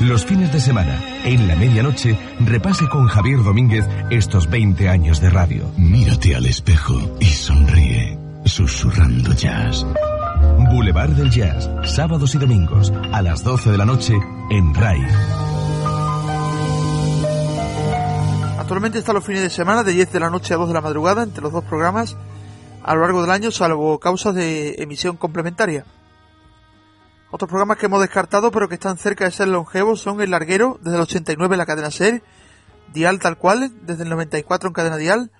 Los 0.00 0.26
fines 0.26 0.52
de 0.52 0.60
semana, 0.60 1.02
en 1.24 1.48
la 1.48 1.56
medianoche, 1.56 2.18
repase 2.40 2.86
con 2.90 3.06
Javier 3.06 3.42
Domínguez 3.42 3.86
estos 4.10 4.50
20 4.50 4.88
años 4.88 5.18
de 5.20 5.30
radio. 5.30 5.64
Mírate 5.78 6.36
al 6.36 6.44
espejo 6.44 7.16
y 7.20 7.24
sonríe, 7.24 8.18
susurrando 8.44 9.32
jazz. 9.32 9.86
Boulevard 10.70 11.12
del 11.12 11.30
Jazz, 11.30 11.70
sábados 11.84 12.34
y 12.34 12.38
domingos, 12.38 12.92
a 13.12 13.22
las 13.22 13.44
12 13.44 13.70
de 13.70 13.78
la 13.78 13.86
noche, 13.86 14.14
en 14.50 14.74
RAI. 14.74 15.06
Actualmente 18.58 18.98
está 18.98 19.14
los 19.14 19.24
fines 19.24 19.40
de 19.40 19.48
semana 19.48 19.82
de 19.82 19.92
10 19.92 20.12
de 20.12 20.20
la 20.20 20.28
noche 20.28 20.52
a 20.52 20.58
2 20.58 20.68
de 20.68 20.74
la 20.74 20.80
madrugada 20.82 21.22
entre 21.22 21.42
los 21.42 21.52
dos 21.52 21.64
programas 21.64 22.16
a 22.82 22.94
lo 22.94 23.02
largo 23.02 23.22
del 23.22 23.30
año, 23.30 23.50
salvo 23.50 23.98
causas 23.98 24.34
de 24.34 24.74
emisión 24.78 25.16
complementaria. 25.16 25.86
Otros 27.34 27.48
programas 27.48 27.78
que 27.78 27.86
hemos 27.86 28.02
descartado 28.02 28.50
pero 28.50 28.68
que 28.68 28.74
están 28.74 28.98
cerca 28.98 29.24
de 29.24 29.30
ser 29.30 29.48
longevos 29.48 30.02
son 30.02 30.20
El 30.20 30.32
Larguero, 30.32 30.78
desde 30.82 30.96
el 30.96 31.02
89 31.02 31.54
en 31.54 31.58
la 31.58 31.64
cadena 31.64 31.90
SER, 31.90 32.22
Dial 32.92 33.18
tal 33.20 33.38
cual, 33.38 33.72
desde 33.86 34.02
el 34.02 34.10
94 34.10 34.68
en 34.68 34.74
cadena 34.74 34.98
Dial, 34.98 35.30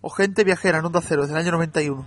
o 0.00 0.10
Gente 0.10 0.44
Viajera 0.44 0.78
en 0.78 0.84
Onda 0.84 1.00
Cero, 1.02 1.22
desde 1.22 1.34
el 1.34 1.40
año 1.40 1.50
91. 1.50 2.06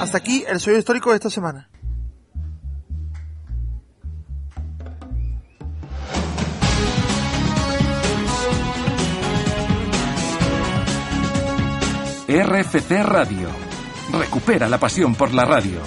Hasta 0.00 0.18
aquí 0.18 0.44
el 0.48 0.60
sueño 0.60 0.78
histórico 0.78 1.10
de 1.10 1.16
esta 1.16 1.30
semana. 1.30 1.68
RFC 12.30 13.02
Radio. 13.02 13.48
Recupera 14.12 14.68
la 14.68 14.78
pasión 14.78 15.16
por 15.16 15.34
la 15.34 15.44
radio. 15.44 15.80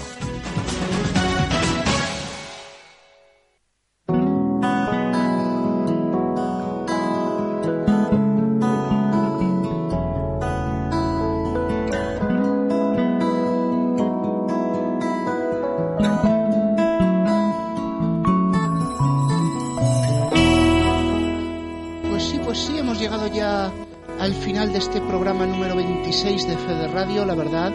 Final 24.54 24.72
de 24.72 24.78
este 24.78 25.02
programa 25.02 25.48
número 25.48 25.76
26 25.76 26.48
de 26.48 26.56
Fede 26.56 26.88
Radio, 26.90 27.26
la 27.26 27.34
verdad 27.34 27.74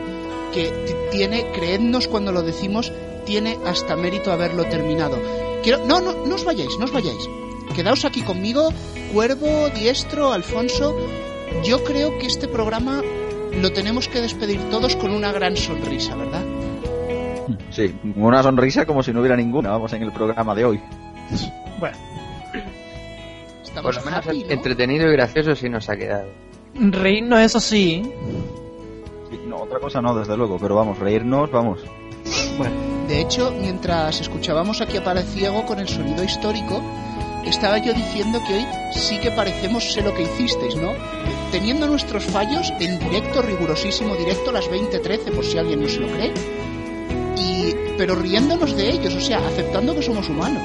que 0.55 0.71
tiene, 1.11 1.51
creednos 1.51 2.07
cuando 2.07 2.31
lo 2.31 2.43
decimos, 2.43 2.93
tiene 3.27 3.59
hasta 3.67 3.97
mérito 3.97 4.31
haberlo 4.31 4.63
terminado. 4.63 5.19
Quiero, 5.65 5.85
no, 5.87 6.01
no, 6.01 6.13
no 6.25 6.37
os 6.37 6.45
vayáis, 6.45 6.79
no 6.79 6.85
os 6.85 6.93
vayáis. 6.93 7.29
Quedaos 7.75 8.05
aquí 8.05 8.23
conmigo, 8.23 8.69
Cuervo, 9.13 9.71
Diestro, 9.71 10.33
Alfonso. 10.33 10.95
Yo 11.65 11.83
creo 11.83 12.17
que 12.21 12.27
este 12.29 12.47
programa 12.47 13.03
lo 13.61 13.73
tenemos 13.73 14.07
que 14.07 14.21
despedir 14.21 14.61
todos 14.71 14.95
con 14.95 15.11
una 15.11 15.33
gran 15.33 15.57
sonrisa, 15.57 16.15
¿verdad? 16.15 16.45
Sí, 17.71 17.93
una 18.15 18.41
sonrisa 18.41 18.87
como 18.87 19.03
si 19.03 19.13
no 19.13 19.19
hubiera 19.19 19.35
ninguna, 19.35 19.71
vamos, 19.71 19.93
en 19.95 20.05
el 20.05 20.13
programa 20.13 20.55
de 20.55 20.65
hoy. 20.65 20.81
Bueno, 21.81 21.97
Por 23.83 23.97
lo 23.97 24.03
menos 24.05 24.25
entretenido 24.49 25.09
y 25.09 25.13
gracioso 25.15 25.57
sí 25.57 25.69
nos 25.69 25.89
ha 25.89 25.97
quedado. 25.97 26.48
Reírnos, 26.75 27.41
eso 27.41 27.61
sí. 27.61 28.03
Sí, 29.31 29.41
no, 29.47 29.57
otra 29.57 29.79
cosa 29.81 30.01
no, 30.01 30.15
desde 30.15 30.37
luego, 30.37 30.59
pero 30.61 30.77
vamos, 30.77 30.99
reírnos, 30.99 31.51
vamos. 31.51 31.81
Bueno, 32.57 32.75
de 33.09 33.21
hecho, 33.21 33.53
mientras 33.59 34.21
escuchábamos 34.21 34.81
aquí 34.81 34.97
a 34.97 35.05
Paleciego 35.05 35.65
con 35.65 35.79
el 35.79 35.89
sonido 35.89 36.23
histórico, 36.23 36.83
estaba 37.47 37.79
yo 37.79 37.93
diciendo 37.95 38.41
que 38.47 38.55
hoy 38.55 38.67
sí 38.93 39.19
que 39.19 39.31
parecemos 39.31 39.93
sé 39.93 40.03
lo 40.03 40.15
que 40.15 40.23
hicisteis, 40.23 40.77
¿no? 40.77 40.93
Teniendo 41.51 41.87
nuestros 41.87 42.25
fallos 42.25 42.73
en 42.81 42.99
directo, 42.99 43.43
rigurosísimo 43.43 44.15
directo, 44.17 44.53
las 44.53 44.71
20.13, 44.71 45.33
por 45.35 45.45
si 45.45 45.59
alguien 45.59 45.81
no 45.81 45.89
se 45.89 46.01
lo 46.01 46.09
cree, 46.09 46.33
y, 47.37 47.75
pero 47.97 48.15
riéndonos 48.15 48.77
de 48.77 48.91
ellos, 48.91 49.15
o 49.15 49.21
sea, 49.21 49.39
aceptando 49.39 49.95
que 49.95 50.03
somos 50.03 50.29
humanos. 50.29 50.63